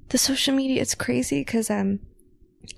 [0.10, 2.00] the social media, it's crazy because um,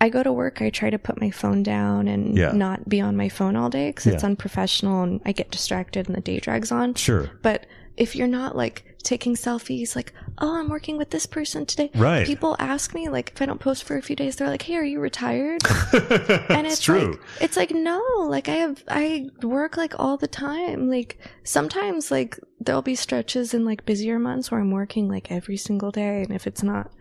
[0.02, 2.52] I go to work, I try to put my phone down and Yeah.
[2.52, 6.16] not be on my phone all day because it's unprofessional and I get distracted and
[6.16, 6.96] the day drags on.
[6.96, 7.30] Sure.
[7.42, 7.66] But
[7.98, 11.92] if you're not like taking selfies, like, oh, I'm working with this person today.
[11.94, 12.26] Right.
[12.26, 14.76] People ask me, like, if I don't post for a few days, they're like, hey,
[14.78, 15.62] are you retired?
[15.94, 16.02] and
[16.50, 17.12] and it's it's true.
[17.12, 20.90] Like, it's like, no, like, I have, I work like all the time.
[20.90, 25.58] Like, sometimes, like, there'll be stretches in like busier months where I'm working like every
[25.58, 26.24] single day.
[26.24, 26.92] And if it's not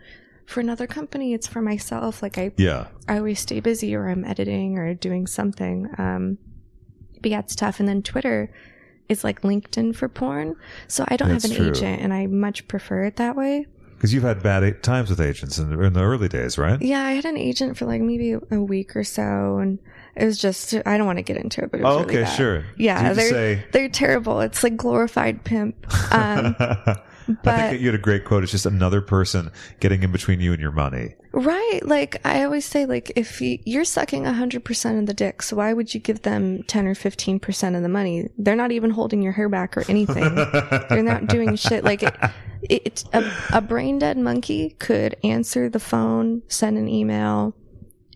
[0.45, 2.21] for another company, it's for myself.
[2.21, 2.87] Like, I yeah.
[3.07, 5.89] I always stay busy or I'm editing or doing something.
[5.97, 6.37] Um,
[7.21, 7.79] but yeah, it's tough.
[7.79, 8.51] And then Twitter
[9.09, 10.55] is like LinkedIn for porn.
[10.87, 11.69] So I don't That's have an true.
[11.71, 13.65] agent and I much prefer it that way.
[13.95, 16.79] Because you've had bad times with agents in the, in the early days, right?
[16.81, 19.79] Yeah, I had an agent for like maybe a week or so and
[20.15, 22.13] it was just, I don't want to get into it, but it was Oh, really
[22.15, 22.35] okay, bad.
[22.35, 22.65] sure.
[22.77, 24.41] Yeah, So you just they're, say- they're terrible.
[24.41, 25.75] It's like glorified pimp.
[26.13, 26.55] Um,
[27.27, 28.43] I but- think you had a great quote.
[28.43, 31.15] It's just another person getting in between you and your money.
[31.31, 31.81] Right.
[31.83, 35.73] Like I always say, like if you, you're sucking 100% of the dick, so why
[35.73, 38.29] would you give them 10 or 15% of the money?
[38.37, 40.33] They're not even holding your hair back or anything.
[40.89, 41.83] They're not doing shit.
[41.83, 42.15] Like it,
[42.61, 47.53] it a, a brain dead monkey could answer the phone, send an email,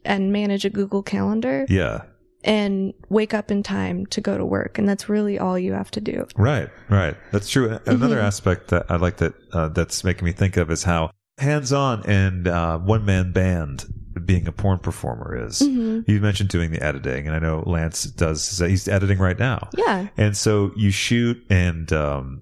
[0.06, 2.03] and manage a Google calendar Yeah.
[2.44, 4.78] And wake up in time to go to work.
[4.78, 6.26] And that's really all you have to do.
[6.36, 7.16] Right, right.
[7.32, 7.70] That's true.
[7.70, 7.90] Mm-hmm.
[7.90, 12.06] Another aspect that I like that uh, that's making me think of is how hands-on
[12.06, 13.86] and uh, one-man band
[14.26, 15.60] being a porn performer is.
[15.60, 16.10] Mm-hmm.
[16.11, 18.60] You mentioned doing the editing, and I know Lance does.
[18.60, 19.70] He's editing right now.
[19.78, 20.07] Yeah.
[20.18, 22.41] And so you shoot and um,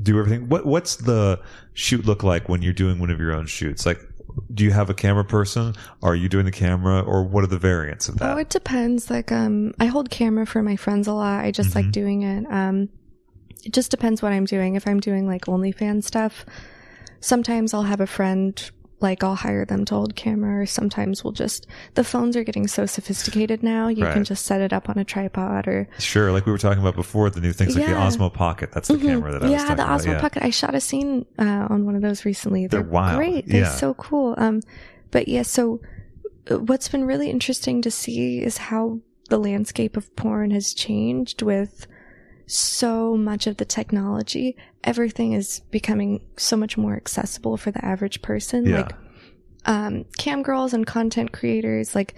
[0.00, 0.48] do everything.
[0.48, 1.40] What What's the
[1.74, 3.84] shoot look like when you're doing one of your own shoots?
[3.84, 4.00] Like,
[4.52, 5.74] Do you have a camera person?
[6.02, 8.34] Are you doing the camera, or what are the variants of that?
[8.36, 9.10] Oh, it depends.
[9.10, 11.44] Like, um, I hold camera for my friends a lot.
[11.44, 11.78] I just Mm-hmm.
[11.78, 12.46] like doing it.
[12.50, 12.88] Um,
[13.64, 14.74] it just depends what I'm doing.
[14.76, 16.44] If I'm doing like OnlyFans stuff,
[17.20, 21.32] sometimes I'll have a friend, like I'll hire them to hold camera, or sometimes we'll
[21.32, 23.86] just, the phones are getting so sophisticated now.
[23.88, 24.12] You Right.
[24.14, 26.96] can just set it up on a tripod or, Sure, like we were talking about
[26.96, 28.70] before, the new things like the Osmo Pocket.
[28.72, 29.82] That's the camera that I was yeah, the.
[29.84, 30.20] Osmo yeah.
[30.20, 30.42] Pocket.
[30.44, 32.66] I shot a scene uh, on one of those recently.
[32.66, 33.18] They're wild.
[33.18, 33.46] Great.
[33.46, 33.70] They're Yeah.
[33.70, 34.34] so cool.
[34.36, 34.62] Um,
[35.12, 35.80] but yeah, so
[36.48, 38.98] what's been really interesting to see is how
[39.28, 41.86] the landscape of porn has changed with
[42.48, 44.56] so much of the technology.
[44.84, 48.66] Everything is becoming so much more accessible for the average person.
[48.66, 48.82] Yeah.
[48.82, 48.92] Like,
[49.66, 52.14] um, cam girls and content creators, like,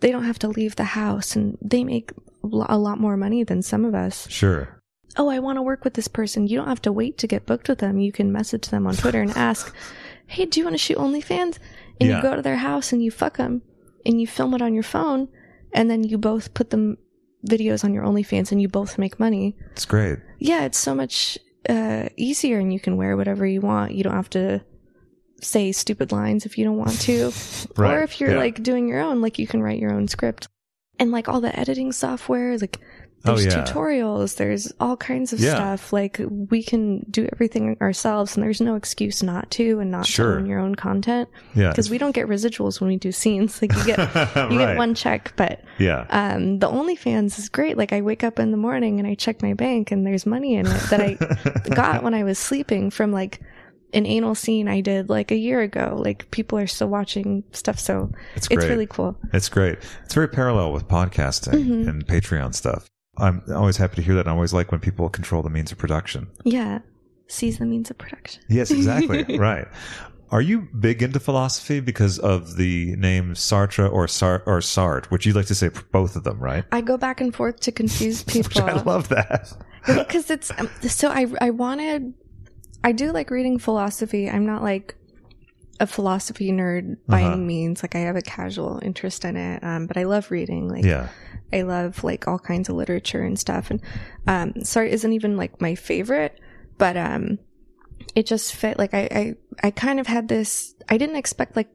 [0.00, 2.10] they don't have to leave the house and they make
[2.44, 4.80] a lot more money than some of us Sure.
[5.16, 6.46] oh, I want to work with this person.
[6.46, 7.98] You don't have to wait to get booked with them.
[7.98, 9.74] You can message them on Twitter and ask,
[10.26, 11.58] hey, do you want to shoot OnlyFans?
[12.00, 12.16] And Yeah.
[12.16, 13.62] you go to their house and you fuck them
[14.06, 15.28] and you film it on your phone
[15.72, 16.96] and then you both put them
[17.48, 19.56] videos on your OnlyFans and you both make money.
[19.72, 20.18] It's great.
[20.38, 21.38] Yeah, it's so much
[21.68, 23.92] uh, easier and you can wear whatever you want.
[23.92, 24.62] You don't have to
[25.40, 27.32] say stupid lines if you don't want to.
[27.76, 28.38] Right, Or if you're yeah.
[28.38, 30.48] like doing your own, like you can write your own script.
[30.98, 32.80] And like all the editing software, like
[33.24, 33.64] Oh, there's yeah.
[33.64, 35.54] tutorials, there's all kinds of Yeah.
[35.54, 35.92] stuff.
[35.92, 40.34] Like we can do everything ourselves and there's no excuse not to and not Sure.
[40.34, 41.28] to own your own content.
[41.54, 41.70] Yeah.
[41.70, 43.60] Because we don't get residuals when we do scenes.
[43.60, 43.98] Like you get
[44.52, 44.58] you Right.
[44.58, 46.06] get one check, but Yeah.
[46.10, 47.76] um the OnlyFans is great.
[47.76, 50.54] Like I wake up in the morning and I check my bank and there's money
[50.54, 51.14] in it that I
[51.74, 53.40] got when I was sleeping from like
[53.94, 56.00] an anal scene I did like a year ago.
[56.04, 59.16] Like people are still watching stuff, so It's it's really cool.
[59.32, 59.78] It's great.
[60.04, 61.88] It's very parallel with podcasting Mm-hmm.
[61.88, 62.86] and Patreon stuff.
[63.18, 64.26] I'm always happy to hear that.
[64.28, 66.28] I always like when people control the means of production.
[66.44, 66.80] Yeah.
[67.26, 68.42] Seize the means of production.
[68.48, 69.36] Yes, exactly.
[69.38, 69.66] right.
[70.30, 75.24] Are you big into philosophy because of the name Sartre or Sar- or Sartre, which
[75.26, 76.64] you like to say both of them, right?
[76.70, 78.62] I go back and forth to confuse people.
[78.62, 79.52] I love that.
[79.86, 82.12] because it's um, so I I wanted
[82.84, 84.28] I do like reading philosophy.
[84.28, 84.94] I'm not like
[85.80, 87.32] a philosophy nerd by Uh-huh.
[87.32, 87.82] any means.
[87.82, 90.68] Like I have a casual interest in it, um, but I love reading.
[90.68, 91.08] Like Yeah.
[91.52, 93.70] I love like all kinds of literature and stuff.
[93.70, 93.80] And
[94.26, 96.38] um, Sartre, isn't even like my favorite,
[96.76, 97.38] but um,
[98.14, 98.78] it just fit.
[98.78, 99.08] Like I
[99.62, 100.74] I I kind of had this.
[100.88, 101.68] I didn't expect like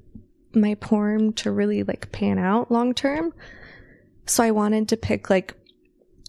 [0.53, 3.33] my porn to really like pan out long term,
[4.25, 5.55] so I wanted to pick like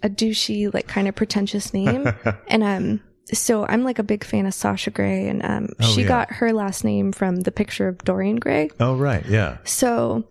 [0.03, 2.07] a douchey, like kind of pretentious name.
[2.49, 3.01] and um
[3.33, 6.09] so I'm like a big fan of Sasha Grey and um Oh, she yeah.
[6.09, 8.69] got her last name from the picture of Dorian Gray.
[8.81, 9.25] Oh, right.
[9.27, 9.59] Yeah.
[9.65, 10.25] So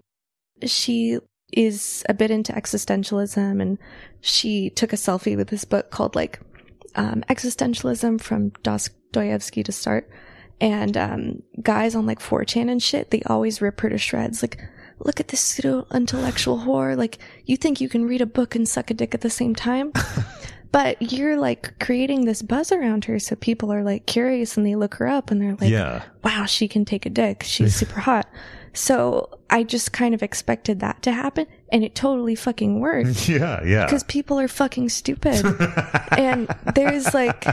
[0.64, 1.20] she
[1.58, 3.78] is a bit into existentialism and
[4.22, 6.40] she took a selfie with this book called like
[6.96, 10.06] um Existentialism from Dostoevsky to Sartre.
[10.62, 14.60] And um guys on like 4chan and shit, they always rip her to shreds like
[15.00, 16.96] Look at this pseudo intellectual whore.
[16.96, 19.54] Like, you think you can read a book and suck a dick at the same
[19.54, 19.92] time?
[20.74, 23.20] but you're like creating this buzz around her.
[23.20, 26.02] So people are like curious and they look her up and they're like, yeah.
[26.24, 27.44] wow, she can take a dick.
[27.46, 28.28] She's super hot.
[28.74, 33.64] So I just kind of expected that to happen and it totally fucking worked Yeah.
[33.64, 33.86] Yeah.
[33.86, 35.46] because people are fucking stupid.
[36.18, 37.46] and there's like,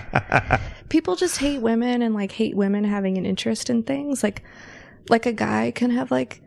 [0.88, 4.22] people just hate women and like hate women having an interest in things.
[4.22, 4.42] Like,
[5.10, 6.40] like a guy can have like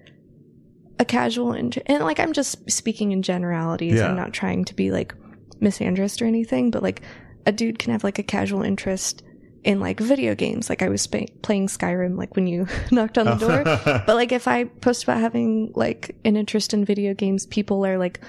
[0.98, 1.86] a casual interest.
[1.88, 4.00] And like, I'm just speaking in generalities.
[4.00, 4.08] Yeah.
[4.08, 5.14] I'm not trying to be like
[5.56, 7.02] misandrist or anything, but like
[7.46, 9.24] a dude can have like a casual interest
[9.64, 10.70] in like video games.
[10.70, 13.64] Like I was spa- playing Skyrim, like when you knocked on the door.
[14.06, 17.98] but like if I post about having like an interest in video games, people are
[17.98, 18.20] like,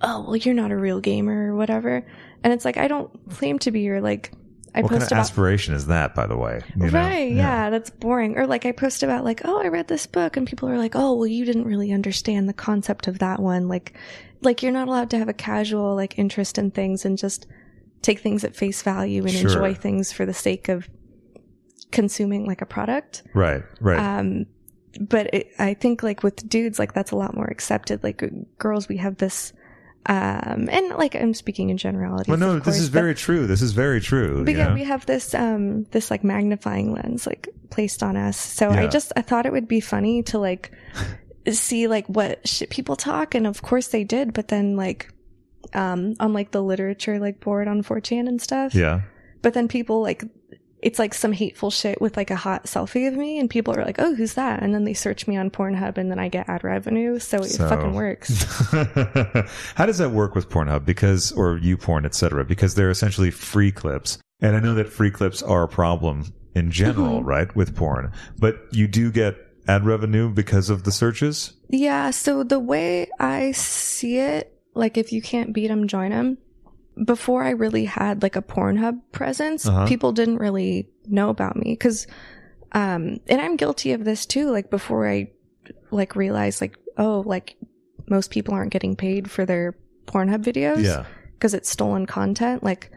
[0.00, 2.04] oh, well, you're not a real gamer or whatever.
[2.42, 4.32] And it's like, I don't claim to be or like,
[4.74, 5.20] I what kind of about.
[5.20, 6.62] aspiration is that, by the way?
[6.76, 6.98] You know?
[6.98, 7.68] Right, yeah.
[7.68, 8.38] that's boring.
[8.38, 10.96] Or like I post about like, oh, I read this book and people are like,
[10.96, 13.68] oh, well, you didn't really understand the concept of that one.
[13.68, 13.94] Like,
[14.40, 17.46] like you're not allowed to have a casual like interest in things and just
[18.00, 19.50] take things at face value and Sure.
[19.50, 20.88] enjoy things for the sake of
[21.90, 23.22] consuming like a product.
[23.34, 23.62] Right.
[23.80, 23.98] Right.
[23.98, 24.46] Um,
[25.00, 28.02] but it, I think like with dudes, like that's a lot more accepted.
[28.02, 28.22] Like
[28.58, 29.52] girls, we have this,
[30.06, 32.28] um, and like I'm speaking in generalities.
[32.28, 33.46] well, no, of this is very true.
[33.46, 34.44] This is very true.
[34.44, 38.36] but you yeah, we have this um this like magnifying lens like placed on us.
[38.36, 38.82] So Yeah.
[38.82, 40.72] I just I thought it would be funny to like
[41.50, 44.32] see like what shit people talk, and of course they did.
[44.32, 45.12] But then like
[45.74, 48.74] um on like the literature like board on 4chan and stuff.
[48.74, 49.02] yeah.
[49.42, 50.24] But then people like
[50.82, 53.84] it's like some hateful shit with like a hot selfie of me, and people are
[53.84, 56.48] like, "Oh, who's that?" And then they search me on Pornhub, and then I get
[56.48, 57.18] ad revenue.
[57.18, 58.44] So it So- fucking works.
[59.74, 60.84] How does that work with Pornhub?
[60.84, 62.44] Because, or YouPorn, et cetera?
[62.44, 64.18] Because they're essentially free clips.
[64.40, 67.26] And I know that free clips are a problem in general, Mm-hmm.
[67.28, 67.56] right?
[67.56, 68.12] With porn.
[68.38, 69.36] But you do get
[69.68, 71.52] ad revenue because of the searches?
[71.68, 76.38] Yeah, so the way I see it, like if you can't beat them, join them.
[77.04, 79.86] Before I really had like a Pornhub presence, Uh-huh.
[79.86, 82.06] people didn't really know about me because,
[82.72, 84.50] um, and I'm guilty of this too.
[84.50, 85.30] Like before I
[85.90, 87.56] like realized like, oh, like
[88.08, 89.74] most people aren't getting paid for their
[90.06, 91.04] Pornhub videos Yeah.
[91.34, 92.62] because it's stolen content.
[92.62, 92.90] Like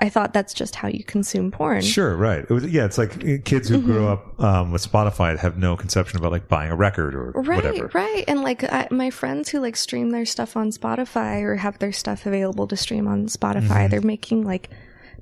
[0.00, 1.82] I thought that's just how you consume porn.
[1.82, 2.40] Sure, right.
[2.40, 4.40] It was, yeah, it's like uh, kids who grew Mm-hmm.
[4.40, 7.90] up um, with Spotify have no conception about like buying a record or Right, whatever.
[7.92, 8.24] right.
[8.26, 11.92] And like I, my friends who like stream their stuff on Spotify or have their
[11.92, 14.70] stuff available to stream on Spotify, they're making like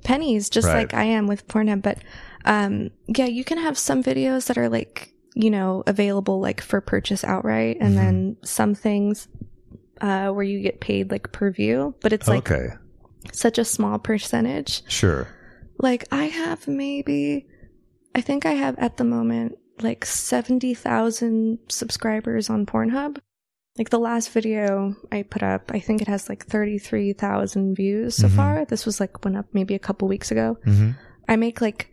[0.04, 0.74] pennies just Mm-hmm.
[0.76, 0.92] Right.
[0.92, 1.82] like I am with Pornhub.
[1.82, 1.98] But
[2.44, 6.80] um yeah, you can have some videos that are like, you know, available like for
[6.80, 8.44] purchase outright and then Mm-hmm.
[8.46, 9.26] some things
[10.00, 12.74] uh where you get paid like per view, but it's like okay,
[13.32, 14.82] such a small percentage.
[14.90, 15.28] sure.
[15.80, 17.46] Like I have maybe
[18.14, 23.18] I think I have at the moment like 70,000 subscribers on Pornhub.
[23.76, 28.26] Like the last video I put up, I think it has like 33,000 views so
[28.26, 28.30] Mhm.
[28.36, 28.64] far.
[28.64, 30.56] This was like went up maybe a couple weeks ago.
[30.64, 30.90] hmm
[31.28, 31.90] I make like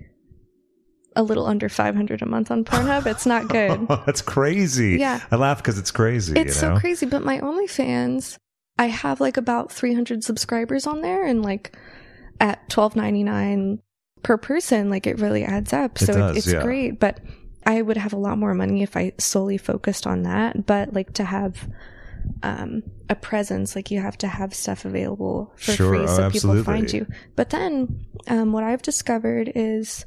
[1.16, 3.06] a little under 500 a month on Pornhub.
[3.14, 3.88] It's not good.
[4.06, 4.98] That's crazy.
[5.00, 5.20] Yeah.
[5.32, 6.34] I laugh because it's crazy.
[6.40, 6.76] It's you know?
[6.76, 8.38] so crazy, but my OnlyFans,
[8.78, 11.76] I have like about 300 subscribers on there, and like
[12.40, 13.80] at 12.99
[14.24, 16.02] per person, like it really adds up.
[16.02, 16.62] It so does, it's yeah.
[16.62, 17.20] great, but
[17.66, 20.66] I would have a lot more money if I solely focused on that.
[20.66, 21.70] But like to have
[22.44, 26.30] um, a presence, like you have to have stuff available for Sure, free oh, so
[26.30, 27.08] people find you.
[27.36, 30.06] But then um, what I've discovered is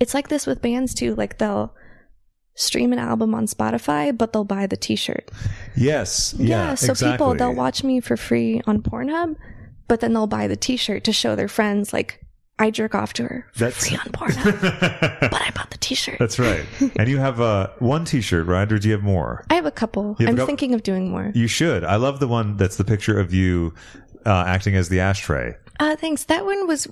[0.00, 1.14] it's like this with bands too.
[1.14, 1.74] Like they'll
[2.54, 5.30] stream an album on Spotify, but they'll buy the t-shirt.
[5.76, 6.34] Yes.
[6.38, 6.74] Yeah.
[6.74, 7.12] so exactly.
[7.12, 9.36] people they'll watch me for free on Pornhub,
[9.88, 12.20] but then they'll buy the t-shirt to show their friends like
[12.58, 16.18] I jerk off to her for That's- free on Pornhub, but I bought the t-shirt.
[16.18, 16.64] That's right.
[16.96, 18.70] And you have uh, one T-shirt, right?
[18.70, 19.44] Or do you have more?
[19.50, 20.14] I have a couple.
[20.20, 21.32] Have I'm a cou- thinking of doing more.
[21.34, 21.82] You should.
[21.84, 23.74] I love the one that's the picture of you
[24.26, 25.54] uh, acting as the ashtray.
[25.80, 26.24] Uh, thanks.
[26.24, 26.86] That one was.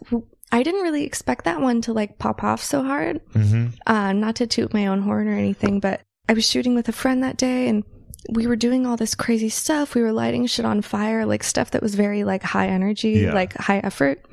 [0.53, 3.21] I didn't really expect that one to like pop off so hard.
[3.33, 3.69] Mm-hmm.
[3.87, 6.93] Uh, not to toot my own horn or anything, but I was shooting with a
[6.93, 7.85] friend that day and
[8.29, 9.95] we were doing all this crazy stuff.
[9.95, 13.33] We were lighting shit on fire, like stuff that was very like high energy, Yeah.
[13.35, 14.25] like high effort.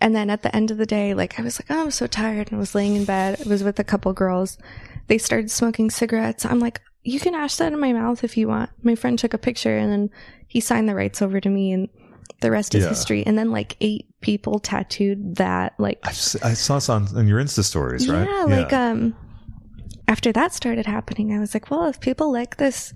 [0.00, 2.06] And then at the end of the day, like I was like, oh, I'm so
[2.06, 2.48] tired.
[2.48, 3.40] And I was laying in bed.
[3.44, 4.58] I was with a couple girls.
[5.06, 6.44] They started smoking cigarettes.
[6.44, 8.70] I'm like, you can ash that in my mouth if you want.
[8.82, 10.10] My friend took a picture and then
[10.48, 11.88] he signed the rights over to me and
[12.40, 12.90] the rest is Yeah.
[12.90, 13.24] history.
[13.24, 18.08] And then like eight people tattooed that like I saw this on, your Insta stories,
[18.08, 18.28] right?
[18.28, 19.14] yeah, like um
[20.08, 22.92] after that started happening, I was like, well, if people like this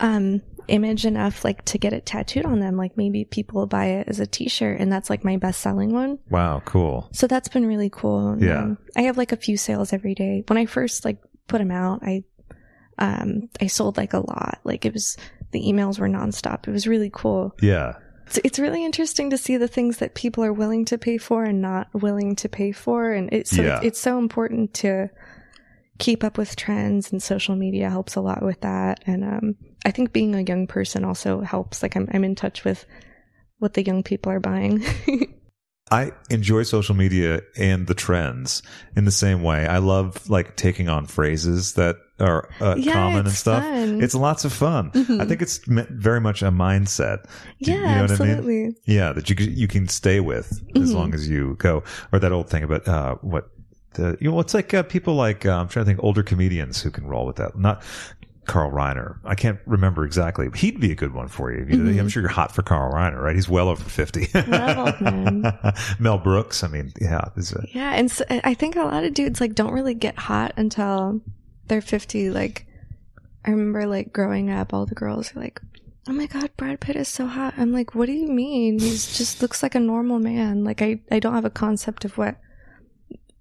[0.00, 3.86] um image enough like to get it tattooed on them, like maybe people will buy
[3.86, 6.18] it as a t-shirt and that's like my best selling one.
[6.30, 7.08] wow, cool.
[7.12, 8.28] So that's been really cool.
[8.30, 8.62] And, Yeah.
[8.62, 10.42] um, I have like a few sales every day.
[10.48, 11.18] When I first like
[11.48, 12.24] put them out, I
[12.98, 14.60] um I sold like a lot.
[14.64, 15.18] Like it was
[15.52, 16.66] the emails were nonstop.
[16.66, 17.54] It was really cool.
[17.60, 17.92] Yeah.
[18.26, 21.44] It's, it's really interesting to see the things that people are willing to pay for
[21.44, 23.80] and not willing to pay for, and it's so, Yeah.
[23.82, 25.10] it's so important to
[25.98, 29.02] keep up with trends, and social media helps a lot with that.
[29.06, 29.54] And um,
[29.84, 31.82] I think being a young person also helps.
[31.82, 32.84] Like I'm I'm in touch with
[33.58, 34.84] what the young people are buying.
[35.90, 38.62] I enjoy social media and the trends
[38.96, 39.66] in the same way.
[39.66, 43.62] I love like taking on phrases that are uh, Yeah, common and stuff.
[43.62, 44.02] fun.
[44.02, 44.90] It's lots of fun.
[44.90, 45.20] Mhm.
[45.20, 47.24] I think it's very much a mindset.
[47.62, 48.30] Do yeah, you know what I mean?
[48.32, 48.74] absolutely.
[48.86, 50.94] Yeah, that you you can stay with as Mhm.
[50.94, 51.84] long as you go.
[52.12, 53.48] Or that old thing about uh, what
[53.94, 56.82] the you know it's like uh, people like uh, I'm trying to think older comedians
[56.82, 57.56] who can roll with that.
[57.56, 57.80] Not
[58.46, 59.18] Carl Reiner.
[59.24, 60.48] I can't remember exactly.
[60.54, 61.64] He'd be a good one for you.
[61.64, 61.98] Mhm.
[62.00, 63.34] I'm sure you're hot for Carl Reiner, right?
[63.34, 64.28] He's well over fifty.
[64.34, 64.94] Well.
[65.98, 66.62] Mel Brooks.
[66.64, 67.28] I mean, yeah.
[67.36, 70.52] a- Yeah, and so, I think a lot of dudes like don't really get hot
[70.56, 71.20] until
[71.68, 72.30] they're 50.
[72.30, 72.66] Like,
[73.44, 75.60] I remember like growing up, all the girls were like,
[76.08, 78.78] "Oh my god, Brad Pitt is so hot." I'm like, "What do you mean?
[78.78, 82.16] He's just looks like a normal man." Like, I I don't have a concept of
[82.18, 82.36] what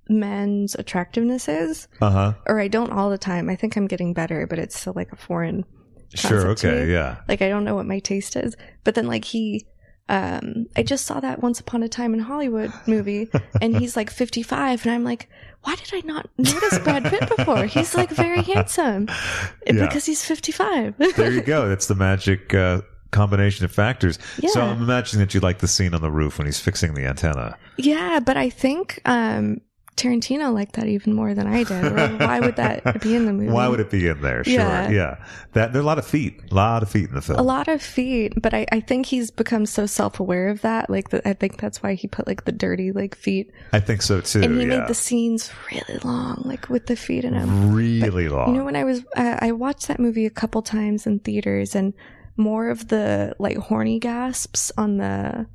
[0.09, 2.33] men's attractiveness is, Uh-huh.
[2.47, 3.49] or I don't all the time.
[3.49, 5.65] I think I'm getting better, but it's still like a foreign.
[6.13, 6.47] Sure.
[6.49, 6.91] Okay.
[6.91, 7.17] Yeah.
[7.27, 8.55] Like, I don't know what my taste is.
[8.83, 9.65] But then like he.
[10.07, 13.27] Um, I just saw that Once Upon a Time in Hollywood movie,
[13.61, 15.27] and he's like 55, and I'm like,
[15.63, 17.65] why did I not notice Brad Pitt before?
[17.65, 19.07] He's like very handsome
[19.65, 19.73] Yeah.
[19.83, 20.93] because he's 55.
[21.15, 21.67] There you go.
[21.67, 24.19] That's the magic uh, combination of factors.
[24.47, 27.05] So I'm imagining that you like the scene on the roof when he's fixing the
[27.07, 27.57] antenna.
[27.77, 29.59] yeah, but I think um,
[29.97, 31.85] Tarantino liked that even more than I did.
[31.85, 33.51] Or why would that be in the movie?
[33.51, 34.43] Why would it be in there?
[34.43, 34.53] Sure.
[34.53, 34.89] Yeah.
[34.89, 35.25] Yeah.
[35.53, 36.41] That there are a lot of feet.
[36.51, 37.39] A lot of feet in the film.
[37.39, 40.89] A lot of feet, but I, I think he's become so self aware of that.
[40.89, 44.01] Like, the, I think that's why he put like the dirty like feet, I think
[44.01, 44.41] so too.
[44.41, 44.79] and he yeah.
[44.79, 47.73] made the scenes really long, like with the feet in them.
[47.73, 48.49] really long.
[48.49, 51.73] You know, when I was, I I watched that movie a couple times in theaters,
[51.73, 51.93] and
[52.35, 55.47] more of the like horny gasps on the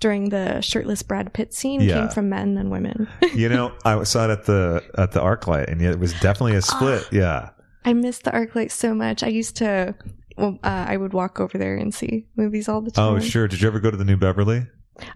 [0.00, 2.00] during the shirtless Brad Pitt scene Yeah.
[2.00, 3.08] came from men than women.
[3.34, 6.62] you know, I saw it at the at the ArcLight, and it was definitely a
[6.62, 7.06] split.
[7.12, 7.50] yeah.
[7.84, 9.22] I miss the ArcLight so much.
[9.22, 9.94] I used to,
[10.36, 13.14] well, uh, I would walk over there and see movies all the time.
[13.14, 13.46] Oh, sure.
[13.46, 14.66] Did you ever go to the New Beverly?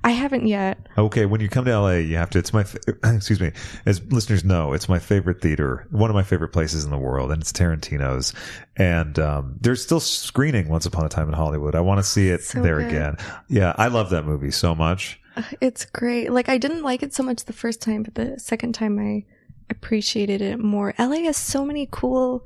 [0.05, 0.79] I haven't yet.
[0.99, 2.39] Okay, when you come to LA, you have to.
[2.39, 2.65] It's my
[3.05, 3.53] excuse me.
[3.87, 7.31] As listeners know, it's my favorite theater, one of my favorite places in the world,
[7.33, 8.33] and it's Tarantino's.
[8.77, 11.75] And um, there's still screening Once Upon a Time in Hollywood.
[11.75, 12.89] I want to see it So there good.
[12.89, 13.17] again.
[13.49, 15.21] Yeah, I love that movie so much.
[15.61, 16.31] It's great.
[16.33, 19.25] Like I didn't like it so much the first time, but the second time I
[19.71, 20.93] appreciated it more.
[20.99, 22.45] LA has so many cool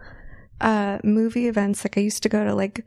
[0.60, 1.84] uh movie events.
[1.84, 2.84] Like I used to go to like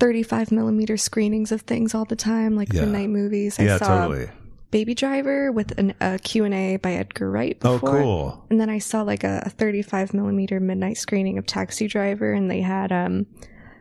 [0.00, 2.82] 35 millimeter screenings of things all the time, like Yeah.
[2.82, 3.58] midnight movies.
[3.58, 4.28] I yeah, saw totally.
[4.70, 7.88] Baby Driver with an, a Q&A by Edgar Wright before.
[7.88, 8.46] Oh, cool.
[8.50, 12.50] And then I saw like a, a 35 millimeter midnight screening of Taxi Driver, and
[12.50, 13.26] they had um,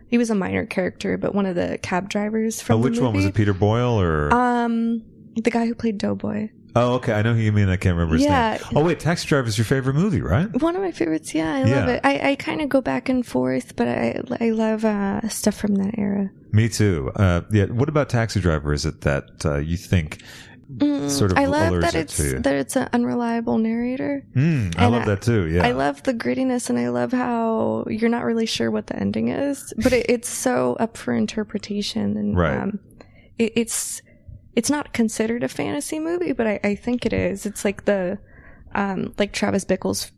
[0.07, 3.13] he was a minor character, but one of the cab drivers from Oh, which one
[3.15, 3.35] was it?
[3.35, 4.33] Peter Boyle or?
[4.33, 5.03] Um,
[5.35, 6.49] the guy who played Doughboy.
[6.75, 7.13] Oh, okay.
[7.13, 7.69] I know who you mean.
[7.69, 8.57] I can't remember his Yeah.
[8.61, 8.77] name.
[8.77, 8.99] Oh, wait.
[8.99, 10.47] Taxi Driver is your favorite movie, right?
[10.61, 11.33] One of my favorites.
[11.33, 11.79] Yeah, I Yeah.
[11.79, 12.01] love it.
[12.03, 15.75] I, I kind of go back and forth, but I I love uh, stuff from
[15.75, 16.29] that era.
[16.51, 17.11] Me too.
[17.15, 17.65] Uh, yeah.
[17.65, 18.73] What about Taxi Driver?
[18.73, 20.21] Is it that uh, you think
[21.07, 22.39] sort of Mm, I love that it it's to you?
[22.39, 24.23] that it's an unreliable narrator.
[24.35, 25.47] Mm, I and love I- that too.
[25.47, 25.65] Yeah.
[25.65, 29.29] I love the grittiness, and I love how you're not really sure what the ending
[29.29, 32.15] is, but it, it's so up for interpretation.
[32.17, 32.57] And Right.
[32.57, 32.79] um,
[33.39, 34.01] it, it's
[34.60, 37.45] it's not considered a fantasy movie, but I, I think it is.
[37.45, 38.19] It's like the
[38.76, 40.11] um, like Travis Bickle's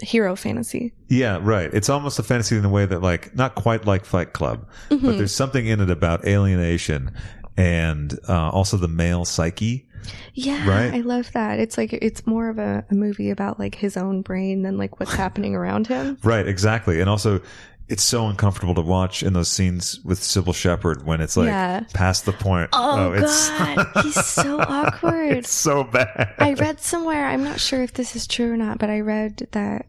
[0.00, 0.92] hero fantasy.
[1.08, 1.68] Yeah, right.
[1.74, 4.98] It's almost a fantasy in a way that, like, not quite like Fight Club, but
[4.98, 5.18] Mm-hmm.
[5.18, 7.10] there's something in it about alienation
[7.56, 9.88] and uh, also the male psyche.
[10.34, 10.94] Yeah, Right?
[10.94, 11.58] I love that.
[11.58, 15.00] It's like it's more of a, a movie about like his own brain than like
[15.00, 16.16] what's happening around him.
[16.22, 17.00] Right, exactly.
[17.00, 17.40] And also,
[17.88, 21.80] it's so uncomfortable to watch in those scenes with Cybill Shepherd when it's like Yeah.
[21.94, 22.70] past the point.
[22.72, 25.38] Oh, it's, god, he's so awkward.
[25.38, 26.34] it's so bad.
[26.38, 29.48] I read somewhere, I'm not sure if this is true or not, but I read
[29.52, 29.86] that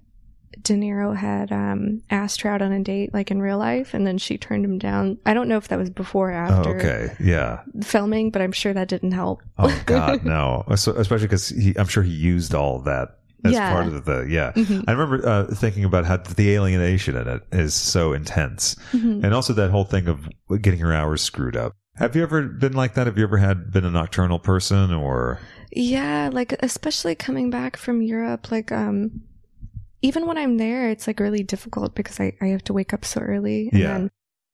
[0.61, 4.05] De Niro had um, asked her out on a date, like in real life, and
[4.05, 5.17] then she turned him down.
[5.26, 7.15] I don't know if that was before or Oh, after okay.
[7.19, 7.61] Yeah.
[7.81, 9.41] filming, but I'm sure that didn't help.
[9.57, 10.65] Oh God, no.
[10.67, 13.72] Especially because I'm sure he used all that as Yeah.
[13.72, 14.52] part of the yeah.
[14.56, 14.84] Mhm.
[14.88, 19.24] I remember uh, thinking about how the alienation in it is so intense, Mhm.
[19.24, 20.28] and also that whole thing of
[20.61, 21.74] getting your hours screwed up.
[21.95, 23.07] Have you ever been like that?
[23.07, 25.40] Have you ever had been a nocturnal person or?
[25.72, 29.22] Yeah, like especially coming back from Europe, like um
[30.02, 33.03] even when I'm there, it's like really difficult because I, I have to wake up
[33.03, 33.88] so early and Yeah.
[33.98, 34.11] then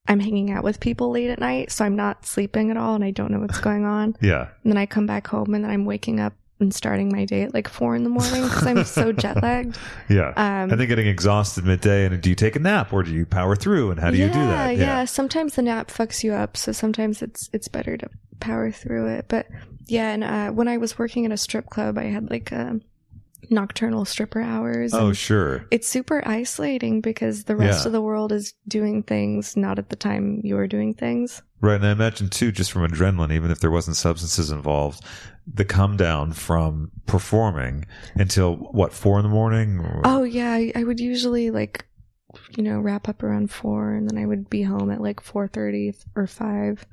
[0.07, 3.03] I'm hanging out with people late at night, so I'm not sleeping at all and
[3.03, 4.15] I don't know what's going on.
[4.21, 4.47] Yeah.
[4.63, 7.43] And then I come back home and then I'm waking up and starting my day
[7.43, 9.77] at like four in the morning because I'm so jet lagged.
[10.09, 10.29] Yeah.
[10.37, 13.25] Um, and then getting exhausted midday, and do you take a nap or do you
[13.25, 13.91] power through?
[13.91, 14.77] And how do you do that?
[14.77, 14.83] Yeah.
[14.99, 15.05] yeah.
[15.05, 18.09] Sometimes the nap fucks you up, so sometimes it's it's better to
[18.39, 19.25] power through it.
[19.27, 19.47] But
[19.87, 22.79] yeah, and uh, when I was working in a strip club, I had like a
[23.49, 24.93] nocturnal stripper hours.
[24.93, 25.65] Oh, sure.
[25.71, 27.87] it's super isolating because the rest Yeah.
[27.89, 31.41] of the world is doing things not at the time you're doing things.
[31.61, 31.75] Right.
[31.75, 35.03] And I imagine too, just from adrenaline, even if there wasn't substances involved,
[35.51, 37.85] the come down from performing
[38.15, 39.79] until what, four in the morning?
[39.79, 41.85] Or- Oh yeah, I, I would usually like,
[42.57, 45.47] you know, wrap up around four, and then I would be home at like four
[45.47, 46.85] thirty or five,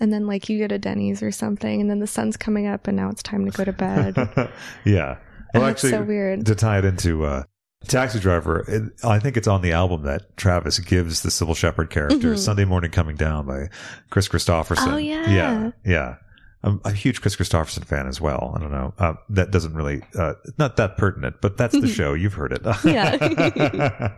[0.00, 2.86] and then like you get a Denny's or something, and then the sun's coming up,
[2.88, 4.16] and now it's time to go to bed.
[4.84, 5.18] yeah.
[5.54, 6.46] Well, it's actually, so weird.
[6.46, 7.42] to tie it into uh,
[7.88, 11.90] Taxi Driver, it, I think it's on the album that Travis gives the Cybill Shepherd
[11.90, 12.38] character, Mhm.
[12.38, 13.68] Sunday Morning Coming Down by
[14.10, 14.92] Kris Kristofferson.
[14.92, 15.28] Oh, yeah.
[15.30, 15.70] Yeah.
[15.84, 16.14] Yeah.
[16.62, 18.52] I'm a huge Kris Kristofferson fan as well.
[18.54, 18.92] I don't know.
[18.98, 22.12] Uh, that doesn't really, uh, not that pertinent, but that's the show.
[22.12, 22.60] You've heard it.
[22.84, 24.12] Yeah.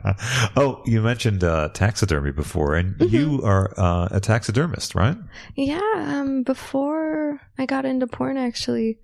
[0.57, 3.15] oh, you mentioned uh, taxidermy before, and Mm-hmm.
[3.15, 5.17] you are uh, a taxidermist, right?
[5.57, 8.99] Yeah, um, before I got into porn, actually,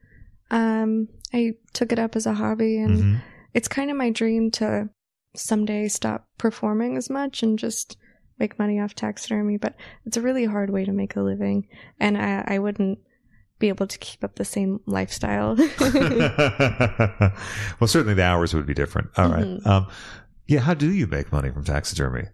[0.51, 3.21] um, I took it up as a hobby, and Mhm.
[3.55, 4.89] it's kind of my dream to
[5.37, 7.97] someday stop performing as much and just
[8.39, 9.59] make money off taxidermy.
[9.59, 9.75] But
[10.07, 11.69] it's a really hard way to make a living,
[12.01, 12.99] and I, I wouldn't
[13.59, 15.57] be able to keep up the same lifestyle.
[17.81, 19.11] well, certainly the hours would be different.
[19.17, 19.45] All right.
[19.45, 19.67] Mhm.
[19.67, 19.87] Um,
[20.47, 20.61] yeah.
[20.61, 22.27] How do you make money from taxidermy?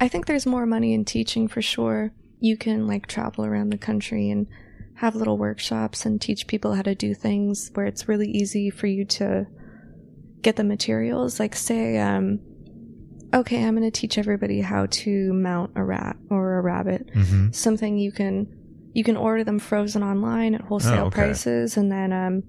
[0.00, 2.12] I think there's more money in teaching for sure.
[2.40, 4.46] You can like travel around the country and
[4.94, 8.86] have little workshops and teach people how to do things where it's really easy for
[8.86, 9.46] you to
[10.42, 11.40] get the materials.
[11.40, 12.40] Like say, um,
[13.34, 17.10] okay, I'm going to teach everybody how to mount a rat or a rabbit.
[17.12, 18.46] hmm Something you can
[18.92, 21.20] you can order them frozen online at wholesale Oh, okay.
[21.22, 22.42] prices, and then um,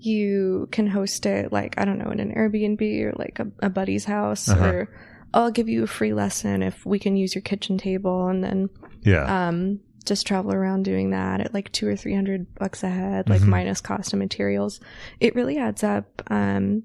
[0.00, 3.70] you can host it like I don't know in an Airbnb or like a, a
[3.70, 4.64] buddy's house, Uh-huh.
[4.64, 4.90] or
[5.34, 8.70] I'll give you a free lesson if we can use your kitchen table, and then
[9.02, 9.48] Yeah.
[9.48, 13.28] um, just travel around doing that at like two or three hundred bucks a head,
[13.28, 13.48] like Mhm.
[13.48, 14.80] minus cost of materials.
[15.20, 16.22] It really adds up.
[16.28, 16.84] Um,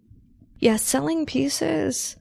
[0.59, 2.15] yeah, selling pieces,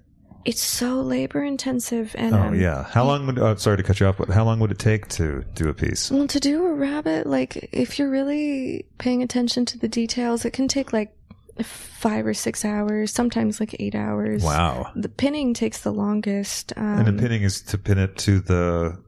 [0.44, 2.84] it's so labor intensive, and oh um, yeah.
[2.84, 3.38] How long would?
[3.38, 5.74] Oh, sorry to cut you off, but how long would it take to do a
[5.74, 6.10] piece?
[6.10, 10.52] well, to do a rabbit, like if you're really paying attention to the details, it
[10.52, 11.14] can take like
[11.62, 14.42] five or six hours, sometimes like eight hours.
[14.42, 14.90] Wow.
[14.96, 16.72] The pinning takes the longest.
[16.76, 18.98] Um, And the pinning is to pin it to the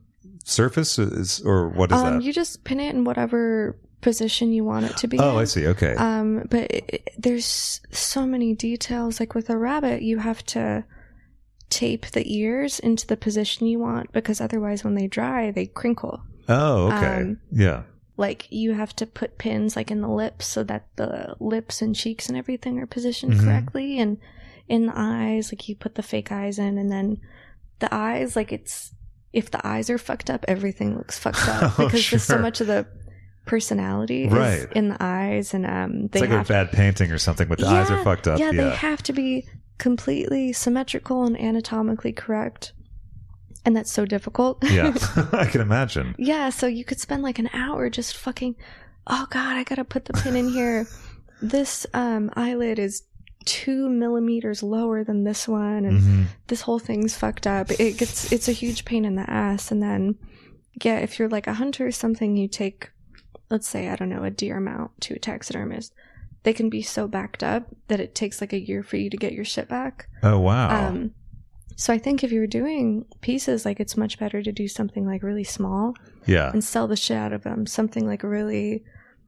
[0.44, 2.22] surface, is or what is um, that?
[2.22, 5.18] you just pin it in whatever position you want it to be.
[5.18, 5.36] oh, in.
[5.38, 5.66] I see.
[5.66, 5.94] Okay.
[5.94, 9.18] Um, but it, it- there's so many details.
[9.20, 10.84] Like with a rabbit, you have to
[11.74, 16.22] tape the ears into the position you want because otherwise, when they dry, they crinkle.
[16.48, 17.06] oh, okay.
[17.22, 17.82] um, yeah.
[18.16, 21.96] Like you have to put pins like in the lips so that the lips and
[21.96, 23.44] cheeks and everything are positioned Mhm.
[23.44, 24.18] correctly, and
[24.68, 27.18] in the eyes, like you put the fake eyes in, and then
[27.80, 28.92] the eyes, like it's
[29.32, 32.60] if the eyes are fucked up, everything looks fucked up Oh, because there's so much
[32.60, 32.86] of the
[33.46, 34.66] personality is Right.
[34.72, 37.66] in the eyes, and um, It's like have a bad painting or something, but the
[37.66, 38.38] eyes are fucked up.
[38.38, 38.70] Yeah, Yeah.
[38.70, 39.46] they have to be
[39.78, 42.72] completely symmetrical and anatomically correct.
[43.64, 44.62] And that's so difficult.
[44.70, 44.94] yeah.
[45.32, 46.14] I can imagine.
[46.18, 48.56] yeah, so you could spend like an hour just fucking
[49.06, 50.86] oh god, I gotta put the pin in here.
[51.42, 53.02] this um eyelid is
[53.44, 56.24] two millimeters lower than this one and Mhm.
[56.46, 57.70] this whole thing's fucked up.
[57.72, 60.14] It gets it's a huge pain in the ass and then
[60.82, 62.90] yeah, if you're like a hunter or something, you take
[63.50, 65.92] let's say, I don't know, a deer mount to a taxidermist.
[66.44, 69.16] They can be so backed up that it takes like a year for you to
[69.16, 70.08] get your shit back.
[70.22, 70.88] Oh wow.
[70.88, 71.14] Um
[71.76, 75.22] so I think if you're doing pieces, like it's much better to do something like
[75.22, 75.94] really small
[76.26, 76.50] yeah.
[76.52, 77.66] and sell the shit out of them.
[77.66, 78.84] Something like really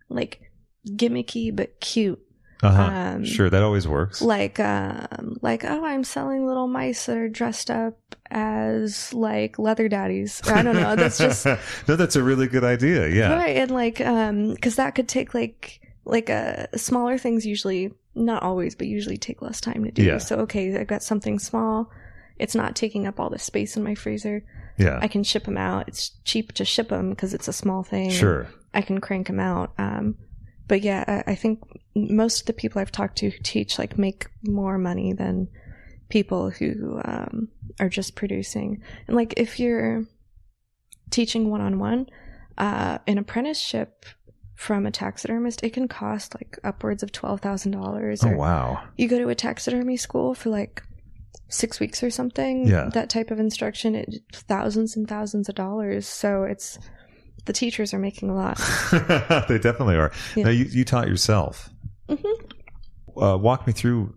[0.09, 0.40] like
[0.88, 2.20] gimmicky but cute.
[2.62, 2.82] Uh huh.
[2.82, 4.22] um, sure, that always works.
[4.22, 7.98] Like um like oh I'm selling little mice that are dressed up
[8.30, 10.40] as like leather daddies.
[10.47, 10.97] Or I don't know.
[10.97, 11.47] That's just
[11.88, 13.09] no, that's a really good idea.
[13.09, 13.34] Yeah.
[13.34, 18.42] right and like um because that could take like like uh smaller things usually not
[18.42, 20.02] always but usually take less time to do.
[20.02, 20.18] Yeah.
[20.18, 21.90] So okay, I've got something small.
[22.38, 24.44] It's not taking up all the space in my freezer.
[24.78, 24.98] Yeah.
[25.00, 25.88] I can ship them out.
[25.88, 28.10] It's cheap to ship them because it's a small thing.
[28.10, 28.46] Sure.
[28.74, 29.72] I can crank them out.
[29.78, 30.16] Um,
[30.68, 31.62] but yeah, I, I think
[31.94, 35.48] most of the people I've talked to who teach like make more money than
[36.08, 37.48] people who um,
[37.80, 38.82] are just producing.
[39.06, 40.04] And like if you're
[41.10, 42.06] teaching one on one,
[42.58, 44.04] uh, an apprenticeship
[44.56, 48.24] from a taxidermist, it can cost like upwards of twelve thousand dollars.
[48.24, 48.82] Oh wow.
[48.96, 50.82] You go to a taxidermy school for like
[51.48, 52.66] six weeks or something.
[52.66, 52.88] Yeah.
[52.92, 56.08] That type of instruction, it, thousands and thousands of dollars.
[56.08, 56.78] So it's
[57.44, 58.56] the teachers are making a lot.
[59.48, 60.10] they definitely are.
[60.34, 60.44] Yeah.
[60.44, 61.70] Now you, you taught yourself.
[62.08, 62.52] Mhm.
[63.20, 64.14] Uh, walk me through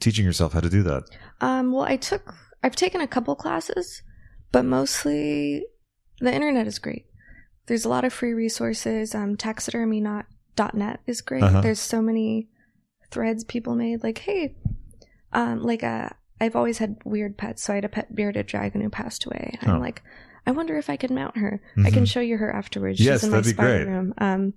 [0.00, 1.04] teaching yourself how to do that.
[1.40, 4.02] Um, well, I took, I've taken a couple classes,
[4.52, 5.64] but mostly
[6.20, 7.06] the internet is great.
[7.66, 9.14] There's a lot of free resources.
[9.14, 11.42] Um, taxidermy.net is great.
[11.42, 11.60] Uh-huh.
[11.60, 12.48] There's so many
[13.10, 14.02] threads people made.
[14.02, 14.54] Like, hey,
[15.32, 16.10] um, like, uh,
[16.40, 17.62] I've always had weird pets.
[17.64, 19.56] So I had a pet bearded dragon who passed away.
[19.60, 19.74] And Oh.
[19.74, 20.02] I'm like,
[20.46, 21.60] I wonder if I could mount her.
[21.84, 22.08] I can Mhm.
[22.08, 23.00] show you her afterwards.
[23.00, 23.92] Yes, She's in my that'd be spider great.
[23.92, 24.14] room.
[24.18, 24.54] Um,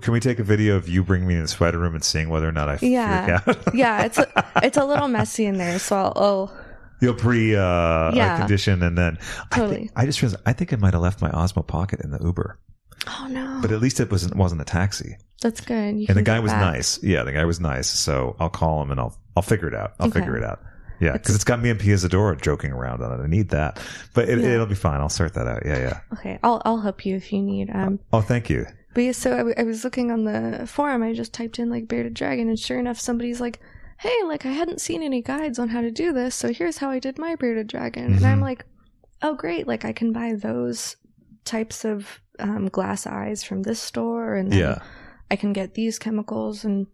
[0.00, 2.28] Can we take a video of you bringing me in the spider room and seeing
[2.30, 3.40] whether or not I Yeah.
[3.40, 3.74] freak out?
[3.74, 4.26] yeah, it's a,
[4.62, 5.78] it's a little messy in there.
[5.78, 6.56] So I'll, I'll
[7.00, 8.38] You'll pre uh, Yeah.
[8.38, 9.18] condition and then
[9.52, 9.76] I, Totally.
[9.76, 12.18] think, I just realized I think I might have left my Osmo Pocket in the
[12.22, 12.58] Uber,
[13.06, 15.16] oh no, but at least it wasn't wasn't a taxi.
[15.40, 15.96] that's good.
[15.96, 16.60] You and the guy was back.
[16.60, 17.02] nice.
[17.02, 17.88] Yeah, the guy was nice.
[17.88, 19.94] So I'll call him and I'll I'll figure it out.
[20.00, 20.18] I'll Okay.
[20.20, 20.60] figure it out.
[21.00, 23.22] Yeah, because it's got me and Pia Zadora joking around on it.
[23.22, 23.78] I need that,
[24.14, 24.48] but it, Yeah.
[24.54, 25.00] it'll be fine.
[25.00, 25.62] I'll sort that out.
[25.64, 26.00] Yeah, yeah.
[26.14, 27.70] Okay, I'll I'll help you if you need.
[27.72, 28.66] Um, Oh, thank you.
[28.94, 31.04] but yeah, so I, w- I was looking on the forum.
[31.04, 33.60] I just typed in like bearded dragon, and sure enough, somebody's like,
[33.98, 36.90] "Hey, like I hadn't seen any guides on how to do this, so here's how
[36.90, 38.42] I did my bearded dragon." And I'm Mhm.
[38.42, 38.64] like,
[39.22, 39.66] "Oh, great!
[39.66, 40.96] Like I can buy those
[41.44, 44.78] types of um, glass eyes from this store, and Yeah,
[45.30, 46.86] I can get these chemicals and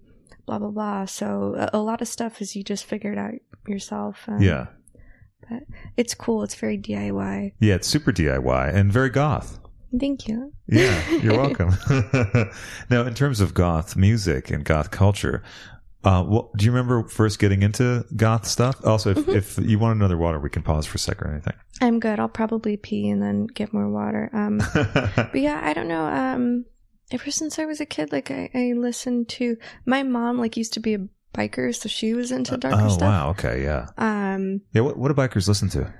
[0.47, 3.35] blah blah blah." So a, a lot of stuff is you just figure it out
[3.69, 4.25] yourself.
[4.29, 4.67] Um, yeah,
[5.51, 5.65] But
[5.99, 6.43] it's cool.
[6.43, 7.53] It's very DIY.
[7.61, 7.75] yeah.
[7.75, 9.59] It's super DIY and very goth.
[10.01, 10.53] Thank you.
[10.67, 11.71] Yeah, you're welcome.
[12.91, 15.43] now, in terms of goth music and goth culture,
[16.05, 18.85] uh, well, do you remember first getting into goth stuff?
[18.85, 19.35] Also, if, Mhm.
[19.35, 21.55] if you want another water, we can pause for a second or anything.
[21.81, 22.21] I'm good.
[22.21, 24.31] I'll probably pee and then get more water.
[24.33, 26.05] Um, but yeah, I don't know.
[26.07, 26.65] Um,
[27.11, 29.57] ever since I was a kid, like I, I listened to
[29.87, 30.39] my mom.
[30.39, 33.03] Like used to be a biker, so she was into darker oh stuff.
[33.09, 34.83] wow, okay, yeah, Um, yeah.
[34.83, 35.93] What, what do bikers listen to?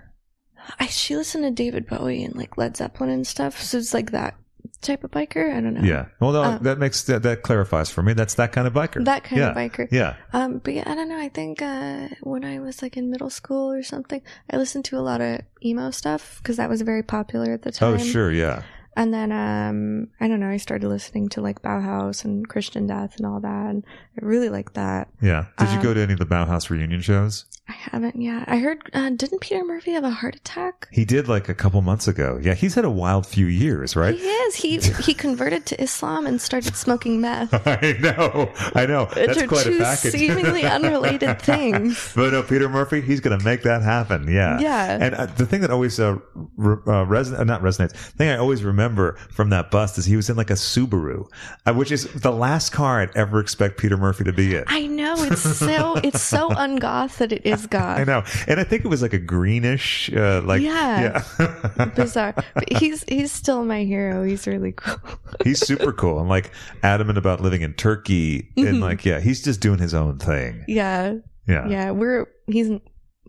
[0.81, 4.13] I, she listened to David Bowie and like Led Zeppelin and stuff, so it's like
[4.13, 4.35] that
[4.81, 5.55] type of biker.
[5.55, 5.83] I don't know.
[5.83, 8.13] Yeah, well, no, Um, that makes that, that clarifies for me.
[8.13, 9.05] That's that kind of biker.
[9.05, 9.51] That kind yeah.
[9.51, 9.89] of biker.
[9.91, 11.19] Yeah, Um, but yeah, I don't know.
[11.19, 14.21] I think uh, when I was like in middle school or something,
[14.51, 17.73] I listened to a lot of emo stuff because that was very popular at the
[17.73, 17.95] time.
[17.95, 18.63] oh sure, yeah.
[18.97, 20.49] And then um, I don't know.
[20.51, 23.85] I started listening to like Bauhaus and Christian Death and all that, and
[24.21, 25.09] I really liked that.
[25.21, 25.47] Yeah.
[25.59, 27.45] Did you Um, go to any of the Bauhaus reunion shows?
[27.67, 28.45] I haven't yet.
[28.47, 28.91] I heard.
[28.93, 30.87] Uh, didn't Peter Murphy have a heart attack?
[30.93, 32.39] He did like a couple months ago.
[32.43, 34.15] Yeah, he's had a wild few years, right?
[34.15, 34.55] He is.
[34.55, 37.55] He he converted to Islam and started smoking meth.
[37.67, 39.07] I know, I know.
[39.15, 40.13] That's are quite a two package.
[40.13, 42.13] seemingly unrelated things.
[42.15, 44.31] But no, Peter Murphy, he's going to make that happen.
[44.31, 44.59] Yeah.
[44.61, 44.99] Yeah.
[45.01, 46.19] And uh, the thing that always uh,
[46.57, 50.05] re- uh, reson- uh, not resonates, the thing I always remember from that bust is
[50.05, 51.25] he was in like a Subaru,
[51.65, 54.65] uh, which is the last car I'd ever expect Peter Murphy to be in.
[54.67, 57.99] I know it's so it's so ungoth that it is goth.
[58.01, 58.23] I know.
[58.49, 61.25] And I think it was like a greenish, uh, like, Yeah.
[61.39, 61.85] yeah.
[61.97, 62.35] Bizarre.
[62.55, 64.23] But he's he's still my hero.
[64.25, 64.97] He's really cool.
[65.43, 66.51] he's super cool and like
[66.83, 68.51] adamant about living in Turkey.
[68.57, 70.65] And like, yeah, he's just doing his own thing.
[70.69, 71.15] yeah.
[71.47, 71.69] Yeah.
[71.69, 71.91] Yeah.
[71.91, 72.71] We're he's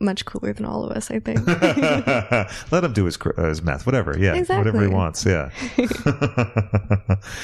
[0.02, 1.46] much cooler than all of us, I think.
[2.72, 4.18] Let him do his uh, his math, whatever.
[4.18, 4.58] Yeah, Exactly.
[4.72, 5.26] whatever he wants.
[5.26, 5.50] Yeah.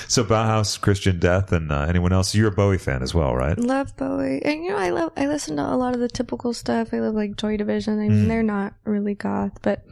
[0.08, 2.36] so Bauhaus, Christian Death, and uh, anyone else?
[2.36, 3.58] You're a Bowie fan as well, right?
[3.58, 4.42] love Bowie.
[4.44, 6.94] And you know, I love I listen to a lot of the typical stuff.
[6.94, 8.00] I love like Joy Division.
[8.00, 8.28] I mean, Mm.
[8.28, 9.84] they're not really goth, but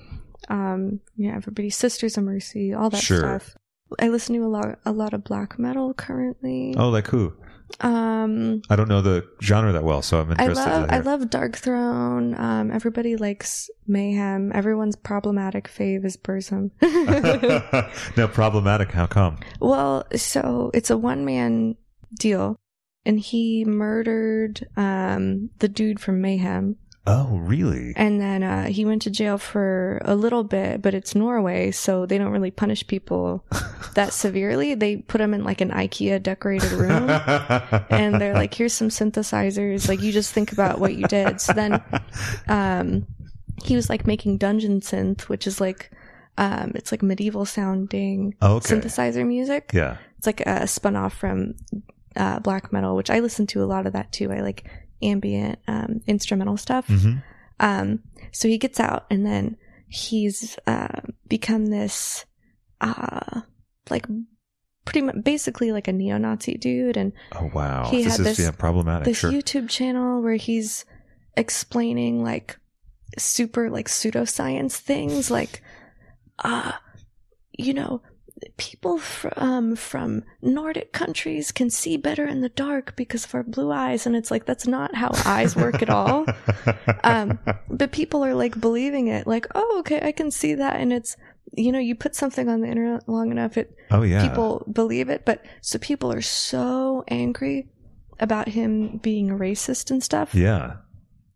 [0.50, 3.20] um yeah, everybody's Sisters of Mercy, all that Sure.
[3.20, 3.56] stuff.
[4.00, 6.76] I listen to a lot a lot of black metal currently.
[6.78, 7.34] Oh, like who?
[7.82, 10.62] Um I don't know the genre that well, so I'm interested.
[10.68, 12.38] I love I love Darkthrone.
[12.40, 14.52] Um everybody likes Mayhem.
[14.54, 16.72] Everyone's problematic fave is Burzum.
[18.18, 18.92] no, problematic.
[18.92, 19.40] How come?
[19.60, 21.76] well, so it's a one man
[22.14, 22.60] deal
[23.06, 26.76] and he murdered um the dude from Mayhem.
[27.10, 27.94] Oh, really?
[27.96, 32.06] And then uh, he went to jail for a little bit, but it's Norway, so
[32.06, 33.44] they don't really punish people
[33.96, 34.76] that severely.
[34.76, 37.10] They put him in like an IKEA decorated room,
[37.90, 39.90] and they're like, "Here's some synthesizers.
[39.90, 41.82] Like, you just think about what you did." So then,
[42.48, 43.08] um,
[43.64, 45.92] he was like making dungeon synth, which is like,
[46.38, 48.76] um, it's like medieval sounding Okay.
[48.76, 49.72] synthesizer music.
[49.74, 49.98] yeah.
[50.18, 51.56] It's like a spun off from
[52.16, 54.32] uh, black metal, which I listen to a lot of that too.
[54.32, 54.64] I like
[55.02, 56.88] ambient um, instrumental stuff.
[56.88, 57.18] hmm
[57.60, 58.00] Um,
[58.32, 59.58] so he gets out and then
[59.88, 62.26] he's uh, become this,
[62.82, 63.42] uh,
[63.90, 64.06] like
[64.86, 66.96] pretty much basically like a neo-Nazi dude.
[66.98, 67.90] And Oh, wow.
[67.92, 69.06] He this had is this- yeah, problematic.
[69.06, 69.32] this sure.
[69.32, 70.86] YouTube channel where he's
[71.38, 72.58] explaining like
[73.18, 75.62] super like pseudoscience things like,
[76.44, 76.74] uh,
[77.58, 78.02] you know,
[78.58, 83.72] people from from Nordic countries can see better in the dark because of our blue
[83.72, 86.26] eyes, and it's like that's not how eyes work at all.
[87.04, 87.40] Um,
[87.70, 91.16] but people are like believing it, like, oh, okay, I can see that, and it's
[91.56, 94.28] you know, you put something on the internet long enough, it oh, yeah.
[94.28, 95.26] people believe it.
[95.26, 97.70] But so people are so angry
[98.20, 100.78] about him being racist and stuff Yeah.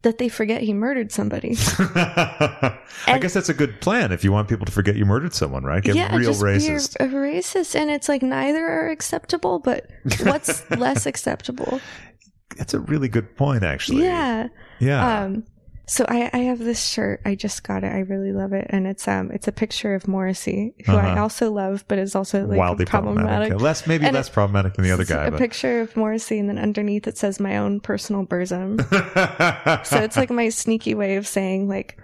[0.03, 1.55] That they forget he murdered somebody.
[1.79, 2.77] I
[3.07, 5.63] And- guess that's a good plan if you want people to forget you murdered someone,
[5.63, 5.83] right?
[5.83, 6.97] Get yeah, real just racist.
[6.97, 9.59] be a, a racist, and it's like neither are acceptable.
[9.59, 9.87] But
[10.23, 11.81] what's less acceptable?
[12.57, 14.03] That's a really good point, actually.
[14.03, 14.47] Yeah.
[14.79, 15.23] Yeah.
[15.23, 15.43] Um.
[15.85, 17.21] So I, I have this shirt.
[17.25, 17.91] I just got it.
[17.91, 21.21] I really love it, and it's um it's a picture of Morrissey, who I Uh-huh.
[21.23, 23.27] also love, but is also like Wildly problematic.
[23.27, 23.61] problematic.
[23.61, 25.25] Less, maybe And less it- problematic than the other guy.
[25.25, 25.39] A but.
[25.39, 28.79] picture of Morrissey, and then underneath it says my own personal Burzum.
[29.85, 31.99] so it's like my sneaky way of saying like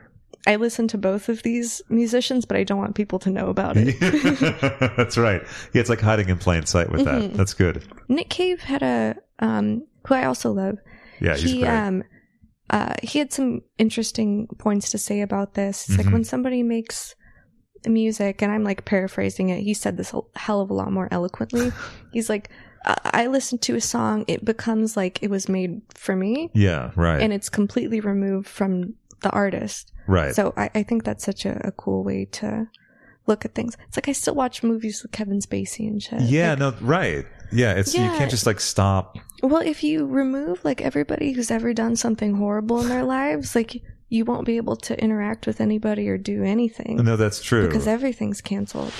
[0.46, 3.76] I listen to both of these musicians, but I don't want people to know about
[3.78, 3.98] it.
[4.98, 5.42] That's right.
[5.74, 7.20] Yeah, it's like hiding in plain sight with Mm-hmm.
[7.30, 7.34] that.
[7.36, 7.84] That's good.
[8.10, 10.80] Nick Cave had a um who I also love.
[11.22, 11.70] Yeah, he's he great.
[11.70, 12.04] um
[12.70, 15.88] uh he had some interesting points to say about this.
[15.90, 16.04] It's Mhm.
[16.06, 17.16] like when somebody makes
[17.88, 21.08] music and I'm like paraphrasing it, he said this a hell of a lot more
[21.12, 21.72] eloquently.
[22.12, 22.50] He's like
[22.86, 26.91] I I listen to a song, it becomes like it was made for me yeah,
[26.96, 27.22] right.
[27.22, 29.91] and it's completely removed from the artist.
[30.08, 30.34] right.
[30.34, 32.68] So I, I think that's such a, a cool way to
[33.28, 33.76] look at things.
[33.88, 36.22] It's like I still watch movies with Kevin Spacey and shit.
[36.22, 37.26] yeah, Like, no, right.
[37.52, 39.18] Yeah, it's you can't just like stop.
[39.42, 43.82] Well, if you remove like everybody who's ever done something horrible in their lives, like
[44.10, 47.68] you won't be able to interact with anybody or do anything No, that's true.
[47.68, 48.92] because everything's canceled.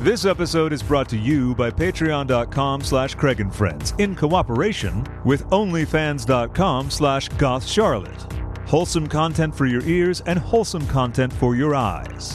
[0.00, 5.44] This episode is brought to you by patreon.com slash Craig and Friends in cooperation with
[5.46, 8.32] onlyfans.com slash goth charlotte.
[8.66, 12.28] Wholesome content for your ears and wholesome content for your eyes.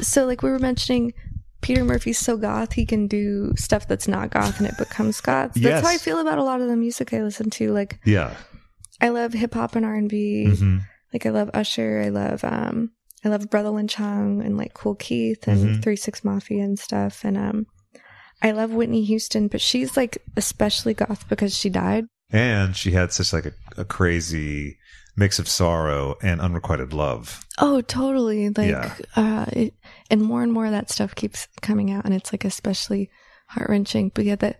[0.00, 1.12] So, like we were mentioning,
[1.62, 5.52] Peter Murphy's so goth he can do stuff that's not goth and it becomes goth.
[5.54, 5.82] That's Yes.
[5.84, 7.72] how I feel about a lot of the music I listen to.
[7.72, 8.34] Like Yeah.
[9.00, 10.46] I love hip hop and R and B.
[10.54, 10.78] hmm
[11.12, 12.02] Like I love Usher.
[12.04, 12.90] I love um
[13.24, 15.82] I love Brotha Lynch Hung and like Kool Keith and Mhm.
[15.82, 17.24] Three Six Mafia and stuff.
[17.24, 17.66] And um
[18.42, 22.06] I love Whitney Houston, but she's like especially goth because she died.
[22.32, 24.78] And she had such like a, a crazy
[25.16, 27.44] mix of sorrow and unrequited love.
[27.58, 28.48] Oh, totally.
[28.50, 28.94] Like, Yeah.
[29.16, 29.74] uh, it,
[30.10, 33.10] and more and more of that stuff keeps coming out, and it's like especially
[33.48, 34.10] heart wrenching.
[34.14, 34.56] But yeah, the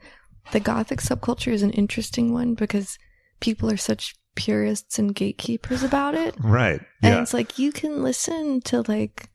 [0.53, 2.99] the gothic subculture is an interesting one because
[3.41, 6.81] people are such purists and gatekeepers about it, Right.
[7.03, 7.23] and Yeah.
[7.23, 9.29] it's like you can listen to like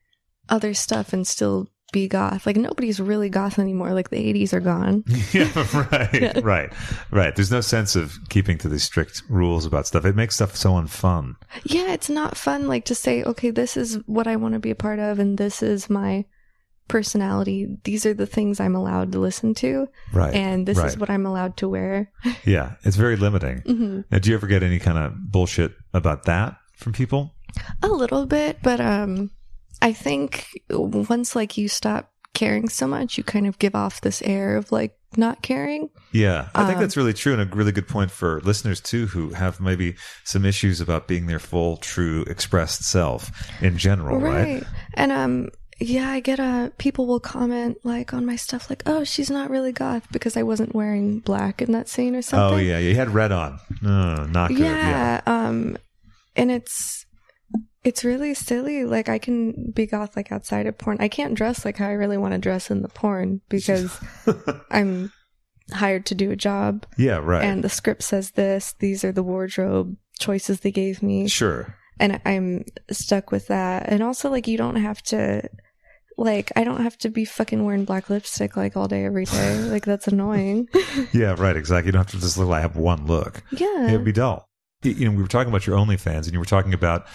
[0.50, 2.46] other stuff and still be goth.
[2.46, 3.94] Like nobody's really goth anymore.
[3.94, 5.04] Like the '80s are gone.
[5.32, 5.50] yeah,
[5.92, 6.74] right, right,
[7.12, 7.36] right.
[7.36, 10.06] There's no sense of keeping to these strict rules about stuff.
[10.06, 11.36] It makes stuff so unfun.
[11.64, 12.68] Yeah, it's not fun.
[12.68, 15.38] Like to say, okay, this is what I want to be a part of, and
[15.38, 16.26] this is my
[16.88, 17.68] personality.
[17.84, 19.88] These are the things I'm allowed to listen to.
[20.14, 20.34] Right.
[20.36, 22.12] and this is what I'm allowed to wear.
[22.46, 23.60] Yeah, it's very limiting.
[23.66, 27.34] hmm Now, do you ever get any kind of bullshit about that from people?
[27.82, 29.32] A little bit, but um,
[29.82, 34.22] I think once like you stop caring so much, you kind of give off this
[34.24, 35.90] air of like not caring.
[36.12, 39.08] Yeah, I think Um, that's really true and a really good point for listeners too
[39.08, 39.96] who have maybe
[40.26, 43.32] some issues about being their full, true, expressed self
[43.62, 44.64] in general, right?
[44.96, 45.50] And um,
[45.80, 49.50] yeah, I get uh people will comment like on my stuff like, oh, she's not
[49.50, 52.58] really goth because I wasn't wearing black in that scene or something.
[52.60, 53.60] Oh yeah, yeah, you had red on.
[53.82, 54.60] No, not good.
[54.60, 55.78] yeah, um
[56.36, 57.06] and it's
[57.84, 61.64] it's really silly like i can be goth like outside of porn i can't dress
[61.66, 64.00] like how i really want to dress in the porn because
[64.72, 65.12] i'm
[65.74, 67.44] hired to do a job Yeah, right.
[67.44, 71.76] and the script says this these are the wardrobe choices they gave me sure.
[72.00, 75.48] and i'm stuck with that and also like you don't have to
[76.18, 79.58] like i don't have to be fucking wearing black lipstick like all day every day
[79.64, 80.68] like that's annoying
[81.14, 81.56] Yeah, right.
[81.58, 81.88] Exactly.
[81.90, 83.44] You don't have to just look like I have one look.
[83.52, 84.48] yeah It'd be dull.
[84.84, 87.08] You know, we were talking about your OnlyFans, and you were talking about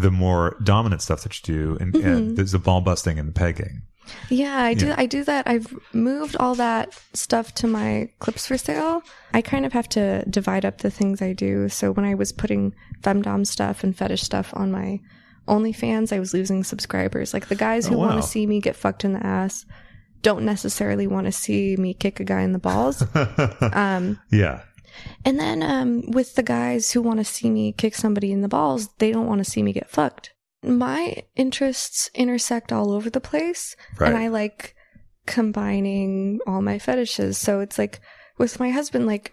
[0.00, 2.06] the more dominant stuff that you do, and, Mm-hmm.
[2.08, 3.82] and there's the ball busting and the pegging.
[4.30, 4.86] Yeah, I do.
[4.86, 4.94] Yeah.
[4.96, 5.46] I do that.
[5.46, 9.02] I've moved all that stuff to my clips for sale.
[9.34, 11.68] I kind of have to divide up the things I do.
[11.68, 15.00] So when I was putting femdom stuff and fetish stuff on my
[15.46, 17.34] OnlyFans, I was losing subscribers.
[17.34, 19.66] Like the guys who Oh, want to see me get fucked in the ass
[20.22, 23.04] don't necessarily want to see me kick a guy in the balls.
[23.74, 24.62] um, yeah.
[25.24, 28.48] And then um, with the guys who want to see me kick somebody in the
[28.48, 30.32] balls, they don't want to see me get fucked.
[30.62, 34.08] My interests intersect all over the place, Right.
[34.08, 34.74] and I like
[35.42, 37.38] combining all my fetishes.
[37.38, 38.00] So it's like
[38.38, 39.32] with my husband, like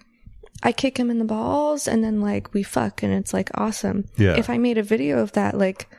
[0.64, 4.06] I kick him in the balls, and then like we fuck, and it's like awesome.
[4.18, 4.36] Yeah.
[4.38, 5.90] If I made a video of that, like,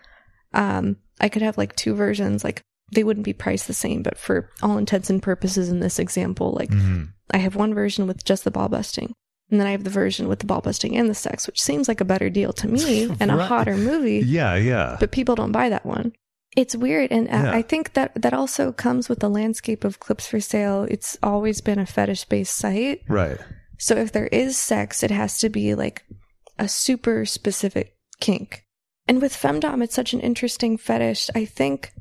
[0.55, 2.63] um, I could have like two versions, like.
[2.95, 6.53] They wouldn't be priced the same, but for all intents and purposes in this example,
[6.53, 7.09] like Mhm.
[7.33, 9.13] I have one version with just the ball busting.
[9.51, 11.87] And then I have the version with the ball busting and the sex, which seems
[11.87, 14.23] like a better deal to me and a hotter movie.
[14.27, 14.97] Yeah, yeah.
[14.99, 16.13] But people don't buy that one.
[16.57, 17.13] It's weird.
[17.13, 17.53] And Yeah.
[17.53, 20.83] I think that that also comes with the landscape of clips for sale.
[20.91, 23.03] It's always been a fetish based site.
[23.09, 23.39] right.
[23.79, 26.03] So if there is sex, it has to be like
[26.59, 28.65] a super specific kink.
[29.07, 31.29] And with femdom, it's such an interesting fetish.
[31.35, 31.93] I think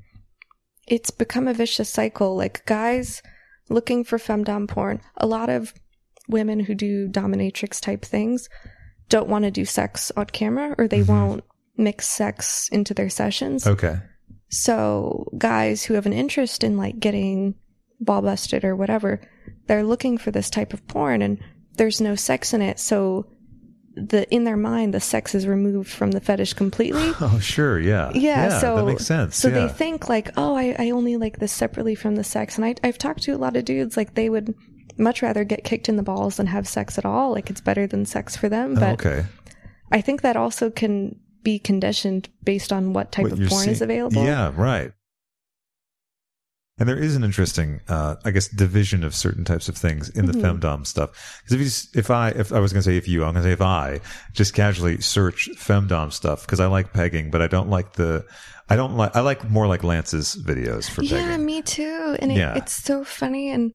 [0.87, 2.35] it's become a vicious cycle.
[2.35, 3.21] Like guys
[3.69, 5.73] looking for femdom porn, a lot of
[6.27, 8.47] women who do dominatrix type things
[9.09, 11.07] don't want to do sex on camera or they Mhm.
[11.07, 11.43] won't
[11.77, 13.67] mix sex into their sessions.
[13.67, 13.97] Okay.
[14.49, 17.55] So guys who have an interest in like getting
[17.99, 19.21] ball busted or whatever,
[19.67, 21.39] they're looking for this type of porn and
[21.77, 22.79] there's no sex in it.
[22.79, 23.27] So
[23.97, 27.11] the in their mind the sex is removed from the fetish completely.
[27.21, 27.79] Oh, sure.
[27.79, 28.11] Yeah.
[28.13, 29.35] Yeah, so that makes sense.
[29.37, 29.67] So yeah.
[29.67, 32.57] they think like, oh, I, I only like this separately from the sex.
[32.57, 34.53] And I I've talked to a lot of dudes like they would
[34.97, 37.31] much rather get kicked in the balls than have sex at all.
[37.31, 38.77] Like it's better than sex for them.
[38.77, 39.25] Oh, But okay.
[39.91, 43.81] I think that also can be conditioned based on what type What of porn is
[43.81, 44.23] available.
[44.23, 44.91] Yeah, right.
[46.77, 50.25] And there is an interesting, uh, I guess, division of certain types of things in
[50.25, 50.59] the Mhm.
[50.59, 51.41] femdom stuff.
[51.43, 51.61] Because if
[51.93, 53.53] you, if I, if I was going to say if you, I'm going to say
[53.53, 54.01] if I
[54.33, 58.25] just casually search femdom stuff because I like pegging, but I don't like the,
[58.69, 61.45] I don't like, I like more like Lance's videos for Yeah, pegging.
[61.45, 62.17] me too.
[62.19, 62.55] And it, Yeah.
[62.57, 63.71] it's so funny and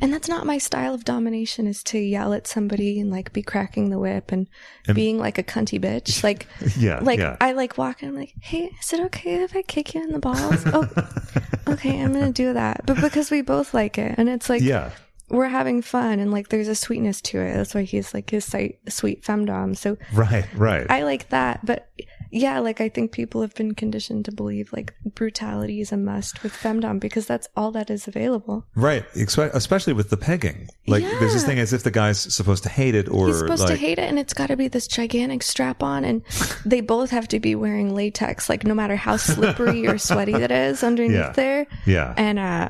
[0.00, 3.42] and that's not my style of domination is to yell at somebody and like be
[3.42, 4.48] cracking the whip and,
[4.86, 6.22] And- being like a cunty bitch.
[6.28, 6.46] Like
[6.76, 7.36] yeah, like yeah.
[7.40, 10.12] I like walk in I'm like, Hey, is it okay if I kick you in
[10.12, 10.62] the balls?
[10.66, 10.88] oh
[11.68, 12.82] okay, I'm gonna do that.
[12.86, 14.90] But because we both like it and it's like yeah,
[15.30, 17.54] we're having fun and like there's a sweetness to it.
[17.54, 19.76] That's why he's like his site sweet femdom.
[19.76, 20.86] So right, right.
[20.90, 21.88] I like that, but
[22.30, 26.42] yeah, like I think people have been conditioned to believe like brutality is a must
[26.42, 28.64] with femdom because that's all that is available.
[28.74, 30.68] Right, especially with the pegging.
[30.86, 33.62] Like, there's this thing as if the guy's supposed to hate it, or He's supposed
[33.64, 36.22] like, to hate it, and it's got to be this gigantic strap on, and
[36.64, 40.50] they both have to be wearing latex, like no matter how slippery or sweaty it
[40.50, 41.32] is underneath Yeah.
[41.32, 41.66] there.
[41.86, 42.14] Yeah.
[42.16, 42.68] And uh,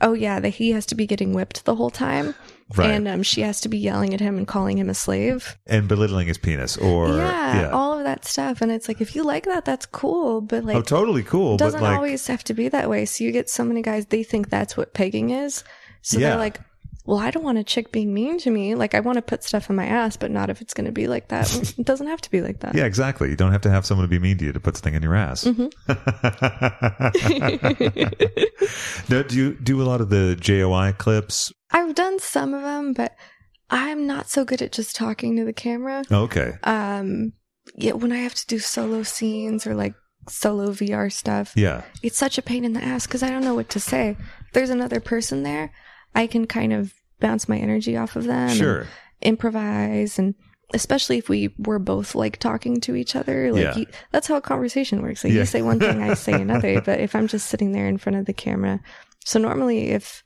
[0.00, 2.34] oh yeah, that he has to be getting whipped the whole time,
[2.76, 2.90] Right.
[2.90, 5.58] and um, she has to be yelling at him and calling him a slave.
[5.66, 7.70] and belittling his penis, or yeah, yeah.
[7.70, 10.76] all of that stuff, and it's like if you like that, that's cool, but like
[10.76, 11.56] oh, totally cool.
[11.56, 13.04] Doesn't like, always have to be that way.
[13.06, 15.64] So you get so many guys, they think that's what pegging is.
[16.02, 16.30] So Yeah.
[16.30, 16.60] they're like,
[17.06, 18.74] well, I don't want a chick being mean to me.
[18.74, 20.92] Like, I want to put stuff in my ass, but not if it's going to
[20.92, 21.52] be like that.
[21.78, 22.74] it doesn't have to be like that.
[22.74, 23.30] yeah, exactly.
[23.30, 25.02] You don't have to have someone to be mean to you to put something in
[25.02, 25.44] your ass.
[25.44, 25.68] Mm-hmm.
[29.08, 31.52] now, do you do a lot of the JOI clips?
[31.70, 33.14] I've done some of them, but
[33.70, 36.02] I'm not so good at just talking to the camera.
[36.10, 36.54] Okay.
[36.64, 37.32] Um,
[37.76, 39.94] yeah, when I have to do solo scenes or like
[40.28, 41.82] solo VR stuff, Yeah.
[42.02, 44.16] it's such a pain in the ass because I don't know what to say.
[44.52, 45.72] There's another person there,
[46.14, 48.48] I can kind of bounce my energy off of them.
[48.50, 48.86] and
[49.22, 50.34] improvise and
[50.72, 53.76] especially if we were both like talking to each other like Yeah.
[53.76, 55.40] you, that's how a conversation works like Yeah.
[55.40, 58.16] you say one thing i say another but if i'm just sitting there in front
[58.16, 58.80] of the camera
[59.24, 60.24] so normally if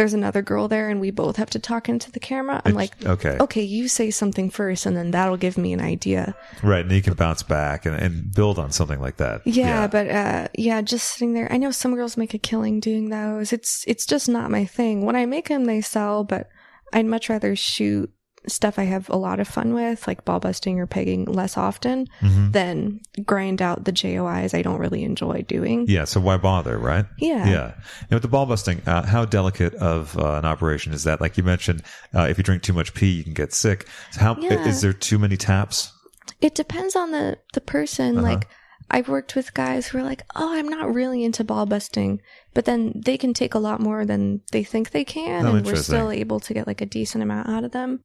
[0.00, 2.90] there's another girl there and we both have to talk into the camera i'm like
[3.04, 3.36] okay.
[3.38, 6.80] okay you say something first and then that'll give me an idea Right.
[6.80, 9.46] And you can bounce back and, and build on something like that.
[9.46, 13.10] yeah, but uh yeah just sitting there i know some girls make a killing doing
[13.10, 16.48] those it's it's just not my thing when i make them they sell but
[16.94, 18.10] i'd much rather shoot
[18.50, 22.06] stuff i have a lot of fun with like ball busting or pegging less often
[22.22, 22.52] Mhm.
[22.52, 26.04] than grind out the jois i don't really enjoy doing Yeah.
[26.04, 27.06] So why bother, right?
[27.18, 27.72] yeah Yeah.
[28.02, 31.20] And with the ball busting, uh, how delicate of uh, an operation is that?
[31.20, 31.82] Like you mentioned,
[32.14, 33.86] uh, if you drink too much pee, you can get sick.
[34.12, 34.66] So how Yeah.
[34.68, 35.92] is there too many taps?
[36.40, 38.26] it depends on the the person Uh-huh.
[38.30, 38.48] like
[38.90, 42.20] i've worked with guys who are like oh i'm not really into ball busting
[42.54, 45.66] but then they can take a lot more than they think they can Oh, and
[45.66, 48.00] we're still able to get like a decent amount out of them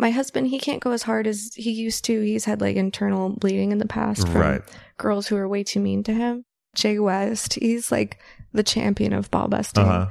[0.00, 3.28] my husband he can't go as hard as he used to he's had like internal
[3.30, 4.62] bleeding in the past from Right.
[4.98, 6.44] girls who are way too mean to him
[6.74, 8.18] jay west he's like
[8.52, 10.10] the champion of ball busting Uh huh.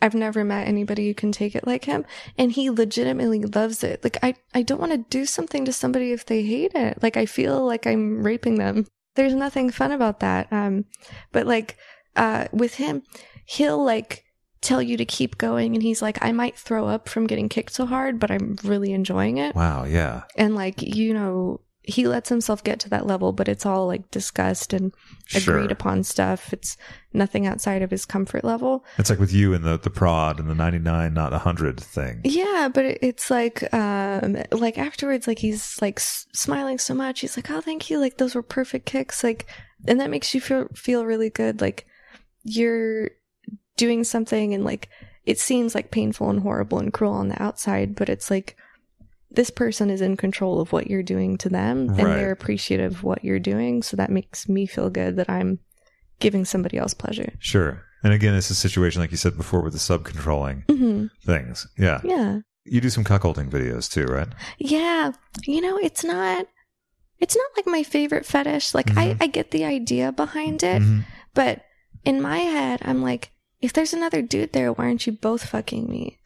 [0.00, 2.06] I've never met anybody who can take it like him.
[2.38, 4.04] And he legitimately loves it.
[4.04, 7.02] Like, I, I don't want to do something to somebody if they hate it.
[7.02, 8.86] Like, I feel like I'm raping them.
[9.16, 10.52] There's nothing fun about that.
[10.52, 10.84] Um,
[11.32, 11.78] but like,
[12.14, 13.02] uh, with him,
[13.44, 14.22] he'll like
[14.60, 15.74] tell you to keep going.
[15.74, 18.92] And he's like, I might throw up from getting kicked so hard, but I'm really
[18.92, 19.54] enjoying it.
[19.54, 19.84] Wow.
[19.84, 20.22] Yeah.
[20.36, 24.10] And like, you know, he lets himself get to that level, but it's all like
[24.10, 24.92] discussed and
[25.26, 25.56] Sure.
[25.56, 26.52] agreed upon stuff.
[26.52, 26.76] It's
[27.14, 28.84] nothing outside of his comfort level.
[28.98, 32.20] It's like with you and the, the prod and the 99, not 100 thing.
[32.24, 37.20] Yeah, but it's like, um, like afterwards, like he's like s- smiling so much.
[37.20, 37.98] He's like, "Oh, thank you!
[37.98, 39.46] Like those were perfect kicks." Like,
[39.86, 41.62] and that makes you feel feel really good.
[41.62, 41.86] Like
[42.42, 43.10] you're
[43.78, 44.90] doing something, and like
[45.24, 48.56] it seems like painful and horrible and cruel on the outside, but it's like
[49.30, 52.14] this person is in control of what you're doing to them, and Right.
[52.16, 53.82] they're appreciative of what you're doing.
[53.82, 55.58] So that makes me feel good that I'm
[56.18, 57.32] giving somebody else pleasure.
[57.38, 57.82] Sure.
[58.02, 61.66] And again, it's a situation like you said before with the sub controlling hmm things.
[61.76, 62.00] Yeah.
[62.04, 62.40] Yeah.
[62.64, 64.28] You do some cuckolding videos too, right?
[64.58, 65.12] Yeah,
[65.46, 66.46] you know, it's not
[67.18, 68.74] it's not like my favorite fetish.
[68.74, 69.16] Like I Mhm.
[69.22, 71.04] I get the idea behind it, Mhm.
[71.34, 71.62] but
[72.04, 73.30] in my head I'm like
[73.60, 76.18] if there's another dude there, why aren't you both fucking me?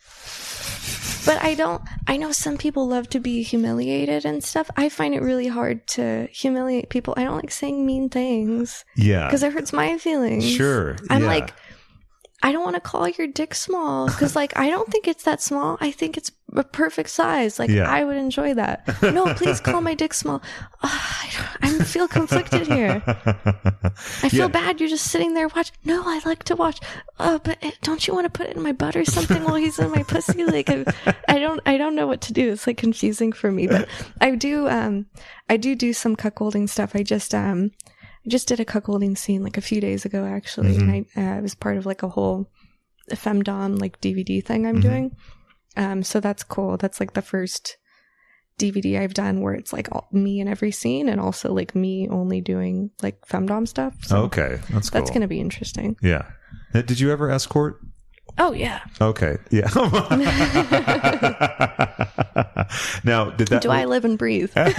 [1.25, 4.69] But I don't I know some people love to be humiliated and stuff.
[4.77, 7.15] I find it really hard to humiliate people.
[7.17, 9.27] I don't like saying mean things Yeah.
[9.27, 10.49] because it hurts my feelings.
[10.49, 10.97] Sure.
[11.11, 11.29] I'm yeah.
[11.29, 11.55] like
[12.43, 15.41] I don't want to call your dick small because, like, I don't think it's that
[15.41, 15.79] small.
[15.81, 17.59] I think it's a perfect size.
[17.59, 17.89] Like, Yeah.
[17.89, 18.87] I would enjoy that.
[19.03, 20.43] No, please call my dick small.
[20.83, 21.21] Ah,
[21.63, 23.03] I, I feel conflicted here.
[23.07, 24.49] I feel Yeah.
[24.49, 24.81] bad.
[24.81, 25.73] You're just sitting there watch.
[25.85, 26.81] No, I like to watch.
[27.21, 29.55] Oh, but eh, don't you want to put it in my butt or something while
[29.55, 30.45] he's in my pussy?
[30.45, 30.85] Like, I,
[31.29, 32.51] I don't, I don't know what to do.
[32.53, 33.67] It's like confusing for me.
[33.69, 33.89] But
[34.21, 35.07] I do, um,
[35.49, 36.95] I do do some cuckolding stuff.
[36.97, 37.71] I just, um,
[38.25, 41.39] I just did a cuckolding scene like a few days ago actually, and I uh,
[41.39, 42.49] it was part of like a whole
[43.11, 45.17] femdom like DVD thing I'm doing.
[45.77, 46.77] Um, so that's cool.
[46.77, 47.79] That's like the first
[48.59, 52.09] DVD I've done where it's like all, me in every scene, and also like me
[52.09, 53.95] only doing like femdom stuff.
[54.03, 54.61] So okay.
[54.71, 55.01] That's cool.
[55.01, 55.97] that's gonna be interesting.
[56.03, 56.31] Yeah.
[56.73, 57.81] Did you ever escort?
[58.39, 58.81] Oh yeah.
[59.01, 59.37] Okay.
[59.51, 59.69] Yeah.
[63.05, 63.63] now, did that?
[63.63, 64.51] Do I live and breathe?
[64.55, 64.77] that,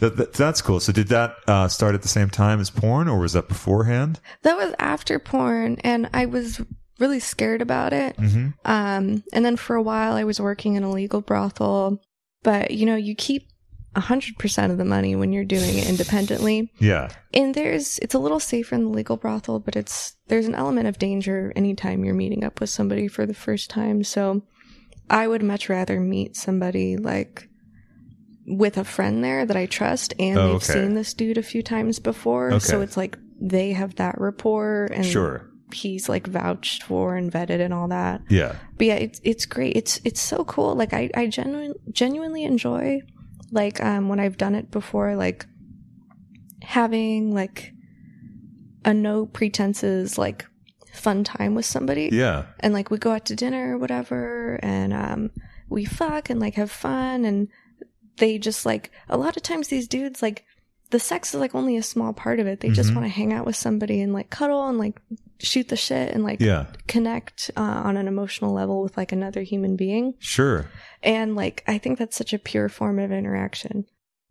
[0.00, 0.80] that- that's cool.
[0.80, 4.20] So, did that uh, start at the same time as porn, or was that beforehand?
[4.42, 6.60] that was after porn, and I was
[6.98, 8.16] really scared about it.
[8.16, 8.48] Mm-hmm.
[8.64, 12.00] Um, and then for a while, I was working in a legal brothel.
[12.42, 13.48] But you know, you keep
[13.96, 16.72] 100% of the money when you're doing it independently.
[16.78, 17.08] Yeah.
[17.34, 20.86] And there's it's a little safer in the legal brothel, but it's there's an element
[20.86, 24.04] of danger anytime you're meeting up with somebody for the first time.
[24.04, 24.42] So
[25.08, 27.48] I would much rather meet somebody like
[28.46, 30.72] with a friend there that I trust and Oh, they've okay.
[30.72, 32.58] seen this dude a few times before.
[32.60, 35.48] So it's like they have that rapport and Sure.
[35.72, 38.22] he's like vouched for and vetted and all that.
[38.28, 38.54] Yeah.
[38.78, 39.76] But yeah, it's it's great.
[39.76, 40.74] It's it's so cool.
[40.76, 43.00] Like I I genuine, genuinely enjoy
[43.52, 45.46] like um when I've done it before like
[46.62, 47.72] having like
[48.84, 50.46] a no pretenses like
[50.92, 52.46] fun time with somebody Yeah.
[52.60, 55.30] and like we go out to dinner or whatever and um
[55.68, 57.48] we fuck and like have fun and
[58.16, 60.44] they just like a lot of times these dudes like
[60.90, 62.96] the sex is like only a small part of it they just Mhm.
[62.96, 65.00] want to hang out with somebody and like cuddle and like
[65.42, 66.66] shoot the shit and like Yeah.
[66.88, 70.66] connect uh, on an emotional level with like another human being Sure.
[71.02, 73.84] and like i think that's such a pure form of interaction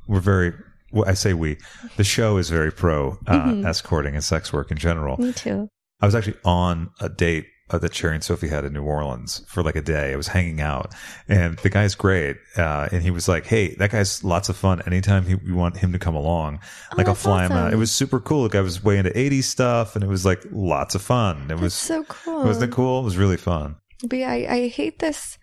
[0.07, 0.53] We're very,
[0.91, 1.57] well, I say we,
[1.97, 3.65] the show is very pro uh, Mhm.
[3.67, 5.17] escorting and sex work in general.
[5.17, 5.67] me too
[6.01, 9.43] I was actually on a date uh, that Cherry and Sophie had in New Orleans
[9.47, 10.13] for like a day.
[10.13, 10.93] I was hanging out,
[11.27, 12.37] and the guy's great.
[12.57, 14.81] Uh, and he was like, "Hey, that guy's lots of fun.
[14.85, 16.59] Anytime he, we want him to come along,
[16.97, 18.43] like I'll Oh, fly him out." It was super cool.
[18.43, 21.43] Like I was way into '80s stuff, and it was like lots of fun.
[21.43, 23.01] It that's was so cool wasn't it cool?
[23.01, 23.75] It was really fun.
[24.07, 25.37] But yeah, I, I hate this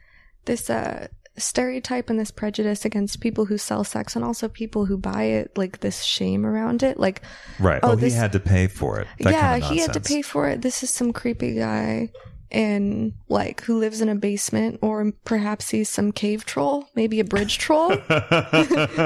[0.47, 1.09] this uh
[1.39, 5.57] stereotype and this prejudice against people who sell sex and also people who buy it,
[5.57, 6.99] like this shame around it.
[6.99, 7.23] Like,
[7.59, 7.81] Right.
[7.83, 9.07] Oh, Oh, this- he had to pay for it.
[9.21, 10.63] That yeah, kind of he had to pay for it.
[10.63, 12.11] This is some creepy guy
[12.53, 17.25] and like who lives in a basement or perhaps he's some cave troll, maybe a
[17.25, 17.91] bridge troll.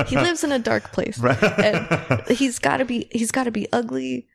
[0.07, 1.19] he lives in a dark place.
[1.23, 4.27] And he's got to be he's got to be ugly,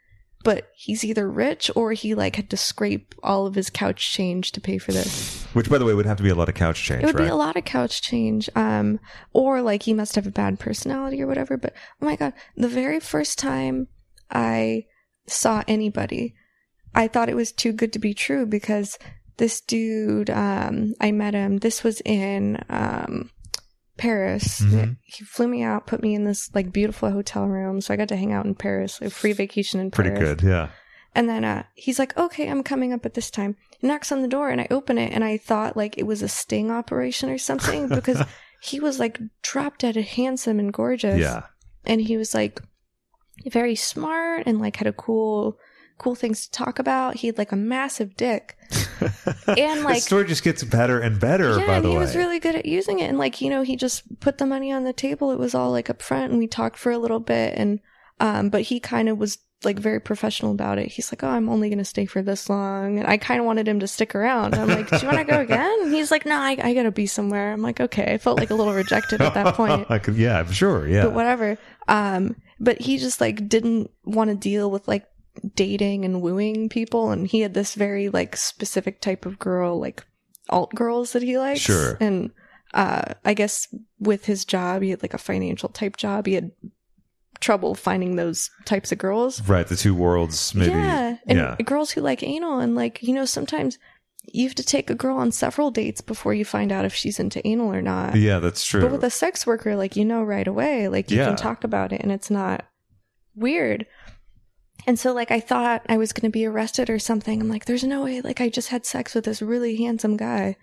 [0.45, 4.51] but he's either rich or he like had to scrape all of his couch change
[4.53, 5.43] to pay for this.
[5.53, 7.15] Which, by the way, would have to be a lot of couch change, It would
[7.15, 7.25] right?
[7.25, 8.47] be a lot of couch change.
[8.55, 8.99] Um,
[9.33, 11.57] or like he must have a bad personality or whatever.
[11.57, 13.87] But oh my god, the very first time
[14.29, 14.85] I
[15.27, 16.35] saw anybody,
[16.93, 18.99] I thought it was too good to be true because
[19.37, 21.57] this dude, um, I met him.
[21.57, 23.31] This was in um
[23.97, 24.61] Paris.
[24.61, 24.97] Mhm.
[25.03, 28.09] He flew me out, put me in this like beautiful hotel room, so I got
[28.09, 30.11] to hang out in Paris, like free vacation in Paris.
[30.11, 30.69] Pretty good, yeah.
[31.13, 33.55] And then uh, he's like, okay, I'm coming up at this time.
[33.79, 36.21] He knocks on the door and I open it and I thought like it was
[36.21, 38.21] a sting operation or something because
[38.61, 41.19] he was like drop dead handsome and gorgeous.
[41.19, 41.43] Yeah.
[41.85, 42.59] And he was like
[43.47, 45.57] very smart and like had a cool,
[45.97, 47.15] cool things to talk about.
[47.15, 48.57] He had like a massive dick.
[49.47, 51.59] And, like the story just gets better and better.
[51.59, 53.09] yeah, by and he way, was really good at using it.
[53.09, 55.31] And like, you know, he just put the money on the table.
[55.31, 57.79] It was all like up front and we talked for a little bit and
[58.19, 60.87] um but he kind of was like very professional about it.
[60.91, 63.45] He's like, "Oh, I'm only going to stay for this long." And I kind of
[63.45, 64.53] wanted him to stick around.
[64.53, 66.83] I'm like, "Do you want to go again?" And he's like, "No, I, I got
[66.83, 69.87] to be somewhere." I'm like, "Okay." I felt like a little rejected at that point.
[70.03, 70.87] Could, yeah, I'm sure.
[70.87, 71.03] Yeah.
[71.05, 71.57] But whatever.
[71.87, 75.05] Um but he just like didn't want to deal with like
[75.55, 80.05] dating and wooing people and he had this very like specific type of girl like
[80.49, 81.97] alt girls that he likes Sure.
[81.99, 82.31] and
[82.73, 83.67] uh i guess
[83.99, 86.51] with his job he had like a financial type job he had
[87.41, 89.67] trouble finding those types of girls right.
[89.67, 90.71] The two worlds, maybe.
[90.71, 91.55] yeah and yeah.
[91.65, 93.77] girls who like anal and like you know sometimes
[94.33, 97.19] you have to take a girl on several dates before you find out if she's
[97.19, 98.81] into anal or not Yeah, that's true.
[98.81, 101.27] but with a sex worker, like you know right away, like you Yeah.
[101.27, 102.65] can talk about it and it's not
[103.35, 103.85] weird.
[104.87, 107.41] And so like I thought I was going to be arrested or something.
[107.41, 108.21] I'm like, there's no way.
[108.21, 110.57] Like I just had sex with this really handsome guy.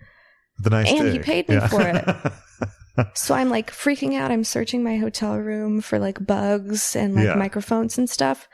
[0.59, 1.67] the nice and he paid me Yeah.
[1.67, 2.33] for it.
[3.15, 4.29] So I'm like freaking out.
[4.29, 7.33] I'm searching my hotel room for like bugs and like Yeah.
[7.33, 8.47] microphones and stuff.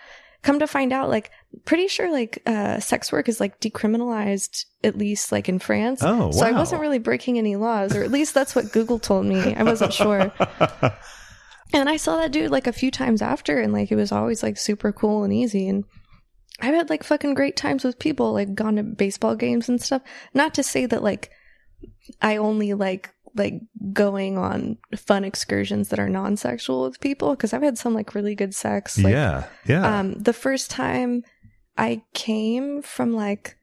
[0.44, 1.30] Come to find out, like
[1.66, 6.00] pretty sure like uh sex work is like decriminalized at least like in France.
[6.02, 6.32] Oh, wow.
[6.32, 9.54] So I wasn't really breaking any laws, or at least that's what Google told me.
[9.56, 10.32] I wasn't sure.
[11.74, 14.42] And I saw that dude like a few times after, and like it was always
[14.42, 15.68] like super cool and easy.
[15.68, 15.84] And
[16.60, 20.02] I've had like fucking great times with people, like gone to baseball games and stuff.
[20.34, 21.32] Not to say that like
[22.22, 23.62] I only like like
[23.94, 28.36] going on fun excursions that are non-sexual with people because I've had some like really
[28.36, 28.98] good sex.
[28.98, 29.46] Like, yeah.
[29.66, 30.00] Yeah.
[30.00, 31.24] um, the first time
[31.78, 33.58] I came from like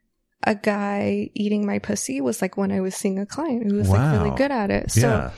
[0.44, 3.88] a guy eating my pussy was like when I was seeing a client who was
[3.88, 4.92] like really good at it.
[4.92, 5.30] So yeah.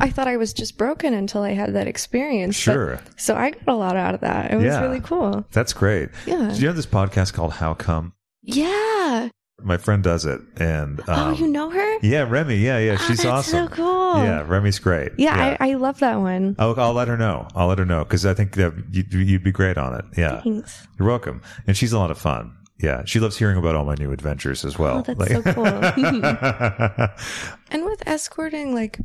[0.00, 2.56] I thought I was just broken until I had that experience.
[2.56, 3.00] but- Sure.
[3.16, 4.50] so I got a lot out of that.
[4.52, 4.80] It was Yeah.
[4.80, 5.44] really cool.
[5.52, 6.08] That's great.
[6.26, 6.48] Yeah.
[6.48, 8.12] Did you have this podcast called How Come?
[8.42, 9.28] Yeah.
[9.64, 11.98] My friend does it, and um, oh, you know her?
[12.02, 12.56] Yeah, Remy.
[12.56, 13.68] Yeah, yeah, Oh, she's that's awesome.
[13.68, 14.16] So cool.
[14.16, 15.12] Yeah, Remy's great.
[15.18, 16.56] Yeah, I, I love that one.
[16.58, 17.46] I'll, I'll let her know.
[17.54, 20.04] I'll let her know because I think that you'd, you'd be great on it.
[20.16, 20.88] Yeah, Thanks.
[20.98, 21.42] you're welcome.
[21.68, 22.56] And she's a lot of fun.
[22.80, 25.04] Yeah, she loves hearing about all my new adventures as well.
[25.06, 25.64] Oh, that's so cool.
[27.70, 28.98] And with escorting, like,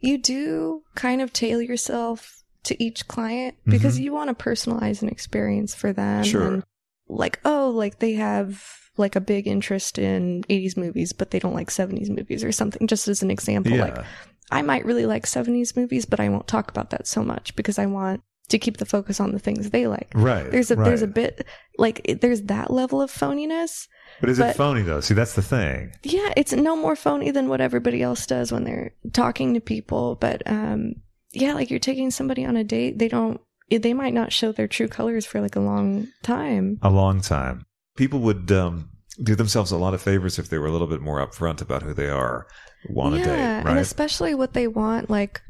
[0.00, 4.02] you do kind of tailor yourself to each client because Mhm.
[4.02, 6.24] you want to personalize an experience for them.
[6.24, 6.46] Sure.
[6.54, 6.64] And
[7.08, 8.62] like, oh, like they have
[8.96, 12.86] like a big interest in 80s movies, but they don't like 70s movies or something,
[12.86, 13.72] just as an example.
[13.72, 13.84] Yeah.
[13.84, 14.04] Like,
[14.50, 17.78] I might really like 70s movies, but I won't talk about that so much because
[17.78, 20.10] I want to keep the focus on the things they like.
[20.14, 20.50] right.
[20.50, 21.44] There's a there's a bit
[21.78, 23.86] like there's that level of phoniness.
[24.20, 25.00] But is it phony though?
[25.00, 25.92] See, that's the thing.
[26.02, 30.16] Yeah, it's no more phony than what everybody else does when they're talking to people.
[30.16, 30.94] But um,
[31.32, 33.40] yeah, like you're taking somebody on a date, they don't,
[33.70, 36.78] they might not show their true colors for like a long time.
[36.82, 37.66] A long time.
[37.96, 38.90] People would um,
[39.22, 41.82] do themselves a lot of favors if they were a little bit more upfront about
[41.82, 42.46] who they are
[42.94, 43.78] on a yeah, date, and right?
[43.78, 45.42] especially what they want, like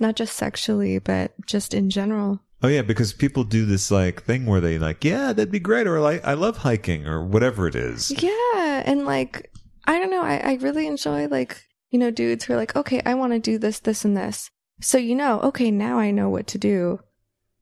[0.00, 2.40] not just sexually, but just in general.
[2.64, 5.86] Oh yeah, because people do this like thing where they like, yeah, that'd be great,
[5.86, 8.10] or like, I love hiking, or whatever it is.
[8.10, 9.50] Yeah, and like
[9.84, 13.02] I don't know, I, I really enjoy like you know dudes who are like, okay,
[13.04, 14.50] I want to do this, this, and this.
[14.80, 17.00] So you know, okay, now I know what to do,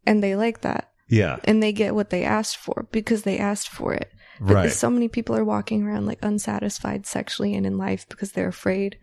[0.07, 0.93] and they like that.
[1.09, 4.09] Yeah, and they get what they asked for because they asked for it.
[4.41, 4.71] But right.
[4.71, 8.99] so many people are walking around like unsatisfied sexually and in life because they're afraid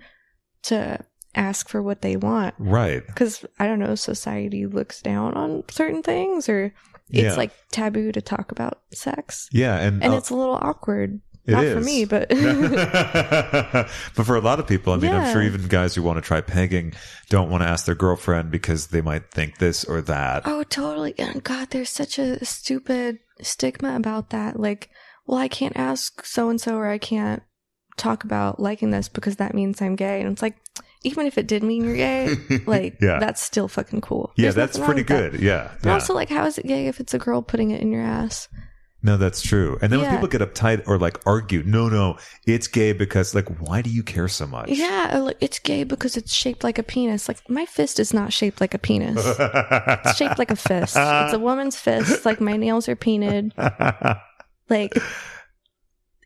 [0.63, 1.03] to
[1.35, 2.55] ask for what they want.
[2.57, 3.05] right.
[3.05, 6.73] Because I don't know, society looks down on certain things or
[7.09, 7.35] it's Yeah.
[7.35, 9.47] like taboo to talk about sex.
[9.51, 11.21] Yeah, and And uh, it's a little awkward.
[11.45, 12.29] it Not for me, but
[14.15, 16.21] but for a lot of people, I mean, I'm sure even guys who want to
[16.21, 16.93] try pegging
[17.29, 20.43] don't want to ask their girlfriend because they might think this or that.
[20.45, 21.13] Oh, totally.
[21.43, 24.59] God, there's such a stupid stigma about that.
[24.59, 24.89] Like,
[25.25, 27.41] well, I can't ask so and so, or I can't
[27.97, 30.21] talk about liking this because that means I'm gay.
[30.21, 30.55] And it's like,
[31.03, 32.35] even if it did mean you're gay,
[32.67, 33.19] like, Yeah.
[33.19, 34.31] that's still fucking cool.
[34.35, 35.31] yeah, There's that's pretty with that.
[35.33, 35.41] good.
[35.41, 35.93] Yeah, But yeah.
[35.93, 38.47] also, like, how is it gay if it's a girl putting it in your ass?
[39.01, 39.77] no, that's true.
[39.81, 43.47] And then when people get uptight or like argue, no, no, it's gay because like,
[43.61, 44.67] why do you care so much?
[44.67, 47.29] Yeah, like, it's gay because it's shaped like a penis.
[47.29, 49.23] Like, my fist is not shaped like a penis.
[49.39, 50.97] It's shaped like a fist.
[50.99, 52.25] It's a woman's fist.
[52.25, 53.53] Like, my nails are painted.
[54.69, 54.93] Like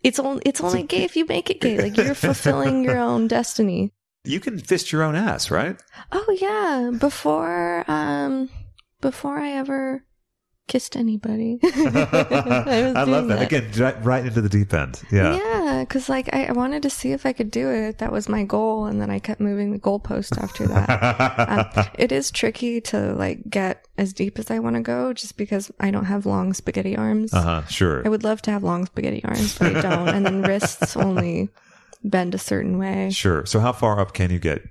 [0.03, 1.77] it's only it's only gay if you make it gay.
[1.79, 3.93] Like you're fulfilling your own destiny.
[4.23, 5.81] You can fist your own ass, right?
[6.11, 6.97] Oh yeah.
[6.97, 8.49] Before um
[9.01, 10.05] before I ever
[10.67, 11.59] kissed anybody.
[11.63, 13.41] I, I love doing that.
[13.41, 15.01] Again, right, right into the deep end.
[15.11, 15.35] Yeah.
[15.35, 17.97] Yeah, because like I, I wanted to see if I could do it.
[17.97, 21.75] That was my goal, and then I kept moving the goalpost after that.
[21.77, 25.37] um, it is tricky to like get as deep as I want to go, just
[25.37, 27.33] because I don't have long spaghetti arms.
[27.33, 27.65] uh huh.
[27.67, 28.05] Sure.
[28.05, 30.07] I would love to have long spaghetti arms, but I don't.
[30.09, 31.49] and then wrists only
[32.03, 33.09] bend a certain way.
[33.11, 33.45] Sure.
[33.45, 34.61] So how far up can you get?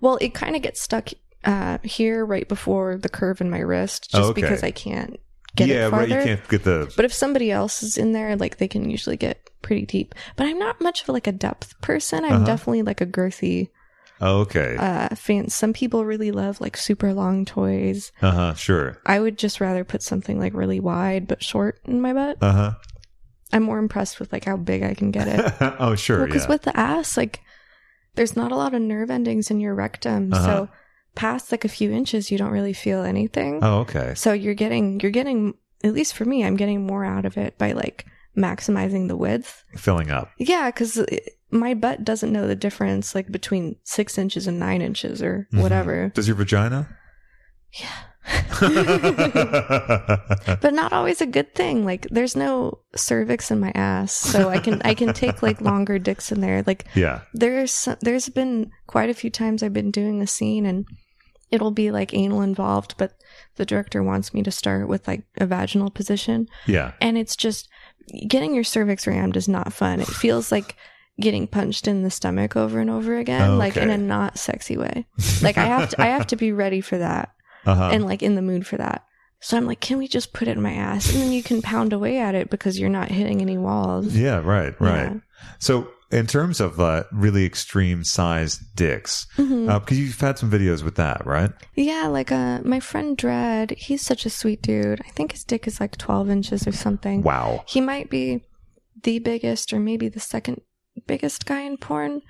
[0.00, 1.10] Well, it kind of gets stuck
[1.44, 4.40] uh, here right before the curve in my wrist, just Oh, okay.
[4.42, 5.18] because I can't
[5.56, 6.16] get yeah, it farther.
[6.16, 6.26] right.
[6.26, 6.92] You can't get the.
[6.96, 10.14] But if somebody else is in there, like they can usually get pretty deep.
[10.36, 12.24] But I'm not much of like a depth person.
[12.24, 12.44] I'm Uh-huh.
[12.46, 13.68] definitely like a girthy
[14.20, 14.76] Oh, okay.
[14.76, 15.54] uh, fans.
[15.54, 18.10] Some people really love like super long toys.
[18.20, 18.54] Uh huh.
[18.54, 18.98] Sure.
[19.06, 22.38] I would just rather put something like really wide but short in my butt.
[22.40, 22.72] Uh huh.
[23.52, 25.54] I'm more impressed with like how big I can get it.
[25.78, 26.26] oh, sure.
[26.26, 26.48] because yeah.
[26.50, 27.40] with the ass, like
[28.14, 30.44] there's not a lot of nerve endings in your rectum, Uh-huh.
[30.44, 30.68] so
[31.14, 33.60] past like a few inches, you don't really feel anything.
[33.62, 34.14] oh, okay.
[34.14, 35.54] So you're getting you're getting
[35.84, 38.04] at least for me, I'm getting more out of it by like
[38.36, 39.64] maximizing the width.
[39.76, 40.30] Filling up.
[40.38, 41.00] Yeah, because
[41.50, 45.62] my butt doesn't know the difference like between six inches and nine inches or Mhm.
[45.62, 46.10] whatever.
[46.14, 46.88] Does your vagina?
[50.60, 51.84] But not always a good thing.
[51.84, 55.98] Like there's no cervix in my ass, so I can I can take like longer
[55.98, 56.62] dicks in there.
[56.66, 57.20] Like yeah.
[57.32, 60.86] there's there's been quite a few times I've been doing a scene and
[61.50, 63.12] it'll be like anal involved, but
[63.56, 66.92] the director wants me to start with like a vaginal position, Yeah.
[67.00, 67.68] and it's just
[68.26, 70.00] getting your cervix rammed is not fun.
[70.00, 70.76] It feels like
[71.20, 75.06] getting punched in the stomach over and over again, like in a not sexy way.
[75.42, 77.30] Like I have to I have to be ready for that
[77.68, 77.90] Uh-huh.
[77.92, 79.04] and like in the mood for that.
[79.40, 81.12] So I'm like, can we just put it in my ass?
[81.12, 84.16] And then you can pound away at it because you're not hitting any walls.
[84.16, 84.38] yeah.
[84.38, 84.74] Right.
[84.80, 85.12] Right.
[85.12, 85.14] Yeah.
[85.60, 90.94] So, in terms of uh, really extreme sized dicks, because you've had some videos with
[90.96, 91.50] that, right?
[91.74, 95.02] Yeah, like uh, my friend Dredd, he's such a sweet dude.
[95.06, 97.22] I think his dick is like 12 inches or something.
[97.22, 97.62] Wow.
[97.68, 98.42] He might be
[99.02, 100.62] the biggest or maybe the second
[101.06, 102.22] biggest guy in porn.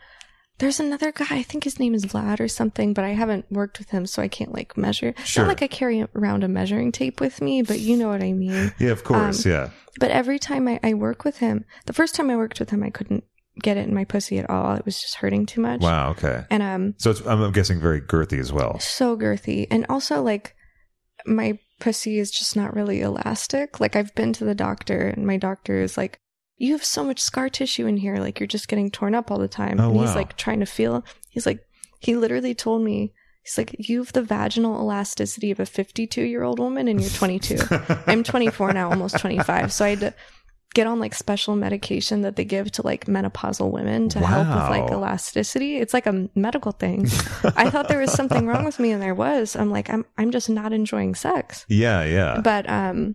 [0.59, 3.79] There's another guy, I think his name is Vlad or something, but I haven't worked
[3.79, 5.15] with him, so I can't like measure.
[5.25, 5.45] Sure.
[5.45, 8.33] Not like I carry around a measuring tape with me, but you know what I
[8.33, 8.73] mean.
[8.79, 8.91] Yeah.
[8.91, 9.47] Of course.
[9.47, 9.71] Um, yeah.
[10.01, 12.83] But every time I, I work with him, the first time I worked with him,
[12.83, 13.25] I couldn't
[13.61, 14.75] get it in my pussy at all.
[14.75, 15.81] It was just hurting too much.
[15.81, 16.11] Wow.
[16.11, 16.45] Okay.
[16.51, 18.79] And um, So it's, I'm guessing very girthy as well.
[18.81, 20.55] so girthy and also like
[21.27, 25.37] my pussy is just not really elastic like i've been to the doctor and my
[25.37, 26.19] doctor is like
[26.59, 29.39] you have so much scar tissue in here like you're just getting torn up all
[29.39, 30.15] the time Oh, and he's wow.
[30.17, 31.65] like trying to feel he's like
[32.01, 33.13] he literally told me
[33.45, 37.09] He's like, you have the vaginal elasticity of a 52 year old woman and you're
[37.09, 37.57] 22.
[38.07, 39.73] I'm 24 now, almost 25.
[39.73, 40.15] So I had to
[40.75, 44.79] get on like special medication that they give to like menopausal women to help with
[44.79, 45.79] like elasticity.
[45.79, 47.07] It's like a medical thing.
[47.57, 49.57] I thought there was something wrong with me and there was.
[49.57, 51.65] I'm like, I'm, I'm just not enjoying sex.
[51.71, 52.43] Yeah, yeah.
[52.45, 53.15] But, um,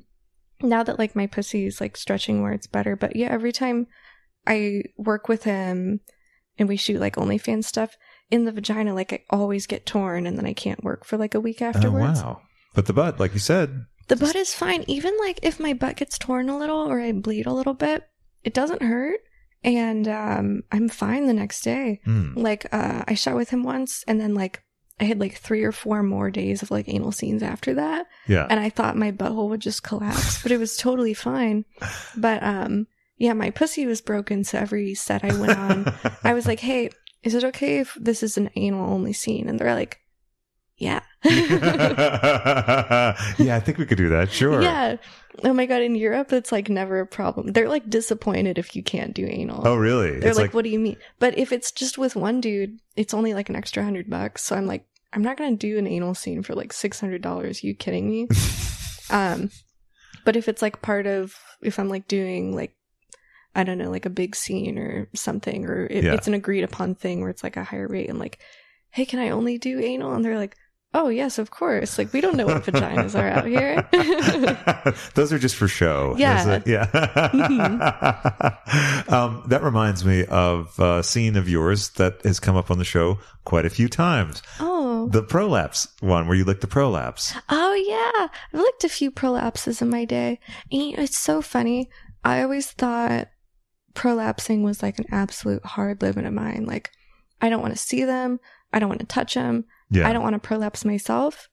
[0.64, 2.95] now that like my pussy is like stretching where it's better.
[2.95, 3.88] But yeah, every time
[4.48, 5.99] I work with him
[6.57, 7.95] and we shoot like OnlyFans stuff
[8.31, 11.35] in the vagina, like I always get torn and then I can't work for like
[11.35, 11.85] a week afterwards.
[11.85, 12.23] oh, afterwards.
[12.23, 12.41] wow.
[12.73, 14.84] But the butt, like you said, The butt is fine.
[14.88, 18.03] Even like if my butt gets torn a little or I bleed a little bit,
[18.44, 19.19] it doesn't hurt.
[19.64, 22.02] And um, I'm fine the next day.
[22.06, 24.62] mm, Like uh, I shot with him once and then like
[24.99, 28.07] I had like three or four more days of like anal scenes after that.
[28.28, 28.45] yeah.
[28.49, 31.65] And I thought my butthole would just collapse, but it was totally fine.
[32.15, 32.88] But um,
[33.18, 34.44] yeah, my pussy was broken.
[34.44, 35.94] So every set I went on,
[36.24, 36.90] I was like, hey,
[37.24, 39.49] is it okay if this is an anal only scene?
[39.49, 39.99] And they're like,
[40.78, 41.02] yeah.
[43.39, 44.31] yeah, I think we could do that.
[44.31, 44.61] Sure.
[44.61, 44.97] Yeah.
[45.43, 47.47] Oh my god, in Europe it's like never a problem.
[47.53, 49.67] They're like disappointed if you can't do anal.
[49.67, 50.19] Oh, really?
[50.19, 50.97] They're It's like, what do you mean?
[51.19, 54.43] But if it's just with one dude, it's only like an extra hundred bucks.
[54.43, 57.63] So I'm like, I'm not gonna do an anal scene for like six hundred dollars.
[57.63, 58.27] You kidding me?
[59.09, 59.49] um,
[60.25, 62.75] but if it's like part of, if I'm like doing like,
[63.55, 66.13] I don't know, like a big scene or something, or it, Yeah.
[66.13, 68.39] it's an agreed upon thing where it's like a higher rate, and like,
[68.91, 70.13] hey, can I only do anal?
[70.13, 70.55] And they're like,
[70.94, 71.98] oh yes, of course.
[71.98, 73.88] Like we don't know what vaginas are out here.
[75.15, 76.15] Those are just for show.
[76.18, 76.61] Yeah.
[76.65, 76.84] Yeah.
[79.10, 82.86] um, that reminds me of a scene of yours that has come up on the
[82.86, 84.41] show quite a few times.
[84.60, 85.10] oh.
[85.11, 87.34] The prolapse one where you licked the prolapse.
[87.49, 90.40] Oh yeah, I've licked a few prolapses in my day.
[90.72, 91.90] And it's so funny.
[92.24, 93.28] I always thought
[93.94, 96.65] prolapsing was like an absolute hard limit of mine.
[96.65, 96.91] Like,
[97.41, 98.40] I don't want to see them.
[98.72, 99.65] I don't want to touch them.
[99.94, 100.07] Yeah.
[100.10, 101.48] I don't want to prolapse myself.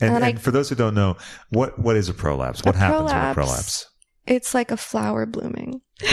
[0.00, 1.16] and, and I- for those who don't know,
[1.50, 2.62] what what is a prolapse?
[2.64, 3.86] What A happens with a prolapse- prolapse?
[4.26, 5.80] It's like a flower blooming.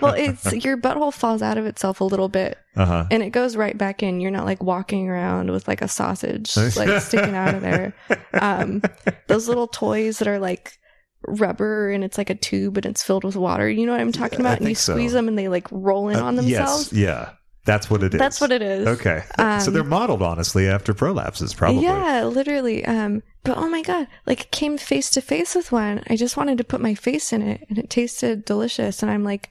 [0.00, 3.04] Well, it's your butthole falls out of itself a little bit uh huh.
[3.10, 4.20] and it goes right back in.
[4.20, 7.94] You're not like walking around with like a sausage like sticking out of there.
[8.32, 8.80] Um,
[9.28, 10.78] those little toys that are like
[11.26, 13.68] rubber and it's like a tube and it's filled with water.
[13.68, 14.58] You know what I'm talking I about?
[14.58, 14.92] And you think so.
[14.94, 16.92] squeeze them and they like roll in on Uh, themselves.
[16.92, 17.00] Yes.
[17.00, 17.30] Yeah.
[17.64, 18.18] That's what it is.
[18.18, 18.86] That's what it is.
[18.88, 19.22] Okay.
[19.36, 21.84] so Um, they're modeled honestly after prolapses, probably.
[21.84, 22.84] Yeah, literally.
[22.84, 26.02] Um, but oh my god, like came face to face with one.
[26.08, 29.02] I just wanted to put my face in it, and it tasted delicious.
[29.02, 29.50] And I'm like,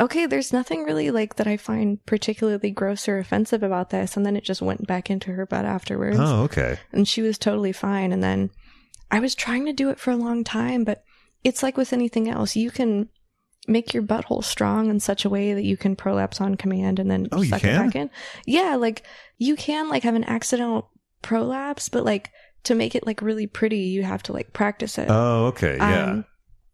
[0.00, 4.16] okay, there's nothing really like that I find particularly gross or offensive about this.
[4.16, 6.78] And then it just went back into her butt afterwards, Oh, okay.
[6.92, 8.12] and she was totally fine.
[8.12, 8.50] And then
[9.10, 11.02] I was trying to do it for a long time, but
[11.42, 13.08] it's like with anything else, you can
[13.68, 17.10] make your butthole strong in such a way that you can prolapse on command and
[17.10, 18.10] then Oh, suck it back in.
[18.46, 19.02] Yeah, like
[19.36, 20.90] you can like have an accidental
[21.22, 22.30] prolapse, but like
[22.64, 25.08] to make it like really pretty, you have to like practice it.
[25.10, 25.76] Oh, okay.
[25.78, 26.04] Yeah.
[26.04, 26.24] Um,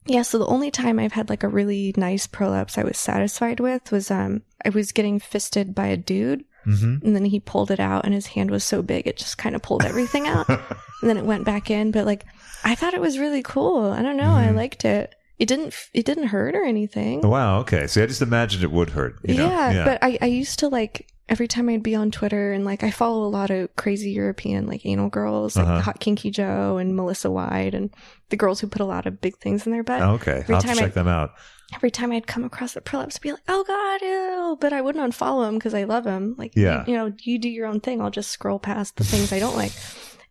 [0.06, 3.58] yeah, so the only time I've had like a really nice prolapse I was satisfied
[3.60, 7.70] with was um I was getting fisted by a dude hmm and then he pulled
[7.70, 10.48] it out and his hand was so big it just kind of pulled everything out
[10.48, 10.68] and
[11.02, 12.24] then it went back in but like
[12.64, 13.90] I thought it was really cool.
[13.92, 14.56] I don't know, I Mhm.
[14.56, 15.14] liked it.
[15.38, 17.20] It didn't it didn't hurt or anything.
[17.22, 17.60] Wow.
[17.60, 17.86] Okay.
[17.88, 19.16] So I just imagined it would hurt.
[19.24, 19.48] You know?
[19.50, 22.84] yeah, but I, I used to like every time I'd be on Twitter and like
[22.84, 25.92] I follow a lot of crazy European like anal girls like Uh-huh.
[25.92, 27.90] Hotkinkyjo and Melissa White and
[28.28, 30.02] the girls who put a lot of big things in their butt.
[30.02, 30.40] Oh, okay.
[30.42, 31.30] every I'll time check I- them out.
[31.74, 34.80] Every time I'd come across a prolapse, I'd be like, "Oh God, ew!" But I
[34.82, 36.36] wouldn't unfollow him because I love him.
[36.38, 36.84] Like, Yeah.
[36.86, 38.00] you, you know, you do your own thing.
[38.00, 39.72] I'll just scroll past the things I don't like.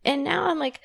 [0.06, 0.80] And now I'm like,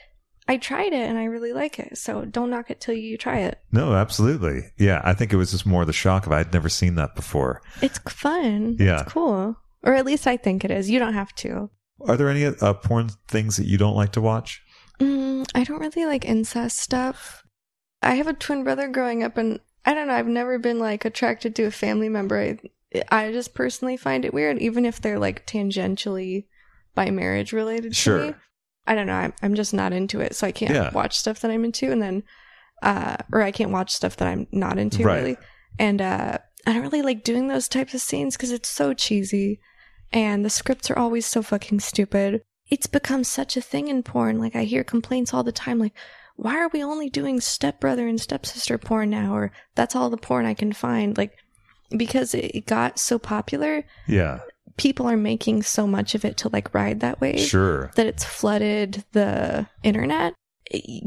[0.49, 1.97] I tried it and I really like it.
[1.97, 3.59] So don't knock it till you try it.
[3.71, 4.63] No, absolutely.
[4.77, 4.99] Yeah.
[5.05, 7.61] I think it was just more the shock of I'd never seen that before.
[7.81, 8.76] It's fun.
[8.80, 9.01] Yeah.
[9.03, 9.55] it's cool.
[9.84, 10.89] Or at least I think it is.
[10.89, 11.69] You don't have to.
[12.07, 14.61] Are there any uh, porn things that you don't like to watch?
[14.99, 17.43] Mm, I don't really like incest stuff.
[18.01, 20.13] I have a twin brother growing up, and I don't know.
[20.13, 22.39] I've never been like attracted to a family member.
[22.39, 22.57] I,
[23.11, 26.45] I just personally find it weird, even if they're like tangentially
[26.95, 28.26] by marriage related to Sure.
[28.27, 28.34] me.
[28.90, 29.14] I don't know.
[29.14, 30.91] I'm, I'm just not into it, so I can't Yeah.
[30.91, 32.24] watch stuff that I'm into, and then,
[32.84, 35.16] uh, or I can't watch stuff that I'm not into Right.
[35.22, 35.38] really.
[35.78, 39.60] And uh, I don't really like doing those types of scenes because it's so cheesy,
[40.11, 42.41] and the scripts are always so fucking stupid.
[42.70, 44.40] It's become such a thing in porn.
[44.40, 45.94] Like I hear complaints all the time, like,
[46.36, 49.34] why are we only doing stepbrother and stepsister porn now?
[49.36, 51.18] Or that's all the porn I can find.
[51.18, 51.34] Like,
[51.95, 54.40] because it it got so popular, Yeah.
[54.77, 57.91] People are making so much of it to like ride that wave Sure.
[57.95, 60.33] that it's flooded the internet.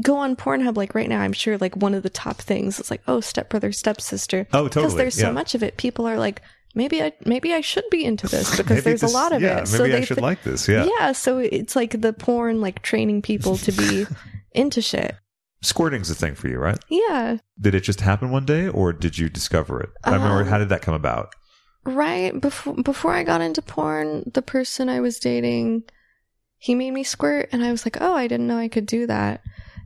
[0.01, 2.91] Go on Pornhub, like right now, I'm sure like one of the top things is
[2.91, 4.45] like, oh, stepbrother, stepsister.
[4.51, 4.83] Oh, totally.
[4.85, 5.31] Because there's so yeah.
[5.33, 5.77] much of it.
[5.77, 6.41] People are like
[6.75, 9.59] maybe I maybe I should be into this because there's this- a lot of yeah,
[9.61, 9.71] it.
[9.71, 10.67] Maybe I they should thi- like this.
[10.67, 10.85] Yeah.
[10.99, 14.05] yeah, so it's like the porn like training people to be
[14.51, 15.15] into shit.
[15.61, 16.77] Squirting's a thing for you, right?
[16.89, 19.91] Yeah, Did it just happen one day, or did you discover it?
[20.03, 20.41] I remember.
[20.41, 21.33] Um, How did that come about?
[21.85, 25.83] Right before before I got into porn, the person I was dating,
[26.57, 29.07] he made me squirt, and I was like, oh, I didn't know I could do
[29.07, 29.41] that.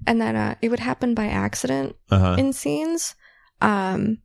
[0.06, 2.36] And then uh, it would happen by accident Uh huh.
[2.38, 3.16] in scenes.
[3.62, 4.20] Um,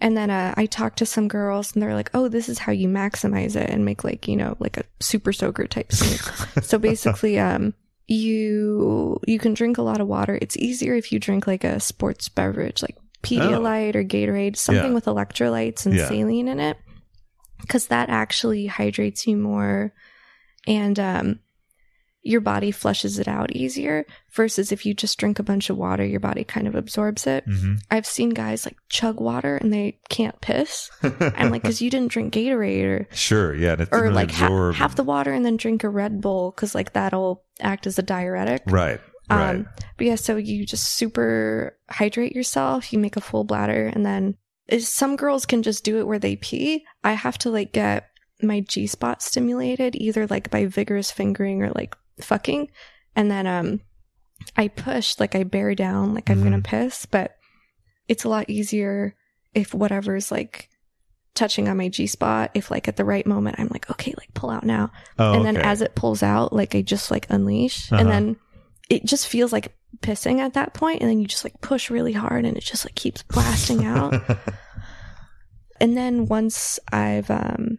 [0.00, 2.72] and then uh, I talked to some girls, and they're like, "Oh, this is how
[2.72, 6.18] you maximize it and make like you know like a super soaker type scene."
[6.62, 7.74] so basically, um,
[8.06, 10.38] you you can drink a lot of water.
[10.42, 14.94] It's easier if you drink like a sports beverage, like Pedialyte or Gatorade, something Yeah.
[14.94, 16.08] with electrolytes and Yeah.
[16.08, 16.76] saline in it,
[17.66, 19.92] because that actually hydrates you more,
[20.66, 21.40] and um,
[22.22, 24.06] your body flushes it out easier.
[24.32, 27.44] Versus if you just drink a bunch of water, your body kind of absorbs it.
[27.46, 30.90] hmm I've seen guys like chug water and they can't piss.
[31.02, 33.54] I'm like, because you didn't drink Gatorade or sure.
[33.54, 33.84] Yeah.
[33.92, 37.44] Or like ha- half the water and then drink a Red Bull because like that'll
[37.60, 38.62] act as a diuretic.
[38.66, 39.00] Right.
[39.30, 39.56] Right.
[39.56, 42.92] Um, but yeah, so you just super hydrate yourself.
[42.92, 44.36] You make a full bladder, and then
[44.78, 46.84] some girls can just do it where they pee.
[47.02, 48.08] I have to like get
[48.42, 52.70] my G spot stimulated either like by vigorous fingering or like fucking,
[53.16, 53.80] and then um,
[54.56, 57.36] I push like I bear down like I'm gonna piss, but
[58.08, 59.14] it's a lot easier
[59.54, 60.68] if whatever's like
[61.34, 62.50] touching on my G spot.
[62.54, 65.44] If like at the right moment I'm like okay, like pull out now oh, and
[65.44, 65.66] then okay.
[65.66, 68.00] as it pulls out like i just like unleash Uh-huh.
[68.00, 68.36] and then
[68.90, 72.12] it just feels like pissing at that point and then you just like push really
[72.12, 74.14] hard and it just like keeps blasting out
[75.80, 77.78] and then once i've um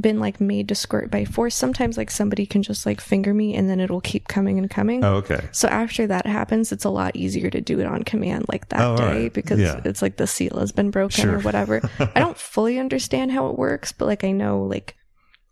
[0.00, 3.54] been like made to squirt by force sometimes like somebody can just like finger me
[3.54, 5.40] and then it'll keep coming and coming oh, okay.
[5.52, 8.80] so after that happens it's a lot easier to do it on command like that
[8.80, 9.32] Oh, day right.
[9.32, 9.80] because Yeah.
[9.84, 11.36] it's like the seal has been broken Sure.
[11.36, 14.96] or whatever I don't fully understand how it works, but like I know like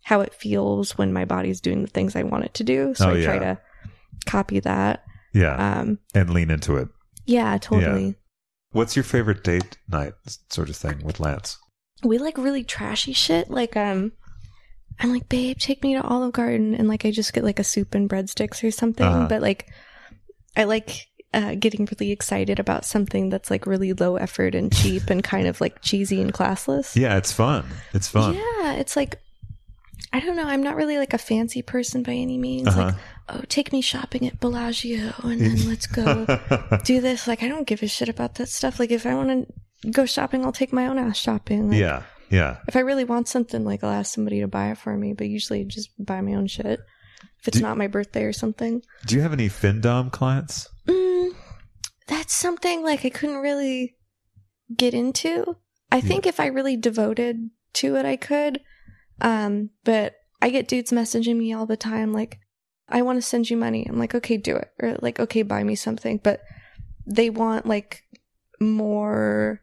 [0.03, 2.93] how it feels when my body's doing the things I want it to do.
[2.95, 3.39] So Oh, I try yeah.
[3.39, 3.59] to
[4.25, 5.03] copy that.
[5.33, 5.79] Yeah.
[5.79, 6.89] Um and lean into it.
[7.25, 8.15] yeah, totally.
[8.71, 10.13] What's your favorite date night
[10.49, 11.57] sort of thing with Lance?
[12.03, 13.49] We like really trashy shit.
[13.49, 14.11] Like um
[14.99, 17.63] I'm like, babe, take me to Olive Garden and like I just get like a
[17.63, 19.05] soup and breadsticks or something.
[19.05, 19.27] Uh-huh.
[19.27, 19.67] But like
[20.55, 25.09] I like uh, getting really excited about something that's like really low effort and cheap
[25.09, 26.95] and kind of like cheesy and classless.
[26.99, 27.65] Yeah, it's fun.
[27.93, 28.35] It's fun.
[28.35, 29.19] Yeah, it's like
[30.11, 30.45] I don't know.
[30.45, 32.67] I'm not really like a fancy person by any means.
[32.67, 32.85] Uh-huh.
[32.85, 32.95] Like,
[33.29, 36.25] oh, take me shopping at Bellagio and then let's go
[36.83, 37.27] do this.
[37.27, 38.79] Like, I don't give a shit about that stuff.
[38.79, 39.47] Like, if I want
[39.83, 41.69] to go shopping, I'll take my own ass shopping.
[41.69, 42.03] Like, yeah.
[42.29, 42.57] Yeah.
[42.67, 45.13] If I really want something, like, I'll ask somebody to buy it for me.
[45.13, 46.79] But usually, I just buy my own shit.
[47.39, 48.81] If it's Do- not my birthday or something.
[49.05, 50.67] Do you have any FinDom clients?
[50.87, 51.35] Mm,
[52.07, 53.95] that's something like I couldn't really
[54.75, 55.57] get into.
[55.91, 58.61] I think if I really devoted to it, I could.
[59.21, 62.39] Um, but I get dudes messaging me all the time, like,
[62.89, 63.85] I want to send you money.
[63.87, 64.69] I'm like, okay, do it.
[64.81, 66.19] Or like, okay, buy me something.
[66.21, 66.41] But
[67.05, 68.03] they want like
[68.59, 69.61] more,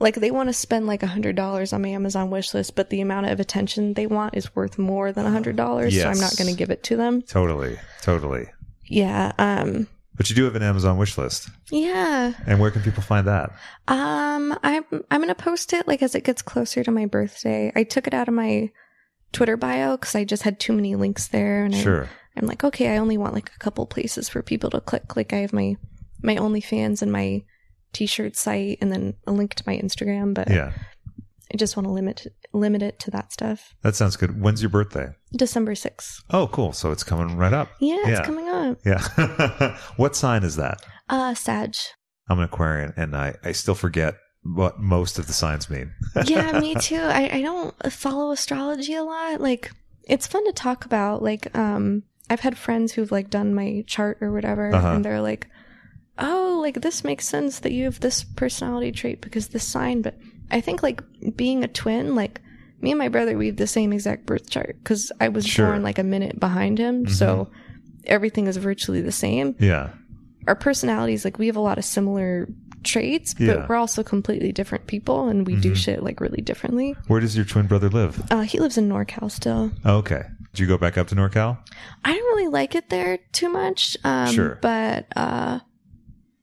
[0.00, 2.90] like they want to spend like a hundred dollars on my Amazon wish list, but
[2.90, 5.94] the amount of attention they want is worth more than a hundred dollars.
[5.98, 7.22] So I'm not going to give it to them.
[7.22, 7.78] Totally.
[8.02, 8.46] Totally.
[8.84, 9.32] Yeah.
[9.38, 11.48] Um, But you do have an Amazon wish list.
[11.70, 12.32] yeah.
[12.46, 13.50] And where can people find that?
[13.88, 17.70] Um, I'm I'm gonna post it like as it gets closer to my birthday.
[17.76, 18.70] I took it out of my
[19.32, 22.08] Twitter bio because I just had too many links there, and I, Sure.
[22.38, 25.16] I'm like, okay, I only want like a couple places for people to click.
[25.16, 25.76] Like I have my
[26.22, 27.42] my OnlyFans and my
[27.92, 30.34] T-shirt site, and then a link to my Instagram.
[30.34, 30.72] But Yeah.
[31.52, 33.74] I just want to limit limit it to that stuff.
[33.82, 34.40] That sounds good.
[34.40, 35.14] When's your birthday?
[35.34, 36.22] December sixth.
[36.30, 36.72] Oh, cool.
[36.72, 37.68] So it's coming right up.
[37.80, 38.78] Yeah, it's coming up.
[38.84, 39.78] Yeah.
[39.96, 40.84] what sign is that?
[41.08, 41.74] Uh, Sag.
[42.28, 45.92] I'm an Aquarian and I, I still forget what most of the signs mean.
[46.24, 47.00] yeah, me too.
[47.00, 49.40] I, I don't follow astrology a lot.
[49.40, 49.70] Like,
[50.04, 51.22] it's fun to talk about.
[51.22, 54.88] Like, um, I've had friends who've like done my chart or whatever, Uh-huh.
[54.94, 55.46] and they're like,
[56.18, 60.18] "Oh, like this makes sense that you have this personality trait because this sign." But
[60.50, 61.02] I think like
[61.36, 62.40] being a twin, like
[62.80, 65.66] me and my brother, we have the same exact birth chart because I was Sure.
[65.66, 67.48] born like a minute behind him, so
[68.06, 69.54] everything is virtually the same.
[69.58, 69.90] yeah.
[70.46, 72.48] Our personalities, like, we have a lot of similar
[72.82, 73.66] traits, but Yeah.
[73.68, 76.94] we're also completely different people, and we do shit like really differently.
[77.06, 78.22] Where does your twin brother live?
[78.30, 79.72] Uh, he lives in NorCal still.
[79.84, 80.22] Oh, okay.
[80.58, 81.56] Did you go back up to NorCal?
[82.04, 83.96] I don't really like it there too much.
[84.02, 84.58] Um, Sure.
[84.60, 85.60] But uh,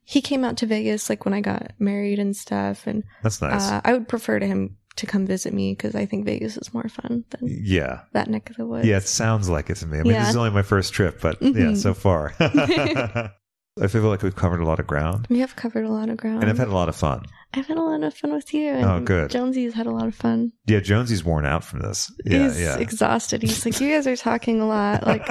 [0.04, 3.70] he came out to Vegas like when I got married and stuff, and That's nice.
[3.70, 6.72] uh, I would prefer to him to come visit me because I think Vegas is
[6.72, 8.04] more fun than yeah.
[8.14, 8.86] that neck of the woods.
[8.88, 9.98] Yeah, it sounds like it to me.
[9.98, 10.20] I mean, Yeah.
[10.20, 11.76] this is only my first trip, but yeah, Mhm.
[11.76, 12.32] so far.
[13.80, 16.16] I feel like we've covered a lot of ground, We have covered a lot of
[16.16, 16.42] ground.
[16.42, 17.24] and I've had a lot of fun.
[17.52, 18.68] I've had a lot of fun with you.
[18.70, 19.30] And Oh, good.
[19.30, 20.52] Jonesy's had a lot of fun.
[20.66, 22.10] Yeah, Jonesy's worn out from this.
[22.24, 22.78] Yeah, he's yeah.
[22.78, 23.42] exhausted.
[23.42, 25.06] He's like, you guys are talking a lot.
[25.06, 25.26] Like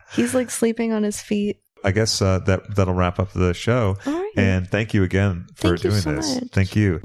[0.14, 1.60] he's like sleeping on his feet.
[1.82, 3.96] I guess uh, that that'll wrap up the show.
[4.06, 4.32] All right.
[4.36, 6.34] And thank you again for Thank doing so this.
[6.42, 6.50] much.
[6.52, 7.00] Thank you.